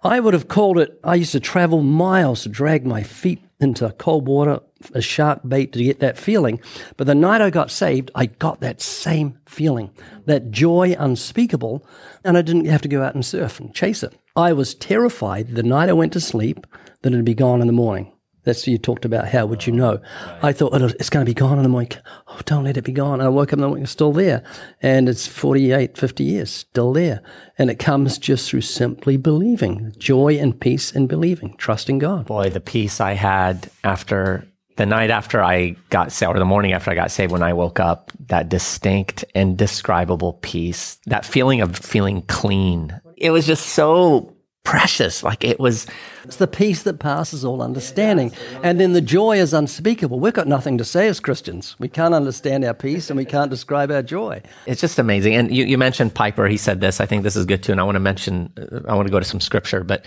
I 0.03 0.19
would 0.19 0.33
have 0.33 0.47
called 0.47 0.79
it, 0.79 0.99
I 1.03 1.13
used 1.13 1.33
to 1.33 1.39
travel 1.39 1.83
miles 1.83 2.43
to 2.43 2.49
drag 2.49 2.83
my 2.83 3.03
feet 3.03 3.43
into 3.61 3.91
cold 3.93 4.27
water, 4.27 4.59
a 4.93 5.01
shark 5.01 5.41
bait 5.47 5.71
to 5.73 5.83
get 5.83 5.99
that 5.99 6.17
feeling. 6.17 6.59
But 6.97 7.07
the 7.07 7.15
night 7.15 7.41
I 7.41 7.49
got 7.49 7.71
saved, 7.71 8.11
I 8.15 8.25
got 8.25 8.59
that 8.61 8.81
same 8.81 9.37
feeling, 9.45 9.91
that 10.25 10.51
joy 10.51 10.95
unspeakable, 10.97 11.85
and 12.23 12.37
I 12.37 12.41
didn't 12.41 12.65
have 12.65 12.81
to 12.81 12.89
go 12.89 13.03
out 13.03 13.15
and 13.15 13.25
surf 13.25 13.59
and 13.59 13.73
chase 13.73 14.03
it. 14.03 14.17
I 14.35 14.53
was 14.53 14.73
terrified 14.73 15.55
the 15.55 15.63
night 15.63 15.89
I 15.89 15.93
went 15.93 16.13
to 16.13 16.19
sleep 16.19 16.65
that 17.01 17.13
it'd 17.13 17.25
be 17.25 17.33
gone 17.33 17.61
in 17.61 17.67
the 17.67 17.73
morning. 17.73 18.10
That's 18.43 18.65
you 18.67 18.77
talked 18.77 19.05
about. 19.05 19.27
How 19.27 19.45
would 19.45 19.67
you 19.67 19.73
know? 19.73 19.99
I 20.41 20.51
thought 20.51 20.73
oh, 20.73 20.85
it's 20.85 21.09
going 21.09 21.25
to 21.25 21.29
be 21.29 21.35
gone 21.35 21.57
in 21.57 21.63
the 21.63 21.69
morning. 21.69 21.91
Oh, 22.27 22.39
don't 22.45 22.63
let 22.63 22.77
it 22.77 22.83
be 22.83 22.91
gone. 22.91 23.19
And 23.19 23.23
I 23.23 23.29
woke 23.29 23.53
up 23.53 23.59
morning, 23.59 23.83
it's 23.83 23.91
still 23.91 24.11
there. 24.11 24.43
And 24.81 25.07
it's 25.07 25.27
48, 25.27 25.97
50 25.97 26.23
years, 26.23 26.51
still 26.51 26.93
there. 26.93 27.21
And 27.57 27.69
it 27.69 27.79
comes 27.79 28.17
just 28.17 28.49
through 28.49 28.61
simply 28.61 29.17
believing, 29.17 29.93
joy 29.97 30.37
and 30.37 30.59
peace 30.59 30.91
in 30.91 31.07
believing, 31.07 31.55
trusting 31.57 31.99
God. 31.99 32.25
Boy, 32.25 32.49
the 32.49 32.59
peace 32.59 32.99
I 32.99 33.13
had 33.13 33.69
after 33.83 34.47
the 34.77 34.85
night 34.85 35.11
after 35.11 35.43
I 35.43 35.75
got 35.89 36.11
saved, 36.11 36.35
or 36.35 36.39
the 36.39 36.45
morning 36.45 36.73
after 36.73 36.89
I 36.89 36.95
got 36.95 37.11
saved, 37.11 37.31
when 37.31 37.43
I 37.43 37.53
woke 37.53 37.79
up, 37.79 38.11
that 38.27 38.49
distinct, 38.49 39.23
indescribable 39.35 40.33
peace, 40.41 40.97
that 41.05 41.25
feeling 41.25 41.61
of 41.61 41.77
feeling 41.77 42.23
clean. 42.23 42.99
It 43.17 43.29
was 43.29 43.45
just 43.45 43.67
so 43.67 44.33
precious. 44.71 45.21
Like 45.21 45.43
it 45.43 45.59
was. 45.59 45.85
It's 46.23 46.37
the 46.37 46.47
peace 46.47 46.83
that 46.83 46.99
passes 46.99 47.43
all 47.43 47.61
understanding. 47.61 48.31
And 48.63 48.79
then 48.79 48.93
the 48.93 49.01
joy 49.01 49.37
is 49.37 49.53
unspeakable. 49.53 50.19
We've 50.19 50.33
got 50.33 50.47
nothing 50.47 50.77
to 50.77 50.85
say 50.85 51.07
as 51.07 51.19
Christians. 51.19 51.75
We 51.79 51.89
can't 51.89 52.13
understand 52.13 52.63
our 52.63 52.75
peace 52.75 53.09
and 53.09 53.17
we 53.17 53.25
can't 53.25 53.49
describe 53.49 53.91
our 53.91 54.03
joy. 54.03 54.43
It's 54.67 54.79
just 54.79 54.99
amazing. 54.99 55.33
And 55.33 55.53
you, 55.53 55.65
you 55.65 55.77
mentioned 55.79 56.13
Piper. 56.13 56.47
He 56.47 56.57
said 56.57 56.79
this. 56.79 57.01
I 57.01 57.07
think 57.07 57.23
this 57.23 57.35
is 57.35 57.45
good 57.45 57.63
too. 57.63 57.71
And 57.71 57.81
I 57.81 57.83
want 57.83 57.95
to 57.95 57.99
mention, 57.99 58.53
I 58.87 58.93
want 58.93 59.07
to 59.07 59.11
go 59.11 59.19
to 59.19 59.25
some 59.25 59.41
scripture, 59.41 59.83
but 59.83 60.05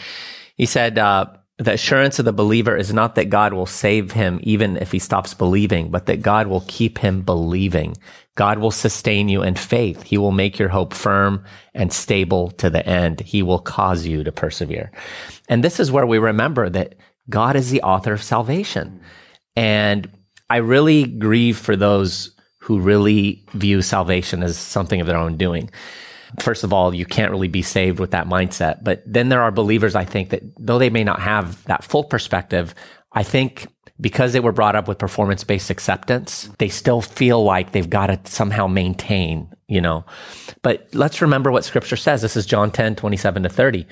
he 0.56 0.66
said, 0.66 0.98
uh, 0.98 1.26
the 1.58 1.74
assurance 1.74 2.18
of 2.18 2.24
the 2.24 2.32
believer 2.32 2.76
is 2.76 2.92
not 2.92 3.14
that 3.14 3.30
God 3.30 3.52
will 3.52 3.66
save 3.66 4.12
him 4.12 4.40
even 4.42 4.76
if 4.76 4.90
he 4.90 4.98
stops 4.98 5.34
believing, 5.34 5.90
but 5.90 6.06
that 6.06 6.20
God 6.22 6.46
will 6.46 6.64
keep 6.66 6.98
him 6.98 7.22
believing. 7.22 7.96
God 8.36 8.58
will 8.58 8.70
sustain 8.70 9.28
you 9.28 9.42
in 9.42 9.54
faith. 9.54 10.02
He 10.02 10.18
will 10.18 10.32
make 10.32 10.58
your 10.58 10.68
hope 10.68 10.92
firm 10.92 11.44
and 11.72 11.92
stable 11.92 12.50
to 12.52 12.68
the 12.68 12.84
end. 12.86 13.20
He 13.20 13.42
will 13.42 13.60
cause 13.60 14.06
you 14.06 14.24
to 14.24 14.32
persevere. 14.32 14.90
And 15.48 15.62
this 15.62 15.78
is 15.78 15.92
where 15.92 16.06
we 16.06 16.18
remember 16.18 16.68
that 16.70 16.96
God 17.30 17.56
is 17.56 17.70
the 17.70 17.82
author 17.82 18.12
of 18.12 18.22
salvation. 18.22 19.00
And 19.56 20.10
I 20.50 20.56
really 20.56 21.04
grieve 21.04 21.58
for 21.58 21.76
those 21.76 22.34
who 22.58 22.80
really 22.80 23.44
view 23.52 23.82
salvation 23.82 24.42
as 24.42 24.56
something 24.56 25.00
of 25.00 25.06
their 25.06 25.16
own 25.16 25.36
doing. 25.36 25.70
First 26.40 26.64
of 26.64 26.72
all, 26.72 26.94
you 26.94 27.06
can't 27.06 27.30
really 27.30 27.48
be 27.48 27.62
saved 27.62 28.00
with 28.00 28.10
that 28.10 28.26
mindset. 28.26 28.82
But 28.82 29.02
then 29.06 29.28
there 29.28 29.42
are 29.42 29.52
believers, 29.52 29.94
I 29.94 30.04
think, 30.04 30.30
that 30.30 30.42
though 30.58 30.78
they 30.78 30.90
may 30.90 31.04
not 31.04 31.20
have 31.20 31.62
that 31.64 31.84
full 31.84 32.04
perspective, 32.04 32.74
I 33.12 33.22
think 33.22 33.68
because 34.04 34.34
they 34.34 34.40
were 34.40 34.52
brought 34.52 34.76
up 34.76 34.86
with 34.86 34.98
performance 34.98 35.44
based 35.44 35.70
acceptance, 35.70 36.50
they 36.58 36.68
still 36.68 37.00
feel 37.00 37.42
like 37.42 37.72
they've 37.72 37.88
got 37.88 38.08
to 38.08 38.20
somehow 38.30 38.66
maintain, 38.66 39.50
you 39.66 39.80
know. 39.80 40.04
But 40.60 40.86
let's 40.92 41.22
remember 41.22 41.50
what 41.50 41.64
scripture 41.64 41.96
says. 41.96 42.20
This 42.20 42.36
is 42.36 42.44
John 42.44 42.70
10, 42.70 42.96
27 42.96 43.44
to 43.44 43.48
30. 43.48 43.86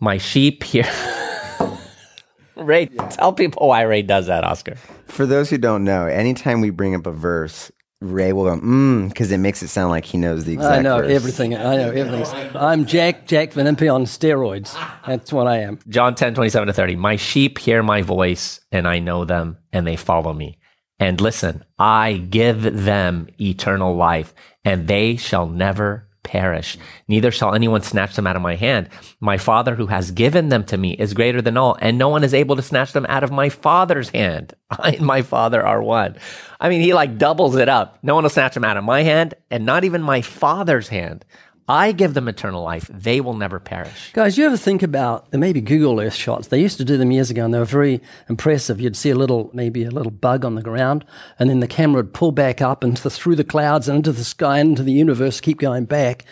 My 0.00 0.18
sheep 0.18 0.62
hear. 0.64 0.84
Ray, 2.56 2.88
tell 3.08 3.32
people 3.32 3.68
why 3.68 3.80
Ray 3.80 4.02
does 4.02 4.26
that, 4.26 4.44
Oscar. 4.44 4.74
For 5.06 5.24
those 5.24 5.48
who 5.48 5.56
don't 5.56 5.82
know, 5.82 6.04
anytime 6.08 6.60
we 6.60 6.68
bring 6.68 6.94
up 6.94 7.06
a 7.06 7.12
verse, 7.12 7.72
Ray 8.04 8.32
will 8.32 8.44
go, 8.44 8.56
mmm, 8.60 9.08
because 9.08 9.30
it 9.30 9.38
makes 9.38 9.62
it 9.62 9.68
sound 9.68 9.90
like 9.90 10.04
he 10.04 10.18
knows 10.18 10.44
the 10.44 10.54
exact 10.54 10.78
I 10.78 10.82
know 10.82 10.98
verse. 10.98 11.10
everything. 11.10 11.54
I 11.54 11.76
know 11.76 11.90
everything. 11.90 12.56
I'm 12.56 12.84
Jack, 12.86 13.26
Jack 13.26 13.52
Van 13.52 13.66
Impe 13.66 13.92
on 13.92 14.04
steroids. 14.04 14.74
That's 15.06 15.32
what 15.32 15.46
I 15.46 15.58
am. 15.58 15.78
John 15.88 16.14
10, 16.14 16.34
27 16.34 16.66
to 16.66 16.72
30. 16.72 16.96
My 16.96 17.16
sheep 17.16 17.58
hear 17.58 17.82
my 17.82 18.02
voice, 18.02 18.60
and 18.70 18.86
I 18.86 18.98
know 18.98 19.24
them, 19.24 19.58
and 19.72 19.86
they 19.86 19.96
follow 19.96 20.32
me. 20.32 20.58
And 20.98 21.20
listen, 21.20 21.64
I 21.78 22.14
give 22.14 22.62
them 22.84 23.28
eternal 23.40 23.96
life, 23.96 24.32
and 24.64 24.86
they 24.86 25.16
shall 25.16 25.46
never 25.46 26.08
perish. 26.24 26.76
Neither 27.06 27.30
shall 27.30 27.54
anyone 27.54 27.82
snatch 27.82 28.16
them 28.16 28.26
out 28.26 28.34
of 28.34 28.42
my 28.42 28.56
hand. 28.56 28.88
My 29.20 29.38
Father 29.38 29.76
who 29.76 29.86
has 29.86 30.10
given 30.10 30.48
them 30.48 30.64
to 30.64 30.76
me 30.76 30.94
is 30.94 31.14
greater 31.14 31.40
than 31.40 31.56
all, 31.56 31.76
and 31.80 31.96
no 31.96 32.08
one 32.08 32.24
is 32.24 32.34
able 32.34 32.56
to 32.56 32.62
snatch 32.62 32.92
them 32.92 33.06
out 33.08 33.22
of 33.22 33.30
my 33.30 33.48
Father's 33.48 34.08
hand. 34.10 34.54
I 34.70 34.90
and 34.92 35.06
my 35.06 35.22
Father 35.22 35.64
are 35.64 35.82
one. 35.82 36.16
I 36.58 36.68
mean, 36.68 36.80
he 36.80 36.94
like 36.94 37.18
doubles 37.18 37.54
it 37.54 37.68
up. 37.68 37.98
No 38.02 38.14
one 38.14 38.24
will 38.24 38.30
snatch 38.30 38.54
them 38.54 38.64
out 38.64 38.76
of 38.76 38.84
my 38.84 39.02
hand, 39.02 39.34
and 39.50 39.64
not 39.64 39.84
even 39.84 40.02
my 40.02 40.22
Father's 40.22 40.88
hand. 40.88 41.24
I 41.68 41.92
give 41.92 42.12
them 42.12 42.28
eternal 42.28 42.62
life. 42.62 42.90
They 42.92 43.20
will 43.20 43.34
never 43.34 43.58
perish. 43.58 44.12
Guys, 44.12 44.36
you 44.36 44.44
ever 44.44 44.56
think 44.56 44.82
about 44.82 45.30
the 45.30 45.38
maybe 45.38 45.62
Google 45.62 45.98
Earth 46.00 46.14
shots? 46.14 46.48
They 46.48 46.60
used 46.60 46.76
to 46.76 46.84
do 46.84 46.98
them 46.98 47.10
years 47.10 47.30
ago 47.30 47.44
and 47.44 47.54
they 47.54 47.58
were 47.58 47.64
very 47.64 48.02
impressive. 48.28 48.80
You'd 48.80 48.96
see 48.96 49.10
a 49.10 49.14
little, 49.14 49.50
maybe 49.54 49.84
a 49.84 49.90
little 49.90 50.12
bug 50.12 50.44
on 50.44 50.56
the 50.56 50.62
ground 50.62 51.06
and 51.38 51.48
then 51.48 51.60
the 51.60 51.66
camera 51.66 52.02
would 52.02 52.12
pull 52.12 52.32
back 52.32 52.60
up 52.60 52.84
into 52.84 53.08
through 53.08 53.36
the 53.36 53.44
clouds 53.44 53.88
and 53.88 53.96
into 53.96 54.12
the 54.12 54.24
sky 54.24 54.58
and 54.58 54.70
into 54.70 54.82
the 54.82 54.92
universe, 54.92 55.40
keep 55.40 55.58
going 55.58 55.86
back. 55.86 56.24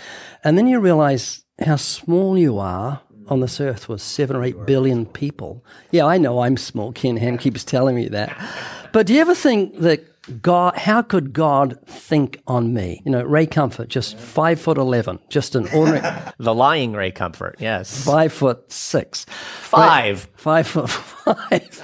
And 0.44 0.58
then 0.58 0.66
you 0.66 0.80
realize 0.80 1.44
how 1.64 1.76
small 1.76 2.36
you 2.36 2.58
are 2.58 3.00
on 3.28 3.40
this 3.40 3.60
earth 3.60 3.88
with 3.88 4.02
seven 4.02 4.36
or 4.36 4.44
eight 4.44 4.66
billion 4.66 5.06
people. 5.06 5.64
Yeah, 5.90 6.04
I 6.04 6.18
know 6.18 6.40
I'm 6.40 6.56
small. 6.58 6.92
Ken 6.92 7.16
Ham 7.16 7.38
keeps 7.38 7.64
telling 7.64 7.96
me 7.96 8.08
that. 8.08 8.36
But 8.92 9.06
do 9.06 9.14
you 9.14 9.20
ever 9.20 9.34
think 9.34 9.78
that 9.78 10.04
God, 10.40 10.76
how 10.76 11.02
could 11.02 11.32
God 11.32 11.80
think 11.86 12.40
on 12.46 12.72
me? 12.72 13.02
You 13.04 13.10
know, 13.10 13.24
Ray 13.24 13.44
Comfort, 13.44 13.88
just 13.88 14.16
five 14.16 14.60
foot 14.60 14.78
eleven, 14.78 15.18
just 15.28 15.56
an 15.56 15.66
ordinary. 15.74 16.16
the 16.38 16.54
lying 16.54 16.92
Ray 16.92 17.10
Comfort, 17.10 17.56
yes. 17.58 18.04
Five 18.04 18.32
foot 18.32 18.70
six. 18.70 19.24
Five. 19.24 20.26
Ray, 20.26 20.32
five 20.36 20.66
foot 20.68 20.90
five. 20.90 21.78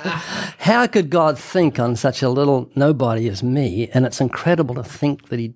how 0.58 0.86
could 0.86 1.10
God 1.10 1.36
think 1.36 1.80
on 1.80 1.96
such 1.96 2.22
a 2.22 2.28
little 2.28 2.70
nobody 2.76 3.28
as 3.28 3.42
me? 3.42 3.90
And 3.92 4.06
it's 4.06 4.20
incredible 4.20 4.76
to 4.76 4.84
think 4.84 5.30
that 5.30 5.40
He 5.40 5.54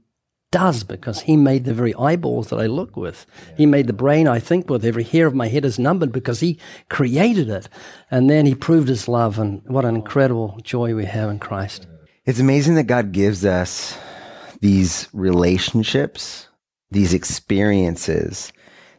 does 0.51 0.83
because 0.83 1.21
He 1.21 1.37
made 1.37 1.65
the 1.65 1.75
very 1.75 1.95
eyeballs 1.95 2.49
that 2.49 2.59
I 2.59 2.67
look 2.67 2.97
with. 2.97 3.27
He 3.57 3.65
made 3.65 3.87
the 3.87 3.93
brain 3.93 4.27
I 4.27 4.41
think 4.41 4.69
with. 4.69 4.85
Every 4.85 5.05
hair 5.05 5.29
of 5.29 5.37
my 5.37 5.47
head 5.47 5.65
is 5.65 5.79
numbered 5.79 6.11
because 6.11 6.41
He 6.41 6.59
created 6.89 7.49
it. 7.49 7.69
And 8.11 8.29
then 8.29 8.45
He 8.45 8.57
proved 8.57 8.89
His 8.89 9.07
love. 9.07 9.39
And 9.39 9.63
what 9.69 9.85
an 9.85 9.95
incredible 9.95 10.59
joy 10.65 10.97
we 10.97 11.05
have 11.05 11.31
in 11.31 11.39
Christ. 11.39 11.87
It's 12.25 12.39
amazing 12.39 12.77
that 12.77 12.85
God 12.85 13.11
gives 13.11 13.45
us 13.45 13.99
these 14.61 15.09
relationships, 15.13 16.47
these 16.89 17.15
experiences 17.15 18.53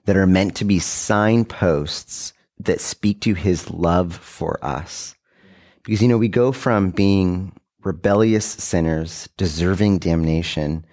that 0.03 0.17
are 0.17 0.27
meant 0.27 0.55
to 0.57 0.65
be 0.65 0.77
signposts 0.77 2.33
that 2.59 2.81
speak 2.81 3.21
to 3.21 3.33
his 3.33 3.69
love 3.69 4.13
for 4.13 4.59
us. 4.61 5.15
Because, 5.83 6.01
you 6.01 6.09
know, 6.09 6.17
we 6.17 6.27
go 6.27 6.51
from 6.51 6.89
being 6.89 7.53
rebellious 7.85 8.45
sinners, 8.45 9.29
deserving 9.37 9.99
damnation, 9.99 10.85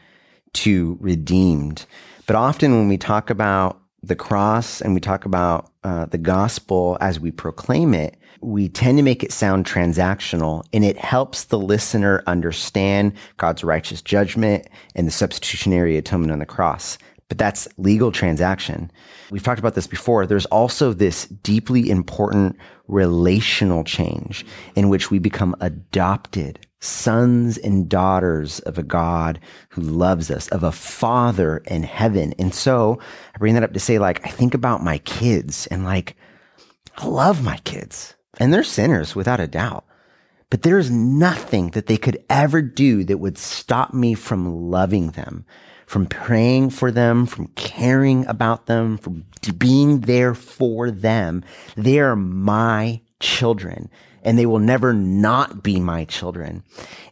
to 0.53 0.99
redeemed. 1.01 1.85
But 2.29 2.37
often 2.37 2.77
when 2.77 2.87
we 2.87 2.97
talk 2.97 3.31
about 3.31 3.81
the 4.05 4.15
cross 4.15 4.81
and 4.81 4.95
we 4.95 5.01
talk 5.01 5.25
about 5.25 5.73
uh, 5.83 6.07
the 6.07 6.19
gospel 6.19 6.97
as 7.01 7.19
we 7.19 7.33
proclaim 7.33 7.93
it, 7.93 8.17
we 8.41 8.69
tend 8.69 8.99
to 8.99 9.03
make 9.03 9.23
it 9.23 9.33
sound 9.33 9.67
transactional 9.67 10.65
and 10.73 10.85
it 10.85 10.97
helps 10.97 11.45
the 11.45 11.59
listener 11.59 12.23
understand 12.27 13.13
God's 13.37 13.63
righteous 13.63 14.03
judgment 14.03 14.67
and 14.95 15.07
the 15.07 15.13
substitutionary 15.13 15.97
atonement 15.97 16.33
on 16.33 16.39
the 16.39 16.47
cross. 16.47 16.99
But 17.29 17.39
that's 17.39 17.69
legal 17.77 18.11
transaction. 18.11 18.91
We've 19.31 19.43
talked 19.43 19.61
about 19.61 19.75
this 19.75 19.87
before. 19.87 20.27
There's 20.27 20.47
also 20.47 20.93
this 20.93 21.27
deeply 21.27 21.89
important 21.89 22.57
relational 22.89 23.85
change 23.85 24.45
in 24.75 24.89
which 24.89 25.11
we 25.11 25.21
become 25.21 25.55
adopted 25.61 26.67
sons 26.81 27.57
and 27.59 27.89
daughters 27.89 28.59
of 28.61 28.79
a 28.79 28.83
God 28.83 29.39
who 29.69 29.83
loves 29.83 30.31
us, 30.31 30.49
of 30.49 30.65
a 30.65 30.73
father 30.73 31.59
in 31.67 31.83
heaven. 31.83 32.35
And 32.39 32.53
so 32.55 32.99
I 33.35 33.39
bring 33.39 33.55
that 33.55 33.63
up 33.63 33.75
to 33.75 33.81
say, 33.81 33.99
like, 33.99 34.27
I 34.27 34.31
think 34.31 34.55
about 34.55 34.83
my 34.83 34.99
kids 34.99 35.69
and 35.69 35.85
like, 35.85 36.17
I 36.97 37.07
love 37.07 37.45
my 37.45 37.59
kids 37.59 38.17
and 38.41 38.53
they're 38.53 38.65
sinners 38.65 39.15
without 39.15 39.39
a 39.39 39.47
doubt. 39.47 39.85
But 40.49 40.63
there's 40.63 40.91
nothing 40.91 41.71
that 41.71 41.87
they 41.87 41.97
could 41.97 42.25
ever 42.29 42.61
do 42.61 43.05
that 43.05 43.19
would 43.19 43.39
stop 43.39 43.95
me 43.95 44.15
from 44.15 44.71
loving 44.71 45.13
them, 45.13 45.45
from 45.87 46.07
praying 46.07 46.71
for 46.71 46.91
them, 46.91 47.27
from 47.27 47.47
caring 47.49 48.27
about 48.27 48.67
them, 48.67 48.99
from 48.99 49.27
being 49.59 50.01
there 50.01 50.35
for 50.35 50.91
them. 50.91 51.45
They 51.77 52.01
are 52.01 52.17
my 52.17 53.03
children 53.21 53.89
and 54.23 54.39
they 54.39 54.47
will 54.47 54.59
never 54.59 54.93
not 54.93 55.63
be 55.63 55.79
my 55.81 56.05
children. 56.05 56.63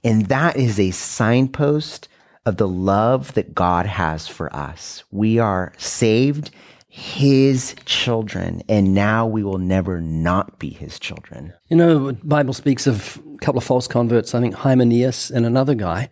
And 0.04 0.26
that 0.26 0.56
is 0.56 0.78
a 0.78 0.90
signpost 0.90 2.08
of 2.44 2.56
the 2.56 2.68
love 2.68 3.34
that 3.34 3.54
God 3.54 3.86
has 3.86 4.26
for 4.26 4.54
us. 4.54 5.04
We 5.10 5.38
are 5.38 5.72
saved 5.78 6.50
his 6.88 7.74
children, 7.85 8.62
and 8.68 8.94
now 8.94 9.27
we 9.27 9.42
will 9.42 9.59
never 9.59 10.01
not 10.01 10.59
be 10.59 10.70
his 10.70 10.98
children. 10.98 11.53
You 11.68 11.77
know, 11.77 12.12
the 12.12 12.27
Bible 12.27 12.55
speaks 12.55 12.87
of 12.87 13.20
a 13.35 13.38
couple 13.38 13.59
of 13.59 13.64
false 13.64 13.87
converts, 13.87 14.35
I 14.35 14.40
think 14.40 14.55
Hymenaeus 14.55 15.31
and 15.31 15.44
another 15.44 15.74
guy 15.74 16.09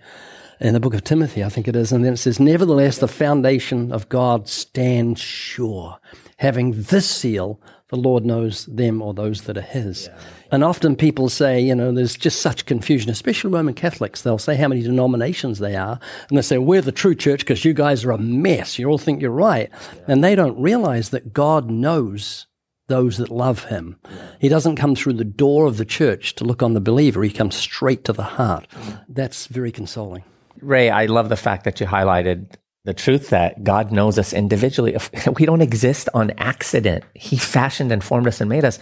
in 0.60 0.74
the 0.74 0.80
book 0.80 0.94
of 0.94 1.04
Timothy, 1.04 1.44
I 1.44 1.48
think 1.48 1.68
it 1.68 1.76
is. 1.76 1.92
And 1.92 2.04
then 2.04 2.14
it 2.14 2.18
says, 2.18 2.40
Nevertheless, 2.40 2.98
the 2.98 3.08
foundation 3.08 3.92
of 3.92 4.08
God 4.08 4.48
stands 4.48 5.20
sure, 5.20 5.98
having 6.38 6.82
this 6.82 7.08
seal, 7.08 7.60
the 7.88 7.96
Lord 7.96 8.24
knows 8.24 8.66
them 8.66 9.00
or 9.00 9.14
those 9.14 9.42
that 9.42 9.56
are 9.56 9.62
his. 9.62 10.08
Yeah. 10.08 10.18
And 10.50 10.64
often 10.64 10.96
people 10.96 11.28
say, 11.28 11.60
you 11.60 11.74
know, 11.74 11.92
there's 11.92 12.16
just 12.16 12.40
such 12.40 12.66
confusion, 12.66 13.10
especially 13.10 13.50
Roman 13.50 13.74
Catholics. 13.74 14.22
They'll 14.22 14.38
say 14.38 14.56
how 14.56 14.68
many 14.68 14.82
denominations 14.82 15.58
they 15.58 15.76
are, 15.76 15.98
and 16.28 16.38
they 16.38 16.42
say, 16.42 16.58
we're 16.58 16.82
the 16.82 16.92
true 16.92 17.14
church 17.14 17.40
because 17.40 17.64
you 17.64 17.72
guys 17.72 18.04
are 18.04 18.12
a 18.12 18.18
mess. 18.18 18.78
You 18.78 18.88
all 18.88 18.98
think 18.98 19.20
you're 19.20 19.30
right. 19.30 19.70
Yeah. 19.70 20.02
And 20.08 20.24
they 20.24 20.34
don't 20.34 20.60
realize 20.60 21.10
that 21.10 21.32
God 21.32 21.70
knows 21.70 22.46
those 22.88 23.18
that 23.18 23.30
love 23.30 23.64
him. 23.64 23.98
He 24.40 24.48
doesn't 24.48 24.76
come 24.76 24.94
through 24.94 25.14
the 25.14 25.24
door 25.24 25.66
of 25.66 25.76
the 25.76 25.84
church 25.84 26.36
to 26.36 26.44
look 26.44 26.62
on 26.62 26.74
the 26.74 26.80
believer. 26.80 27.22
He 27.22 27.30
comes 27.30 27.56
straight 27.56 28.04
to 28.04 28.12
the 28.12 28.22
heart. 28.22 28.68
Mm. 28.70 29.04
That's 29.08 29.46
very 29.46 29.72
consoling. 29.72 30.22
Ray, 30.60 30.90
I 30.90 31.06
love 31.06 31.28
the 31.28 31.36
fact 31.36 31.64
that 31.64 31.80
you 31.80 31.86
highlighted 31.86 32.54
the 32.84 32.94
truth 32.94 33.30
that 33.30 33.64
God 33.64 33.90
knows 33.90 34.18
us 34.18 34.32
individually. 34.32 34.96
We 35.38 35.44
don't 35.46 35.60
exist 35.62 36.08
on 36.14 36.30
accident. 36.38 37.04
He 37.14 37.36
fashioned 37.36 37.90
and 37.92 38.02
formed 38.02 38.28
us 38.28 38.40
and 38.40 38.48
made 38.48 38.64
us. 38.64 38.78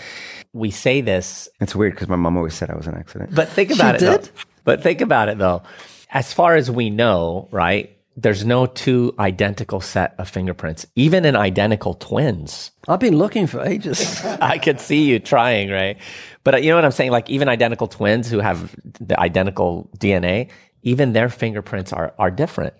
We 0.52 0.70
say 0.70 1.00
this. 1.00 1.48
It's 1.60 1.74
weird 1.74 1.94
because 1.94 2.08
my 2.08 2.16
mom 2.16 2.36
always 2.36 2.54
said 2.54 2.70
I 2.70 2.76
was 2.76 2.86
an 2.86 2.94
accident. 2.96 3.34
But 3.34 3.48
think 3.48 3.70
about 3.70 3.98
She 3.98 4.06
it. 4.06 4.10
did? 4.10 4.24
Though. 4.24 4.40
But 4.64 4.82
think 4.82 5.00
about 5.00 5.28
it 5.28 5.38
though. 5.38 5.62
As 6.10 6.32
far 6.32 6.54
as 6.54 6.70
we 6.70 6.90
know, 6.90 7.48
right? 7.50 7.90
There's 8.16 8.44
no 8.44 8.66
two 8.66 9.12
identical 9.18 9.80
set 9.80 10.14
of 10.18 10.28
fingerprints, 10.28 10.86
even 10.94 11.24
in 11.24 11.34
identical 11.34 11.94
twins. 11.94 12.70
I've 12.86 13.00
been 13.00 13.18
looking 13.18 13.48
for 13.48 13.60
ages. 13.64 14.24
I 14.40 14.58
could 14.58 14.78
see 14.78 15.02
you 15.10 15.18
trying, 15.18 15.68
right? 15.68 15.98
But 16.44 16.54
uh, 16.54 16.56
you 16.58 16.68
know 16.70 16.76
what 16.76 16.84
I'm 16.84 16.92
saying? 16.92 17.10
Like 17.10 17.28
even 17.28 17.48
identical 17.48 17.88
twins 17.88 18.30
who 18.30 18.38
have 18.38 18.72
the 19.00 19.18
identical 19.18 19.90
DNA, 19.98 20.48
even 20.84 21.12
their 21.12 21.28
fingerprints 21.28 21.92
are, 21.92 22.14
are 22.18 22.30
different. 22.30 22.74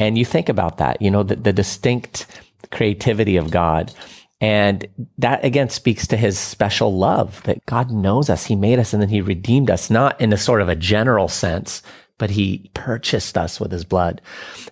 And 0.00 0.18
you 0.18 0.24
think 0.24 0.48
about 0.48 0.78
that, 0.78 1.00
you 1.00 1.10
know, 1.10 1.22
the, 1.22 1.36
the 1.36 1.52
distinct 1.52 2.26
creativity 2.70 3.36
of 3.36 3.50
God. 3.50 3.92
And 4.40 4.88
that 5.18 5.44
again 5.44 5.68
speaks 5.68 6.08
to 6.08 6.16
his 6.16 6.36
special 6.38 6.96
love 6.96 7.40
that 7.44 7.64
God 7.66 7.92
knows 7.92 8.28
us. 8.28 8.44
He 8.46 8.56
made 8.56 8.80
us 8.80 8.92
and 8.92 9.00
then 9.00 9.08
he 9.08 9.20
redeemed 9.20 9.70
us, 9.70 9.88
not 9.88 10.20
in 10.20 10.32
a 10.32 10.36
sort 10.36 10.60
of 10.60 10.68
a 10.68 10.74
general 10.74 11.28
sense, 11.28 11.82
but 12.18 12.30
he 12.30 12.70
purchased 12.74 13.38
us 13.38 13.60
with 13.60 13.70
his 13.70 13.84
blood. 13.84 14.20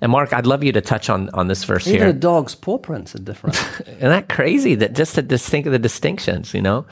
And 0.01 0.11
Mark, 0.11 0.33
I'd 0.33 0.47
love 0.47 0.64
you 0.64 0.72
to 0.72 0.81
touch 0.81 1.09
on, 1.09 1.31
on 1.31 1.47
this 1.47 1.64
verse 1.64 1.87
Even 1.87 2.01
here. 2.01 2.09
a 2.09 2.12
dog's 2.12 2.55
paw 2.55 2.78
prints 2.78 3.14
are 3.14 3.20
different. 3.20 3.57
Isn't 3.87 4.01
that 4.01 4.28
crazy 4.28 4.74
that 4.76 4.95
just 4.95 5.14
to 5.14 5.22
think 5.22 5.66
of 5.66 5.72
the 5.72 5.78
distinctions, 5.78 6.53
you 6.53 6.62
know? 6.62 6.87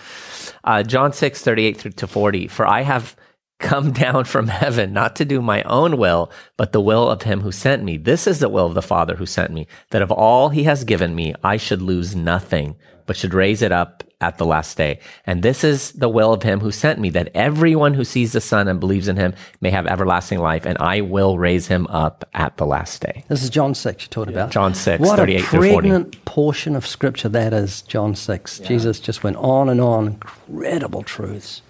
Uh, 0.65 0.83
John 0.83 1.13
6, 1.13 1.43
38 1.43 1.77
through 1.77 1.91
to 1.93 2.07
40. 2.07 2.49
For 2.49 2.67
I 2.67 2.83
have 2.83 3.17
come 3.59 3.93
down 4.05 4.25
from 4.25 4.49
heaven, 4.49 4.93
not 4.93 5.17
to 5.17 5.25
do 5.25 5.41
my 5.41 5.63
own 5.65 5.97
will, 5.97 6.31
but 6.57 6.73
the 6.73 6.81
will 6.81 7.09
of 7.09 7.23
him 7.23 7.41
who 7.41 7.53
sent 7.53 7.83
me. 7.83 7.97
This 7.97 8.27
is 8.27 8.39
the 8.39 8.49
will 8.49 8.67
of 8.67 8.75
the 8.75 8.83
Father 8.83 9.17
who 9.17 9.27
sent 9.27 9.53
me, 9.53 9.67
that 9.91 10.03
of 10.03 10.11
all 10.11 10.49
he 10.51 10.65
has 10.65 10.85
given 10.85 11.15
me, 11.15 11.35
I 11.43 11.57
should 11.57 11.83
lose 11.83 12.15
nothing, 12.15 12.77
but 13.07 13.17
should 13.17 13.35
raise 13.35 13.63
it 13.63 13.73
up 13.73 14.05
at 14.21 14.39
the 14.39 14.45
last 14.45 14.77
day. 14.77 14.99
And 15.27 15.43
this 15.43 15.63
is 15.63 15.93
the 15.93 16.09
will 16.09 16.33
of 16.33 16.43
him 16.43 16.61
who 16.61 16.73
sent 16.73 16.99
me, 16.99 17.11
that 17.11 17.31
everyone 17.35 17.95
who 17.95 18.05
sees 18.05 18.33
the 18.33 18.41
Son 18.41 18.67
and 18.67 18.81
believes 18.81 19.09
in 19.09 19.17
him 19.17 19.35
may 19.61 19.71
have 19.71 19.87
everlasting 19.87 20.41
life, 20.41 20.67
and 20.67 20.77
I 20.79 21.01
will 21.03 21.39
raise 21.39 21.69
him 21.69 21.87
up 21.87 22.29
at 22.35 22.57
the 22.57 22.67
last 22.67 23.01
day. 23.01 23.25
This 23.29 23.43
is 23.43 23.51
John 23.51 23.75
6 23.75 24.05
you're 24.05 24.09
talking 24.09 24.35
about. 24.35 24.51
John 24.51 24.75
6, 24.75 25.01
what 25.01 25.19
38 25.19 25.41
a 25.41 25.45
through 25.45 25.71
40. 25.71 25.89
pregnant 25.89 26.25
portion 26.25 26.75
of 26.75 26.87
scripture 26.87 27.29
that 27.29 27.53
is, 27.53 27.83
John 27.83 28.15
6. 28.15 28.59
Jesus 28.61 28.99
just 28.99 29.23
went 29.23 29.37
on 29.37 29.69
and 29.69 29.81
on. 29.81 30.07
Incredible 30.09 31.03
truths. 31.03 31.63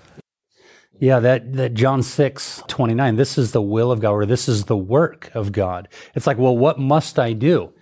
Yeah, 1.01 1.21
that, 1.21 1.53
that 1.55 1.75
John 1.75 2.03
6, 2.03 2.65
29, 2.67 3.17
this 3.17 3.39
is 3.39 3.53
the 3.53 3.63
will 3.63 3.93
of 3.93 4.01
God, 4.01 4.11
or 4.11 4.27
this 4.27 4.49
is 4.49 4.65
the 4.65 4.77
work 4.77 5.31
of 5.33 5.53
God. 5.53 5.89
It's 6.15 6.27
like, 6.27 6.39
well, 6.39 6.57
what 6.57 6.79
must 6.79 7.19
I 7.19 7.35
do? 7.35 7.73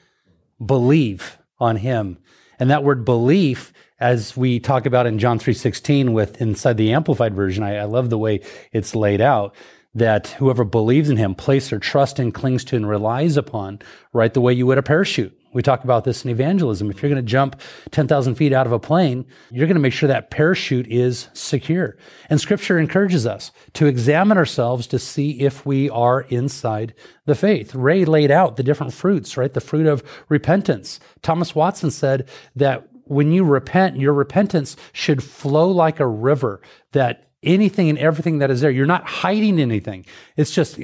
Believe 0.65 1.39
on 1.59 1.77
him. 1.77 2.19
And 2.59 2.71
that 2.71 2.85
word 2.85 3.05
belief, 3.07 3.73
as 3.99 4.37
we 4.37 4.61
talk 4.61 4.85
about 4.85 5.07
in 5.07 5.19
John 5.19 5.39
3.16 5.39 6.13
with 6.13 6.41
inside 6.43 6.77
the 6.77 6.93
Amplified 6.93 7.35
Version, 7.35 7.65
I, 7.65 7.77
I 7.77 7.85
love 7.85 8.11
the 8.11 8.19
way 8.19 8.41
it's 8.73 8.95
laid 8.95 9.23
out, 9.23 9.55
that 9.97 10.29
whoever 10.39 10.63
believes 10.63 11.09
in 11.09 11.17
him, 11.17 11.35
place 11.35 11.71
their 11.71 11.79
trust 11.79 12.21
in, 12.21 12.31
clings 12.31 12.65
to, 12.65 12.77
and 12.77 12.87
relies 12.87 13.39
upon, 13.39 13.81
right, 14.13 14.35
the 14.35 14.43
way 14.43 14.53
you 14.53 14.67
would 14.67 14.77
a 14.77 14.83
parachute. 14.83 15.33
We 15.55 15.63
talk 15.63 15.85
about 15.85 16.05
this 16.05 16.23
in 16.23 16.31
evangelism. 16.31 16.91
If 16.91 17.03
you're 17.03 17.09
going 17.09 17.25
to 17.25 17.29
jump 17.29 17.59
10,000 17.93 18.35
feet 18.35 18.53
out 18.53 18.67
of 18.67 18.73
a 18.73 18.79
plane, 18.79 19.25
you're 19.51 19.67
going 19.67 19.77
to 19.77 19.81
make 19.81 19.95
sure 19.95 20.07
that 20.09 20.31
parachute 20.31 20.87
is 20.89 21.29
secure. 21.33 21.97
And 22.29 22.39
scripture 22.39 22.79
encourages 22.79 23.27
us 23.27 23.53
to 23.73 23.87
examine 23.87 24.37
ourselves 24.37 24.87
to 24.89 24.99
see 24.99 25.41
if 25.41 25.65
we 25.65 25.89
are 25.89 26.21
inside 26.29 26.93
the 27.25 27.35
faith. 27.35 27.75
Ray 27.75 28.05
laid 28.05 28.31
out 28.31 28.57
the 28.57 28.63
different 28.63 28.93
fruits, 28.93 29.39
right? 29.39 29.55
The 29.55 29.63
fruit 29.63 29.87
of 29.87 30.05
repentance. 30.29 31.01
Thomas 31.23 31.55
Watson 31.55 31.91
said 31.91 32.29
that 32.55 32.87
when 33.05 33.33
you 33.33 33.43
repent, 33.43 33.97
your 33.97 34.13
repentance 34.13 34.77
should 34.93 35.23
flow 35.23 35.71
like 35.71 36.01
a 36.01 36.07
river, 36.07 36.61
that 36.93 37.26
anything 37.47 37.89
and 37.89 37.99
everything 37.99 38.39
that 38.39 38.51
is 38.51 38.61
there, 38.61 38.71
you're 38.71 38.87
not 38.87 39.07
hiding 39.07 39.59
anything. 39.59 40.05
It's 40.37 40.51
just, 40.51 40.79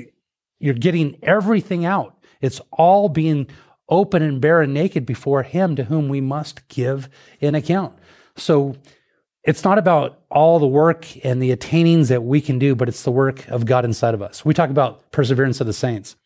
you're 0.58 0.74
getting 0.74 1.18
everything 1.22 1.84
out. 1.84 2.16
It's 2.40 2.60
all 2.70 3.08
being 3.08 3.48
open 3.88 4.22
and 4.22 4.40
bare 4.40 4.62
and 4.62 4.72
naked 4.72 5.04
before 5.04 5.42
Him 5.42 5.76
to 5.76 5.84
whom 5.84 6.08
we 6.08 6.20
must 6.20 6.66
give 6.68 7.08
an 7.40 7.54
account. 7.54 7.98
So 8.36 8.76
it's 9.44 9.64
not 9.64 9.78
about 9.78 10.20
all 10.30 10.58
the 10.58 10.66
work 10.66 11.06
and 11.24 11.42
the 11.42 11.54
attainings 11.54 12.08
that 12.08 12.22
we 12.22 12.40
can 12.40 12.58
do, 12.58 12.74
but 12.74 12.88
it's 12.88 13.02
the 13.02 13.10
work 13.10 13.46
of 13.48 13.66
God 13.66 13.84
inside 13.84 14.14
of 14.14 14.22
us. 14.22 14.44
We 14.44 14.54
talk 14.54 14.70
about 14.70 15.10
perseverance 15.10 15.60
of 15.60 15.66
the 15.66 15.72
saints, 15.72 16.16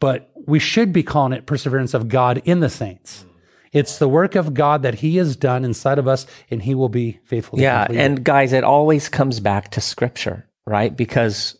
but 0.00 0.30
we 0.46 0.58
should 0.58 0.92
be 0.92 1.02
calling 1.02 1.32
it 1.32 1.46
perseverance 1.46 1.92
of 1.92 2.08
God 2.08 2.40
in 2.44 2.60
the 2.60 2.70
saints. 2.70 3.24
It's 3.72 3.98
the 3.98 4.08
work 4.08 4.34
of 4.34 4.54
God 4.54 4.82
that 4.82 4.96
He 4.96 5.16
has 5.16 5.34
done 5.34 5.64
inside 5.64 5.98
of 5.98 6.06
us, 6.06 6.26
and 6.50 6.62
He 6.62 6.74
will 6.74 6.90
be 6.90 7.20
faithful. 7.24 7.58
Yeah, 7.58 7.86
complete 7.86 8.02
and 8.02 8.24
guys, 8.24 8.52
it 8.52 8.64
always 8.64 9.08
comes 9.08 9.40
back 9.40 9.70
to 9.72 9.80
scripture, 9.80 10.46
right? 10.66 10.94
Because 10.94 11.56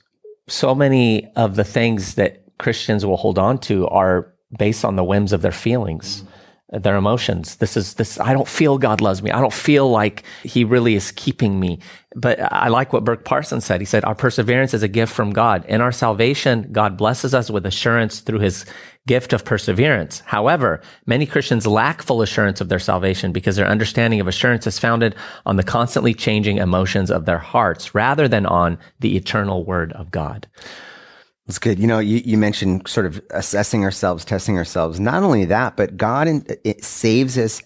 so 0.48 0.74
many 0.74 1.30
of 1.34 1.56
the 1.56 1.64
things 1.64 2.16
that 2.16 2.42
Christians 2.58 3.06
will 3.06 3.16
hold 3.16 3.38
on 3.38 3.58
to 3.58 3.88
are 3.88 4.32
based 4.56 4.84
on 4.84 4.96
the 4.96 5.04
whims 5.04 5.32
of 5.32 5.42
their 5.42 5.52
feelings, 5.52 6.22
mm. 6.72 6.82
their 6.82 6.96
emotions. 6.96 7.56
This 7.56 7.76
is 7.76 7.94
this 7.94 8.20
I 8.20 8.32
don't 8.32 8.48
feel 8.48 8.78
God 8.78 9.00
loves 9.00 9.22
me. 9.22 9.30
I 9.30 9.40
don't 9.40 9.52
feel 9.52 9.90
like 9.90 10.24
he 10.42 10.64
really 10.64 10.94
is 10.94 11.12
keeping 11.12 11.58
me. 11.58 11.78
But 12.14 12.40
I 12.40 12.68
like 12.68 12.92
what 12.92 13.04
Burk 13.04 13.24
Parsons 13.24 13.64
said. 13.64 13.80
He 13.80 13.86
said 13.86 14.04
our 14.04 14.14
perseverance 14.14 14.74
is 14.74 14.82
a 14.82 14.88
gift 14.88 15.12
from 15.12 15.30
God. 15.30 15.64
In 15.66 15.80
our 15.80 15.92
salvation, 15.92 16.68
God 16.72 16.96
blesses 16.96 17.34
us 17.34 17.50
with 17.50 17.64
assurance 17.64 18.20
through 18.20 18.40
his 18.40 18.66
gift 19.06 19.32
of 19.32 19.44
perseverance. 19.44 20.20
However, 20.20 20.80
many 21.06 21.26
Christians 21.26 21.66
lack 21.66 22.02
full 22.02 22.22
assurance 22.22 22.60
of 22.60 22.68
their 22.68 22.78
salvation 22.78 23.32
because 23.32 23.56
their 23.56 23.66
understanding 23.66 24.20
of 24.20 24.28
assurance 24.28 24.66
is 24.66 24.78
founded 24.78 25.16
on 25.44 25.56
the 25.56 25.64
constantly 25.64 26.14
changing 26.14 26.58
emotions 26.58 27.10
of 27.10 27.24
their 27.24 27.38
hearts 27.38 27.94
rather 27.94 28.28
than 28.28 28.46
on 28.46 28.78
the 29.00 29.16
eternal 29.16 29.64
word 29.64 29.92
of 29.92 30.10
God. 30.10 30.46
It's 31.48 31.58
good. 31.58 31.80
You 31.80 31.88
know, 31.88 31.98
you, 31.98 32.22
you 32.24 32.38
mentioned 32.38 32.86
sort 32.86 33.06
of 33.06 33.20
assessing 33.30 33.82
ourselves, 33.84 34.24
testing 34.24 34.56
ourselves. 34.56 35.00
Not 35.00 35.24
only 35.24 35.44
that, 35.46 35.76
but 35.76 35.96
God 35.96 36.28
in, 36.28 36.46
it 36.64 36.84
saves 36.84 37.36
us 37.36 37.60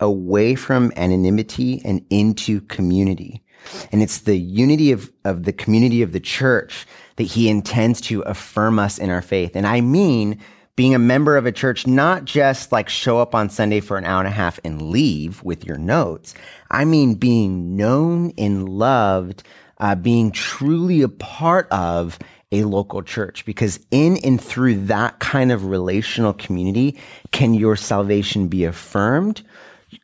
away 0.00 0.56
from 0.56 0.92
anonymity 0.96 1.80
and 1.84 2.04
into 2.10 2.60
community. 2.62 3.44
And 3.92 4.02
it's 4.02 4.20
the 4.20 4.36
unity 4.36 4.90
of, 4.90 5.12
of 5.24 5.44
the 5.44 5.52
community 5.52 6.02
of 6.02 6.12
the 6.12 6.20
church 6.20 6.86
that 7.16 7.24
he 7.24 7.48
intends 7.48 8.00
to 8.02 8.22
affirm 8.22 8.78
us 8.78 8.98
in 8.98 9.10
our 9.10 9.22
faith. 9.22 9.54
And 9.54 9.66
I 9.66 9.80
mean, 9.80 10.40
being 10.76 10.94
a 10.94 10.98
member 10.98 11.36
of 11.36 11.46
a 11.46 11.52
church, 11.52 11.86
not 11.86 12.24
just 12.24 12.72
like 12.72 12.88
show 12.88 13.18
up 13.18 13.34
on 13.34 13.50
Sunday 13.50 13.80
for 13.80 13.98
an 13.98 14.04
hour 14.04 14.20
and 14.20 14.28
a 14.28 14.32
half 14.32 14.58
and 14.64 14.80
leave 14.80 15.42
with 15.42 15.64
your 15.64 15.76
notes. 15.76 16.34
I 16.70 16.84
mean, 16.84 17.14
being 17.14 17.76
known 17.76 18.32
and 18.38 18.68
loved, 18.68 19.42
uh, 19.78 19.94
being 19.94 20.30
truly 20.30 21.02
a 21.02 21.08
part 21.08 21.68
of 21.70 22.18
a 22.52 22.64
local 22.64 23.02
church 23.02 23.44
because 23.44 23.78
in 23.90 24.16
and 24.24 24.40
through 24.40 24.74
that 24.86 25.18
kind 25.20 25.52
of 25.52 25.66
relational 25.66 26.32
community 26.32 26.98
can 27.30 27.54
your 27.54 27.76
salvation 27.76 28.48
be 28.48 28.64
affirmed? 28.64 29.42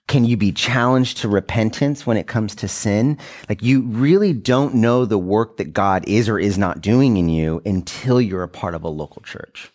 Can 0.07 0.25
you 0.25 0.37
be 0.37 0.53
challenged 0.53 1.19
to 1.19 1.29
repentance 1.29 2.07
when 2.07 2.17
it 2.17 2.27
comes 2.27 2.55
to 2.57 2.69
sin? 2.69 3.19
Like 3.49 3.63
you 3.63 3.83
really 3.83 4.33
don't 4.33 4.75
know 4.75 5.05
the 5.05 5.19
work 5.19 5.57
that 5.57 5.73
god 5.73 6.05
is 6.07 6.29
or 6.29 6.39
is 6.39 6.57
not 6.57 6.81
doing 6.81 7.17
in 7.17 7.29
you 7.29 7.63
until 7.67 8.21
you're 8.21 8.45
a 8.45 8.49
part 8.49 8.75
of 8.75 8.85
a 8.85 8.89
local 8.89 9.23
church 9.23 9.73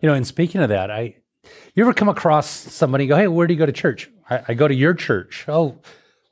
You 0.00 0.08
know, 0.08 0.14
and 0.14 0.26
speaking 0.26 0.60
of 0.60 0.68
that, 0.68 0.90
I 0.90 1.16
you 1.74 1.82
ever 1.82 1.94
come 1.94 2.08
across 2.08 2.48
somebody 2.48 3.06
go, 3.06 3.16
"Hey, 3.16 3.28
where 3.28 3.46
do 3.46 3.54
you 3.54 3.58
go 3.58 3.66
to 3.66 3.72
church?" 3.72 4.10
I, 4.28 4.42
I 4.48 4.54
go 4.54 4.68
to 4.68 4.74
your 4.74 4.94
church. 4.94 5.44
Oh, 5.48 5.78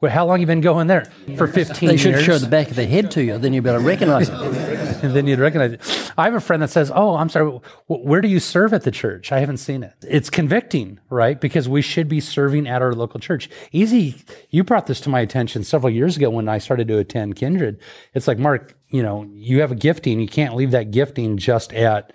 well, 0.01 0.13
how 0.13 0.27
long 0.27 0.41
you 0.41 0.47
been 0.47 0.61
going 0.61 0.89
there? 0.89 1.11
For 1.37 1.47
fifteen 1.47 1.89
years. 1.89 2.03
They 2.03 2.11
should 2.11 2.15
years. 2.17 2.25
show 2.25 2.39
the 2.39 2.49
back 2.49 2.69
of 2.69 2.77
their 2.77 2.87
head 2.87 3.11
to 3.13 3.25
you, 3.25 3.39
then 3.39 3.55
you'd 3.55 3.65
better 3.65 3.79
recognize 3.79 4.29
it. 4.29 4.35
and 5.03 5.15
then 5.15 5.27
you'd 5.27 5.39
recognize 5.39 5.73
it. 5.73 6.13
I 6.19 6.25
have 6.25 6.35
a 6.35 6.41
friend 6.41 6.63
that 6.63 6.71
says, 6.71 6.93
"Oh, 6.95 7.17
I'm 7.17 7.29
sorry. 7.31 7.61
Where 7.87 8.21
do 8.21 8.29
you 8.29 8.39
serve 8.39 8.75
at 8.75 8.83
the 8.83 8.91
church? 8.91 9.33
I 9.33 9.41
haven't 9.41 9.57
seen 9.57 9.83
it." 9.83 9.95
It's 10.03 10.29
convicting, 10.29 11.01
right? 11.09 11.41
Because 11.41 11.67
we 11.69 11.81
should 11.81 12.09
be 12.09 12.21
serving 12.21 12.69
at 12.69 12.83
our 12.83 12.93
local 12.93 13.19
church. 13.19 13.49
E.Z., 13.73 14.17
you 14.51 14.65
brought 14.65 14.87
this 14.87 15.01
to 15.03 15.09
my 15.09 15.21
attention 15.21 15.65
several 15.65 15.93
years 15.93 16.17
ago 16.17 16.29
when 16.29 16.49
I 16.49 16.59
started 16.59 16.89
to 16.89 16.99
attend 16.99 17.37
Kindred. 17.37 17.81
It's 18.13 18.29
like, 18.29 18.39
Mark, 18.39 18.77
you 18.89 19.03
know, 19.03 19.27
you 19.33 19.61
have 19.63 19.73
a 19.73 19.77
gifting. 19.77 20.21
You 20.21 20.29
can't 20.29 20.55
leave 20.55 20.73
that 20.73 20.91
gifting 20.91 21.39
just 21.39 21.73
at 21.73 22.13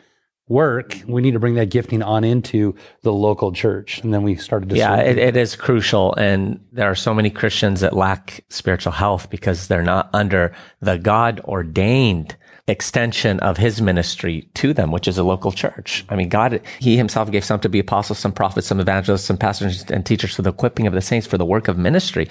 work, 0.51 0.97
we 1.07 1.21
need 1.21 1.31
to 1.31 1.39
bring 1.39 1.55
that 1.55 1.69
gifting 1.69 2.03
on 2.03 2.23
into 2.23 2.75
the 3.01 3.13
local 3.13 3.51
church. 3.51 4.01
And 4.03 4.13
then 4.13 4.23
we 4.23 4.35
started 4.35 4.69
to 4.69 4.75
Yeah, 4.75 4.97
it, 4.97 5.17
it 5.17 5.37
is 5.37 5.55
crucial. 5.55 6.13
And 6.15 6.63
there 6.71 6.89
are 6.89 6.95
so 6.95 7.13
many 7.13 7.29
Christians 7.29 7.79
that 7.79 7.93
lack 7.93 8.43
spiritual 8.49 8.91
health 8.91 9.29
because 9.29 9.67
they're 9.67 9.81
not 9.81 10.09
under 10.13 10.53
the 10.81 10.97
God 10.97 11.39
ordained 11.45 12.35
extension 12.67 13.39
of 13.39 13.57
his 13.57 13.81
ministry 13.81 14.47
to 14.53 14.73
them, 14.73 14.91
which 14.91 15.07
is 15.07 15.17
a 15.17 15.23
local 15.23 15.51
church. 15.51 16.05
I 16.09 16.15
mean, 16.15 16.29
God, 16.29 16.61
he 16.79 16.95
himself 16.95 17.31
gave 17.31 17.43
some 17.43 17.59
to 17.61 17.69
be 17.69 17.79
apostles, 17.79 18.19
some 18.19 18.31
prophets, 18.31 18.67
some 18.67 18.79
evangelists, 18.79 19.25
some 19.25 19.37
pastors 19.37 19.83
and 19.89 20.05
teachers 20.05 20.35
for 20.35 20.41
the 20.41 20.51
equipping 20.51 20.87
of 20.87 20.93
the 20.93 21.01
saints 21.01 21.27
for 21.27 21.37
the 21.37 21.45
work 21.45 21.67
of 21.67 21.77
ministry. 21.77 22.29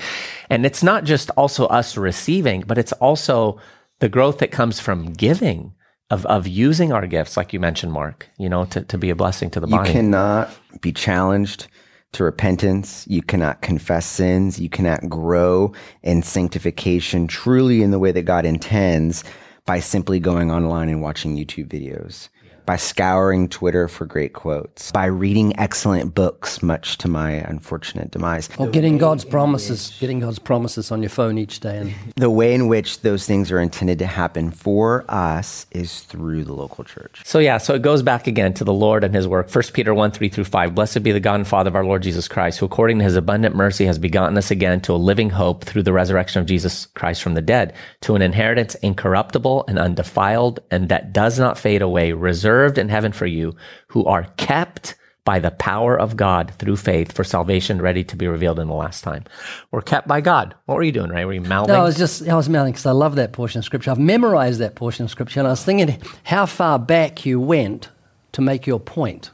And 0.49 0.65
it's 0.65 0.83
not 0.83 1.05
just 1.05 1.31
also 1.31 1.67
us 1.67 1.97
receiving, 1.97 2.63
but 2.63 2.79
it's 2.79 2.93
also 2.93 3.61
the 3.99 4.09
growth 4.09 4.39
that 4.39 4.51
comes 4.51 4.81
from 4.81 5.13
giving. 5.13 5.75
Of, 6.11 6.27
of 6.27 6.49
using 6.49 6.93
our 6.93 7.07
gifts, 7.07 7.37
like 7.37 7.53
you 7.53 7.61
mentioned, 7.61 7.93
Mark, 7.93 8.29
you 8.37 8.49
know, 8.49 8.65
to, 8.67 8.83
to 8.83 8.99
be 8.99 9.11
a 9.11 9.15
blessing 9.15 9.49
to 9.51 9.61
the 9.61 9.69
body. 9.69 9.89
You 9.89 9.95
cannot 9.95 10.51
be 10.81 10.93
challenged 10.93 11.69
to 12.13 12.25
repentance. 12.25 13.07
You 13.09 13.23
cannot 13.23 13.63
confess 13.63 14.07
sins. 14.07 14.59
You 14.59 14.69
cannot 14.69 15.09
grow 15.09 15.73
in 16.03 16.23
sanctification 16.23 17.29
truly 17.29 17.83
in 17.83 17.93
the 17.93 18.01
way 18.01 18.11
that 18.11 18.23
God 18.23 18.45
intends 18.45 19.23
by 19.67 19.79
simply 19.79 20.19
going 20.19 20.51
online 20.51 20.89
and 20.89 21.01
watching 21.01 21.37
YouTube 21.37 21.69
videos, 21.69 22.29
by 22.71 22.77
scouring 22.77 23.49
Twitter 23.49 23.89
for 23.89 24.07
great 24.07 24.33
quotes, 24.33 24.93
by 24.93 25.07
reading 25.07 25.59
excellent 25.59 26.15
books, 26.15 26.63
much 26.63 26.99
to 26.99 27.09
my 27.09 27.33
unfortunate 27.33 28.13
demise. 28.13 28.49
Or 28.59 28.69
getting 28.69 28.97
God's 28.97 29.25
promises, 29.25 29.97
getting 29.99 30.21
God's 30.21 30.39
promises 30.39 30.93
on 30.93 31.03
your 31.03 31.09
phone 31.09 31.37
each 31.37 31.59
day. 31.59 31.79
And 31.79 31.95
The 32.15 32.31
way 32.31 32.55
in 32.55 32.69
which 32.69 33.01
those 33.01 33.27
things 33.27 33.51
are 33.51 33.59
intended 33.59 33.99
to 33.99 34.07
happen 34.07 34.53
for 34.53 35.05
us 35.09 35.67
is 35.73 36.03
through 36.03 36.45
the 36.45 36.53
local 36.53 36.85
church. 36.85 37.23
So 37.25 37.41
yeah, 37.41 37.59
so 37.59 37.75
it 37.75 37.83
goes 37.83 38.05
back 38.05 38.29
again 38.29 38.55
to 38.55 38.63
the 38.63 38.73
Lord 38.73 39.03
and 39.03 39.13
his 39.17 39.27
work. 39.27 39.53
1 39.53 39.65
Peter 39.73 39.93
1, 39.93 40.13
3 40.13 40.29
through 40.29 40.45
5. 40.45 40.73
Blessed 40.73 41.03
be 41.03 41.11
the 41.11 41.19
God 41.19 41.41
and 41.41 41.49
Father 41.49 41.71
of 41.71 41.75
our 41.75 41.85
Lord 41.85 42.05
Jesus 42.05 42.29
Christ, 42.29 42.61
who 42.61 42.67
according 42.67 42.99
to 42.99 43.05
his 43.05 43.17
abundant 43.17 43.57
mercy 43.57 43.85
has 43.87 43.99
begotten 43.99 44.39
us 44.39 44.53
again 44.53 44.81
to 44.83 44.93
a 44.93 44.95
living 44.95 45.31
hope 45.31 45.65
through 45.65 45.83
the 45.83 45.93
resurrection 45.93 46.41
of 46.41 46.47
Jesus 46.47 46.87
Christ 46.95 47.21
from 47.21 47.35
the 47.35 47.43
dead, 47.43 47.75
to 48.03 48.15
an 48.15 48.23
inheritance 48.23 48.77
incorruptible 48.77 49.65
and 49.67 49.77
undefiled, 49.77 50.61
and 50.71 50.89
that 50.89 51.13
does 51.13 51.37
not 51.37 51.59
fade 51.59 51.83
away, 51.83 52.13
reserved 52.13 52.60
in 52.67 52.89
heaven 52.89 53.13
for 53.13 53.27
you, 53.27 53.55
who 53.89 54.05
are 54.05 54.25
kept 54.37 54.95
by 55.25 55.39
the 55.39 55.51
power 55.51 55.99
of 55.99 56.17
God 56.17 56.53
through 56.59 56.77
faith 56.77 57.13
for 57.13 57.25
salvation 57.25 57.81
ready 57.81 58.03
to 58.05 58.17
be 58.17 58.27
revealed 58.27 58.59
in 58.59 58.69
the 58.69 58.75
last 58.75 59.05
time. 59.05 59.25
We're 59.71 59.83
kept 59.83 60.09
by 60.09 60.21
God. 60.23 60.55
What 60.65 60.77
were 60.77 60.83
you 60.83 60.93
doing, 60.93 61.11
Ray? 61.11 61.25
Were 61.25 61.35
you 61.35 61.43
mouthing? 61.43 61.75
no, 61.75 61.81
I 61.81 61.85
was 61.85 61.97
just, 61.97 62.27
I 62.27 62.35
was 62.35 62.49
mouthing 62.49 62.73
because 62.73 62.87
I 62.87 62.93
love 62.93 63.17
that 63.17 63.33
portion 63.33 63.59
of 63.59 63.65
scripture. 63.65 63.91
I've 63.91 63.99
memorized 63.99 64.61
that 64.61 64.75
portion 64.75 65.05
of 65.05 65.11
scripture 65.11 65.41
and 65.41 65.47
I 65.47 65.51
was 65.51 65.63
thinking 65.63 66.01
how 66.25 66.47
far 66.47 66.79
back 66.79 67.27
you 67.27 67.39
went 67.39 67.91
to 68.33 68.41
make 68.41 68.67
your 68.67 68.81
point. 68.81 69.31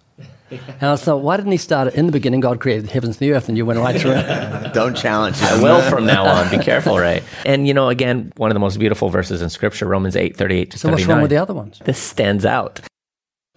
And 0.51 0.83
I 0.83 0.97
thought, 0.97 1.23
why 1.23 1.37
didn't 1.37 1.53
he 1.53 1.59
start 1.59 1.89
it 1.89 1.95
in 1.95 2.07
the 2.07 2.13
beginning? 2.13 2.39
God 2.41 2.61
created 2.61 2.87
the 2.87 2.93
heavens 2.93 3.21
and 3.21 3.29
the 3.29 3.35
earth, 3.35 3.49
and 3.49 3.59
you 3.59 3.67
went 3.67 3.81
right 3.81 4.01
through 4.01 4.13
it. 4.13 4.73
Don't 4.75 4.97
challenge 4.97 5.41
me. 5.41 5.49
I 5.49 5.61
will 5.61 5.83
from 5.91 6.07
now 6.07 6.25
on. 6.25 6.49
Be 6.51 6.59
careful, 6.59 6.97
Ray. 6.97 7.25
And 7.45 7.67
you 7.67 7.75
know, 7.75 7.89
again, 7.89 8.33
one 8.37 8.51
of 8.51 8.55
the 8.55 8.61
most 8.61 8.79
beautiful 8.79 9.09
verses 9.09 9.43
in 9.43 9.51
Scripture, 9.51 9.87
Romans 9.87 10.15
8, 10.15 10.37
38 10.37 10.71
to 10.71 10.79
So 10.79 10.89
what's 10.89 11.01
39. 11.03 11.17
wrong 11.17 11.23
with 11.23 11.31
the 11.31 11.37
other 11.39 11.53
ones? 11.53 11.81
This 11.85 11.99
stands 11.99 12.45
out. 12.45 12.81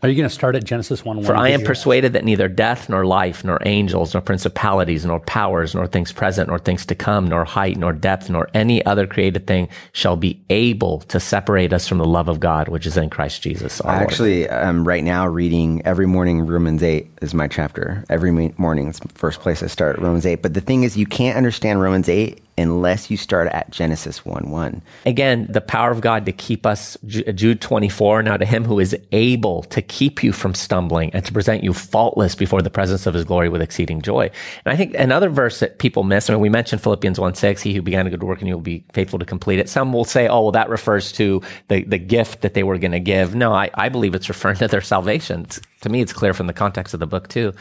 Are 0.02 0.08
you 0.08 0.16
going 0.16 0.30
to 0.30 0.34
start 0.34 0.56
at 0.56 0.64
Genesis 0.64 1.04
1 1.04 1.18
1? 1.18 1.26
For 1.26 1.36
I 1.36 1.50
am 1.50 1.62
persuaded 1.62 2.14
that 2.14 2.24
neither 2.24 2.48
death, 2.48 2.88
nor 2.88 3.06
life, 3.06 3.44
nor 3.44 3.60
angels, 3.66 4.14
nor 4.14 4.22
principalities, 4.22 5.06
nor 5.06 5.20
powers, 5.20 5.76
nor 5.76 5.88
things 5.88 6.14
present, 6.14 6.48
nor 6.48 6.58
things 6.58 6.86
to 6.86 6.96
come, 6.96 7.28
nor 7.28 7.44
height, 7.44 7.76
nor 7.76 7.92
depth, 7.92 8.30
nor 8.30 8.50
any 8.54 8.86
other 8.86 9.06
created 9.06 9.46
thing 9.46 9.68
shall 9.92 10.16
be 10.16 10.40
able 10.50 11.00
to 11.02 11.20
separate 11.20 11.74
us 11.74 11.86
from 11.86 11.98
the 11.98 12.06
love 12.06 12.30
of 12.30 12.40
God, 12.40 12.70
which 12.70 12.86
is 12.86 12.96
in 12.96 13.10
Christ 13.10 13.42
Jesus. 13.42 13.82
Our 13.82 13.92
I 13.92 13.98
Lord. 14.00 14.10
actually 14.10 14.48
am 14.48 14.88
right 14.88 15.04
now 15.04 15.28
reading 15.28 15.82
every 15.86 16.06
morning 16.06 16.46
Romans 16.46 16.82
8 16.82 17.06
is 17.22 17.34
my 17.34 17.50
chapter. 17.50 18.06
Every 18.10 18.32
morning, 18.32 18.88
it's 18.88 19.00
the 19.00 19.10
first 19.10 19.42
place 19.42 19.62
I 19.62 19.68
start 19.68 20.00
Romans 20.00 20.26
8. 20.26 20.42
But 20.42 20.54
the 20.54 20.62
thing 20.62 20.84
is, 20.84 20.96
you 20.96 21.08
can't 21.08 21.36
understand 21.36 21.82
Romans 21.82 22.08
8 22.08 22.42
unless 22.60 23.10
you 23.10 23.18
start 23.18 23.48
at 23.48 23.72
Genesis 23.72 24.26
1 24.26 24.50
1. 24.50 24.82
Again, 25.06 25.48
the 25.50 25.62
power 25.62 25.92
of 25.92 26.02
God 26.02 26.26
to 26.26 26.32
keep 26.32 26.66
us, 26.66 26.98
Jude 27.06 27.62
24, 27.62 28.24
now 28.24 28.38
to 28.38 28.46
him 28.46 28.66
who 28.66 28.80
is 28.80 28.98
able 29.12 29.64
to 29.64 29.82
keep 29.82 30.24
you 30.24 30.32
from 30.32 30.54
stumbling 30.54 31.12
and 31.14 31.26
to 31.26 31.34
present 31.34 31.64
you 31.64 31.74
faultless 31.74 32.36
before 32.36 32.62
the 32.62 32.70
presence 32.70 33.06
of 33.06 33.14
his 33.14 33.26
glory 33.26 33.50
with 33.50 33.62
exceeding 33.62 34.02
joy. 34.02 34.30
And 34.66 34.74
I 34.74 34.76
think 34.76 34.94
another 34.96 35.30
verse 35.30 35.60
that 35.60 35.80
people 35.80 36.04
miss, 36.04 36.30
I 36.30 36.34
mean, 36.34 36.42
we 36.42 36.50
mentioned 36.50 36.82
Philippians 36.82 37.20
1 37.20 37.36
6, 37.36 37.62
he 37.62 37.74
who 37.74 37.82
began 37.82 38.06
a 38.06 38.10
good 38.10 38.24
work 38.24 38.40
and 38.40 38.48
you 38.48 38.56
will 38.56 38.62
be 38.62 38.84
faithful 38.94 39.20
to 39.20 39.26
complete 39.26 39.60
it. 39.60 39.70
Some 39.70 39.94
will 39.94 40.06
say, 40.06 40.28
oh, 40.28 40.44
well, 40.44 40.52
that 40.52 40.70
refers 40.70 41.12
to 41.14 41.42
the, 41.70 41.84
the 41.84 41.98
gift 41.98 42.42
that 42.42 42.54
they 42.54 42.64
were 42.64 42.78
going 42.78 42.92
to 42.92 43.00
give. 43.00 43.36
No, 43.36 43.54
I, 43.54 43.70
I 43.74 43.90
believe 43.90 44.16
it's 44.16 44.30
referring 44.30 44.58
to 44.58 44.68
their 44.68 44.82
salvation. 44.82 45.42
It's- 45.42 45.62
to 45.82 45.90
me, 45.90 46.02
it's 46.02 46.14
clear 46.14 46.34
from 46.34 46.48
the 46.48 46.54
context 46.54 46.94
of 46.94 47.00
the 47.00 47.08
book 47.08 47.28
too. 47.30 47.54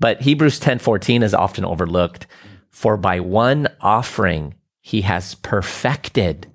But 0.00 0.20
Hebrews 0.20 0.58
10 0.58 0.78
14 0.78 1.22
is 1.22 1.34
often 1.34 1.64
overlooked. 1.64 2.26
For 2.72 2.96
by 2.96 3.20
one 3.20 3.68
offering, 3.80 4.54
he 4.80 5.02
has 5.02 5.34
perfected 5.36 6.46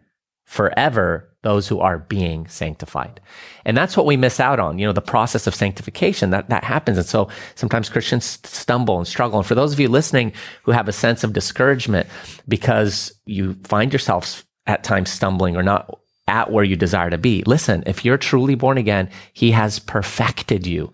forever 0.45 1.30
those 1.43 1.68
who 1.68 1.80
are 1.80 1.99
being 1.99 2.47
sanctified. 2.47 3.22
And 3.63 3.78
that's 3.78 3.95
what 3.95 4.05
we 4.05 4.18
miss 4.18 4.39
out 4.39 4.59
on, 4.59 4.80
you 4.80 4.86
know, 4.86 4.91
the 4.91 5.01
process 5.01 5.47
of 5.47 5.55
sanctification 5.55 6.32
that, 6.32 6.49
that 6.49 6.63
happens. 6.63 6.97
And 6.97 7.07
so 7.07 7.30
sometimes 7.55 7.89
Christians 7.89 8.39
stumble 8.43 8.97
and 8.97 9.07
struggle. 9.07 9.39
And 9.39 9.47
for 9.47 9.55
those 9.55 9.72
of 9.72 9.80
you 9.80 9.88
listening 9.88 10.34
who 10.63 10.72
have 10.72 10.88
a 10.88 10.93
sense 10.93 11.24
of 11.24 11.34
discouragement 11.34 12.07
because 12.47 13.13
you 13.26 13.53
find 13.63 13.93
yourselves 13.93 14.43
at 14.65 14.84
times 14.84 15.09
stumbling 15.09 15.55
or 15.55 15.63
not 15.63 15.99
at 16.28 16.51
where 16.51 16.65
you 16.65 16.76
desire 16.76 17.09
to 17.09 17.18
be, 17.18 17.43
listen, 17.45 17.84
if 17.86 18.03
you're 18.03 18.18
truly 18.18 18.55
born 18.55 18.78
again, 18.78 19.09
he 19.32 19.51
has 19.51 19.80
perfected 19.80 20.68
you 20.68 20.91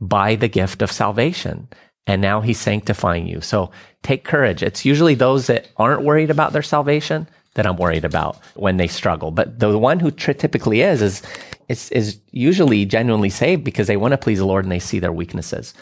by 0.00 0.36
the 0.36 0.48
gift 0.48 0.82
of 0.82 0.92
salvation. 0.92 1.66
And 2.08 2.20
now 2.20 2.40
he's 2.40 2.58
sanctifying 2.58 3.28
you. 3.28 3.40
So 3.40 3.70
take 4.02 4.24
courage. 4.24 4.62
It's 4.62 4.84
usually 4.84 5.14
those 5.14 5.46
that 5.46 5.68
aren't 5.76 6.02
worried 6.02 6.30
about 6.30 6.52
their 6.52 6.62
salvation 6.62 7.28
that 7.54 7.66
I'm 7.66 7.76
worried 7.76 8.04
about 8.04 8.38
when 8.54 8.78
they 8.78 8.86
struggle. 8.86 9.30
But 9.30 9.58
the 9.58 9.78
one 9.78 10.00
who 10.00 10.10
typically 10.10 10.80
is, 10.80 11.02
is, 11.02 11.22
is, 11.68 11.90
is 11.90 12.18
usually 12.30 12.84
genuinely 12.86 13.30
saved 13.30 13.62
because 13.62 13.86
they 13.86 13.96
want 13.96 14.12
to 14.12 14.18
please 14.18 14.38
the 14.38 14.46
Lord 14.46 14.64
and 14.64 14.72
they 14.72 14.78
see 14.78 14.98
their 14.98 15.12
weaknesses. 15.12 15.74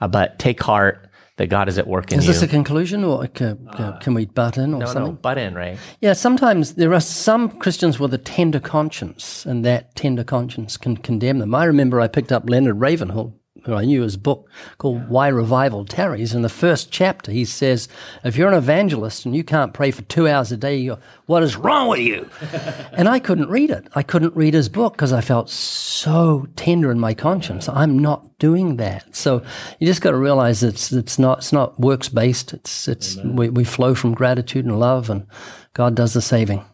Uh, 0.00 0.08
but 0.08 0.38
take 0.38 0.62
heart 0.62 1.08
that 1.38 1.46
God 1.46 1.68
is 1.68 1.78
at 1.78 1.86
work 1.86 2.12
in 2.12 2.18
Is 2.18 2.26
you. 2.26 2.30
Is 2.30 2.40
this 2.40 2.48
a 2.48 2.50
conclusion, 2.50 3.02
or 3.04 3.26
can, 3.26 3.66
can 4.00 4.14
we 4.14 4.26
butt 4.26 4.58
in, 4.58 4.74
or 4.74 4.80
no, 4.80 4.86
something? 4.86 5.04
no, 5.04 5.12
butt 5.12 5.38
in, 5.38 5.54
Ray. 5.54 5.78
Yeah, 6.00 6.12
sometimes 6.12 6.74
there 6.74 6.92
are 6.92 7.00
some 7.00 7.48
Christians 7.58 7.98
with 7.98 8.12
a 8.12 8.18
tender 8.18 8.60
conscience, 8.60 9.46
and 9.46 9.64
that 9.64 9.94
tender 9.94 10.24
conscience 10.24 10.76
can 10.76 10.96
condemn 10.98 11.38
them. 11.38 11.54
I 11.54 11.64
remember 11.64 12.00
I 12.00 12.08
picked 12.08 12.30
up 12.30 12.48
Leonard 12.48 12.78
Ravenhill, 12.80 13.34
who 13.64 13.74
I 13.74 13.84
knew 13.84 14.02
his 14.02 14.16
book 14.16 14.48
called 14.78 15.08
Why 15.08 15.28
Revival 15.28 15.84
Tarries. 15.84 16.34
In 16.34 16.42
the 16.42 16.48
first 16.48 16.90
chapter, 16.90 17.30
he 17.32 17.44
says, 17.44 17.88
If 18.24 18.36
you're 18.36 18.48
an 18.48 18.54
evangelist 18.54 19.24
and 19.24 19.34
you 19.34 19.44
can't 19.44 19.74
pray 19.74 19.90
for 19.90 20.02
two 20.02 20.28
hours 20.28 20.52
a 20.52 20.56
day, 20.56 20.76
you're, 20.76 20.98
what 21.26 21.42
is 21.42 21.56
wrong 21.56 21.88
with 21.88 22.00
you? 22.00 22.28
and 22.92 23.08
I 23.08 23.18
couldn't 23.18 23.50
read 23.50 23.70
it. 23.70 23.86
I 23.94 24.02
couldn't 24.02 24.36
read 24.36 24.54
his 24.54 24.68
book 24.68 24.94
because 24.94 25.12
I 25.12 25.20
felt 25.20 25.50
so 25.50 26.46
tender 26.56 26.90
in 26.90 27.00
my 27.00 27.14
conscience. 27.14 27.68
I'm 27.68 27.98
not 27.98 28.38
doing 28.38 28.76
that. 28.76 29.14
So 29.14 29.44
you 29.78 29.86
just 29.86 30.02
got 30.02 30.10
to 30.10 30.16
realize 30.16 30.62
it's, 30.62 30.92
it's 30.92 31.18
not, 31.18 31.38
it's 31.38 31.52
not 31.52 31.78
works 31.78 32.08
based. 32.08 32.52
It's, 32.52 32.88
it's, 32.88 33.16
we, 33.16 33.48
we 33.48 33.64
flow 33.64 33.94
from 33.94 34.14
gratitude 34.14 34.64
and 34.64 34.78
love 34.78 35.10
and 35.10 35.26
God 35.74 35.94
does 35.94 36.12
the 36.14 36.22
saving. 36.22 36.64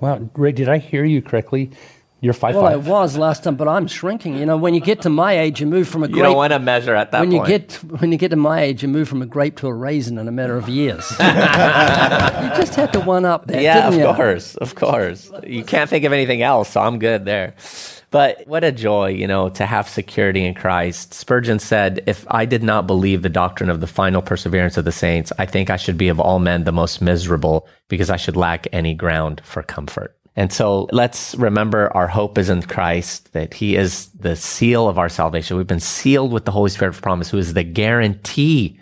Wow, 0.00 0.28
Ray, 0.34 0.50
did 0.50 0.68
I 0.68 0.78
hear 0.78 1.04
you 1.04 1.22
correctly? 1.22 1.70
You're 2.22 2.34
five 2.34 2.54
Well, 2.54 2.66
I 2.66 2.76
was 2.76 3.18
last 3.18 3.42
time, 3.42 3.56
but 3.56 3.66
I'm 3.66 3.88
shrinking. 3.88 4.38
You 4.38 4.46
know, 4.46 4.56
when 4.56 4.74
you 4.74 4.80
get 4.80 5.02
to 5.02 5.10
my 5.10 5.36
age, 5.36 5.60
you 5.60 5.66
move 5.66 5.88
from 5.88 6.04
a 6.04 6.06
grape. 6.06 6.18
You 6.18 6.22
grape. 6.22 6.30
don't 6.30 6.36
want 6.36 6.52
to 6.52 6.60
measure 6.60 6.94
at 6.94 7.10
that 7.10 7.18
when 7.18 7.32
point. 7.32 7.48
you 7.48 7.58
get 7.58 7.72
when 8.00 8.12
you 8.12 8.16
get 8.16 8.28
to 8.28 8.36
my 8.36 8.60
age, 8.62 8.80
you 8.80 8.88
move 8.88 9.08
from 9.08 9.22
a 9.22 9.26
grape 9.26 9.56
to 9.56 9.66
a 9.66 9.74
raisin 9.74 10.18
in 10.18 10.28
a 10.28 10.30
matter 10.30 10.56
of 10.56 10.68
years. 10.68 11.10
you 11.10 11.16
just 11.18 12.76
had 12.76 12.92
to 12.92 13.00
one 13.00 13.24
up 13.24 13.48
that, 13.48 13.60
yeah, 13.60 13.88
of 13.88 13.94
didn't 13.94 14.08
you? 14.08 14.14
course, 14.14 14.54
of 14.54 14.76
course. 14.76 15.32
You 15.44 15.64
can't 15.64 15.90
think 15.90 16.04
of 16.04 16.12
anything 16.12 16.42
else, 16.42 16.68
so 16.70 16.80
I'm 16.80 17.00
good 17.00 17.24
there. 17.24 17.56
But 18.12 18.46
what 18.46 18.62
a 18.62 18.70
joy, 18.70 19.08
you 19.08 19.26
know, 19.26 19.48
to 19.48 19.66
have 19.66 19.88
security 19.88 20.44
in 20.44 20.54
Christ. 20.54 21.14
Spurgeon 21.14 21.58
said, 21.58 22.04
If 22.06 22.24
I 22.30 22.44
did 22.44 22.62
not 22.62 22.86
believe 22.86 23.22
the 23.22 23.30
doctrine 23.30 23.70
of 23.70 23.80
the 23.80 23.86
final 23.88 24.22
perseverance 24.22 24.76
of 24.76 24.84
the 24.84 24.92
saints, 24.92 25.32
I 25.40 25.46
think 25.46 25.70
I 25.70 25.76
should 25.76 25.98
be 25.98 26.06
of 26.08 26.20
all 26.20 26.38
men 26.38 26.62
the 26.62 26.72
most 26.72 27.02
miserable 27.02 27.66
because 27.88 28.10
I 28.10 28.16
should 28.16 28.36
lack 28.36 28.68
any 28.70 28.94
ground 28.94 29.40
for 29.44 29.64
comfort. 29.64 30.14
And 30.34 30.52
so 30.52 30.88
let's 30.92 31.34
remember 31.34 31.94
our 31.94 32.08
hope 32.08 32.38
is 32.38 32.48
in 32.48 32.62
Christ, 32.62 33.32
that 33.32 33.52
He 33.54 33.76
is 33.76 34.06
the 34.08 34.34
seal 34.36 34.88
of 34.88 34.98
our 34.98 35.08
salvation. 35.08 35.56
We've 35.56 35.66
been 35.66 35.80
sealed 35.80 36.32
with 36.32 36.46
the 36.46 36.52
Holy 36.52 36.70
Spirit 36.70 36.94
of 36.94 37.02
promise, 37.02 37.30
who 37.30 37.38
is 37.38 37.54
the 37.54 37.64
guarantee 37.64 38.78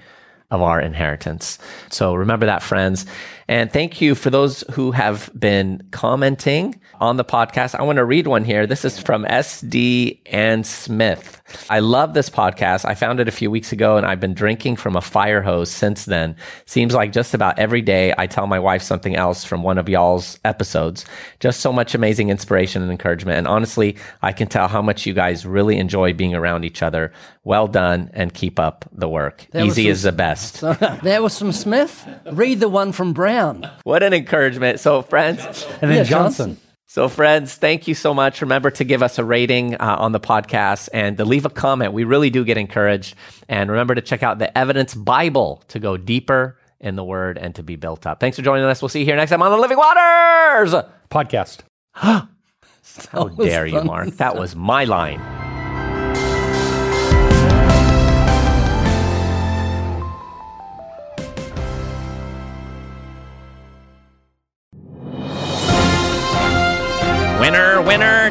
of 0.50 0.62
our 0.62 0.80
inheritance. 0.80 1.58
So 1.90 2.14
remember 2.14 2.46
that, 2.46 2.62
friends. 2.62 3.06
And 3.50 3.72
thank 3.72 4.00
you 4.00 4.14
for 4.14 4.30
those 4.30 4.62
who 4.70 4.92
have 4.92 5.28
been 5.36 5.82
commenting 5.90 6.80
on 7.00 7.16
the 7.16 7.24
podcast. 7.24 7.74
I 7.74 7.82
want 7.82 7.96
to 7.96 8.04
read 8.04 8.28
one 8.28 8.44
here. 8.44 8.64
This 8.64 8.84
is 8.84 9.00
from 9.00 9.24
SD 9.24 10.20
and 10.26 10.64
Smith. 10.64 11.42
I 11.68 11.80
love 11.80 12.14
this 12.14 12.30
podcast. 12.30 12.84
I 12.84 12.94
found 12.94 13.18
it 13.18 13.26
a 13.26 13.32
few 13.32 13.50
weeks 13.50 13.72
ago 13.72 13.96
and 13.96 14.06
I've 14.06 14.20
been 14.20 14.34
drinking 14.34 14.76
from 14.76 14.94
a 14.94 15.00
fire 15.00 15.42
hose 15.42 15.68
since 15.68 16.04
then. 16.04 16.36
Seems 16.66 16.94
like 16.94 17.10
just 17.10 17.34
about 17.34 17.58
every 17.58 17.82
day 17.82 18.14
I 18.16 18.28
tell 18.28 18.46
my 18.46 18.60
wife 18.60 18.82
something 18.82 19.16
else 19.16 19.42
from 19.44 19.64
one 19.64 19.78
of 19.78 19.88
y'all's 19.88 20.38
episodes. 20.44 21.04
Just 21.40 21.58
so 21.58 21.72
much 21.72 21.92
amazing 21.92 22.28
inspiration 22.28 22.82
and 22.82 22.92
encouragement. 22.92 23.38
And 23.38 23.48
honestly, 23.48 23.96
I 24.22 24.32
can 24.32 24.46
tell 24.46 24.68
how 24.68 24.80
much 24.80 25.06
you 25.06 25.12
guys 25.12 25.44
really 25.44 25.76
enjoy 25.78 26.12
being 26.12 26.36
around 26.36 26.64
each 26.64 26.84
other. 26.84 27.12
Well 27.42 27.66
done 27.66 28.10
and 28.12 28.32
keep 28.32 28.60
up 28.60 28.84
the 28.92 29.08
work. 29.08 29.46
Was 29.52 29.76
E.Z. 29.76 29.82
some- 29.82 29.90
is 29.90 30.02
the 30.02 30.12
best. 30.12 30.60
there 31.02 31.20
was 31.20 31.36
from 31.36 31.50
Smith. 31.50 32.06
Read 32.30 32.60
the 32.60 32.68
one 32.68 32.92
from 32.92 33.12
Brown. 33.40 33.70
What 33.84 34.02
an 34.02 34.12
encouragement. 34.12 34.80
So 34.80 35.02
friends, 35.02 35.66
And 35.80 35.90
then 35.90 35.98
Yeah, 35.98 36.04
Johnson. 36.04 36.58
So, 36.86 37.08
friends, 37.08 37.54
thank 37.54 37.86
you 37.86 37.94
so 37.94 38.12
much. 38.12 38.40
Remember 38.40 38.68
to 38.72 38.82
give 38.82 39.00
us 39.00 39.16
a 39.16 39.24
rating 39.24 39.76
uh, 39.76 39.94
on 40.00 40.10
the 40.10 40.18
podcast 40.18 40.88
and 40.92 41.16
to 41.18 41.24
leave 41.24 41.46
a 41.46 41.48
comment. 41.48 41.92
We 41.92 42.02
really 42.02 42.30
do 42.30 42.44
get 42.44 42.58
encouraged. 42.58 43.14
And 43.48 43.70
remember 43.70 43.94
to 43.94 44.00
check 44.00 44.24
out 44.24 44.40
the 44.40 44.58
Evidence 44.58 44.92
Bible 44.92 45.62
to 45.68 45.78
go 45.78 45.96
deeper 45.96 46.58
in 46.80 46.96
the 46.96 47.04
Word 47.04 47.38
and 47.38 47.54
to 47.54 47.62
be 47.62 47.76
built 47.76 48.06
up. 48.06 48.18
Thanks 48.18 48.36
for 48.36 48.42
joining 48.42 48.64
us. 48.64 48.82
We'll 48.82 48.88
see 48.88 49.00
you 49.00 49.04
here 49.04 49.14
next 49.14 49.30
time 49.30 49.40
on 49.40 49.52
the 49.52 49.56
Living 49.56 49.78
Waters. 49.78 50.74
Podcast. 51.12 51.60
How 51.92 53.28
dare 53.38 53.66
you, 53.66 53.78
fun. 53.78 53.86
Mark? 53.86 54.08
That 54.16 54.34
was 54.34 54.56
my 54.56 54.82
line. 54.82 55.49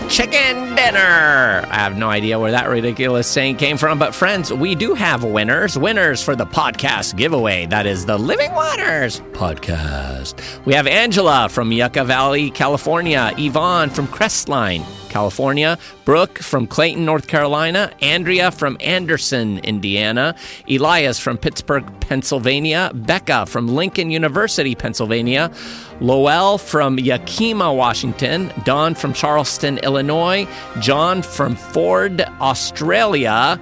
Chicken 0.09 0.75
dinner. 0.75 1.65
I 1.69 1.75
have 1.75 1.95
no 1.95 2.09
idea 2.09 2.39
where 2.39 2.51
that 2.51 2.67
ridiculous 2.67 3.27
saying 3.27 3.57
came 3.57 3.77
from, 3.77 3.99
but 3.99 4.15
friends, 4.15 4.51
we 4.51 4.73
do 4.73 4.95
have 4.95 5.23
winners. 5.23 5.77
Winners 5.77 6.23
for 6.23 6.35
the 6.35 6.47
podcast 6.47 7.15
giveaway. 7.15 7.67
That 7.67 7.85
is 7.85 8.07
the 8.07 8.17
Living 8.17 8.51
Waters 8.53 9.21
podcast. 9.33 10.65
We 10.65 10.73
have 10.73 10.87
Angela 10.87 11.47
from 11.47 11.71
Yucca 11.71 12.03
Valley, 12.05 12.49
California, 12.49 13.31
Yvonne 13.37 13.91
from 13.91 14.07
Crestline, 14.07 14.83
California, 15.09 15.77
Brooke 16.05 16.39
from 16.39 16.67
Clayton, 16.67 17.05
North 17.05 17.27
Carolina, 17.27 17.91
Andrea 18.01 18.51
from 18.51 18.77
Anderson, 18.79 19.59
Indiana, 19.59 20.35
Elias 20.69 21.19
from 21.19 21.37
Pittsburgh, 21.37 21.85
Pennsylvania, 21.99 22.91
Becca 22.93 23.45
from 23.45 23.67
Lincoln 23.67 24.11
University, 24.11 24.75
Pennsylvania, 24.75 25.51
Lowell 25.99 26.57
from 26.57 26.97
Yakima, 26.97 27.73
Washington, 27.73 28.51
Don 28.63 28.95
from 28.95 29.13
Charleston, 29.13 29.79
Illinois, 29.79 30.47
John 30.79 31.21
from 31.21 31.55
Ford, 31.55 32.21
Australia. 32.39 33.59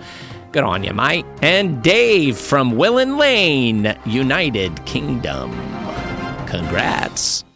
Good 0.52 0.64
on 0.64 0.84
you, 0.84 0.94
mate. 0.94 1.26
And 1.42 1.84
Dave 1.84 2.38
from 2.38 2.78
Willen 2.78 3.18
Lane, 3.18 3.98
United 4.06 4.86
Kingdom. 4.86 5.52
Congrats. 6.48 7.47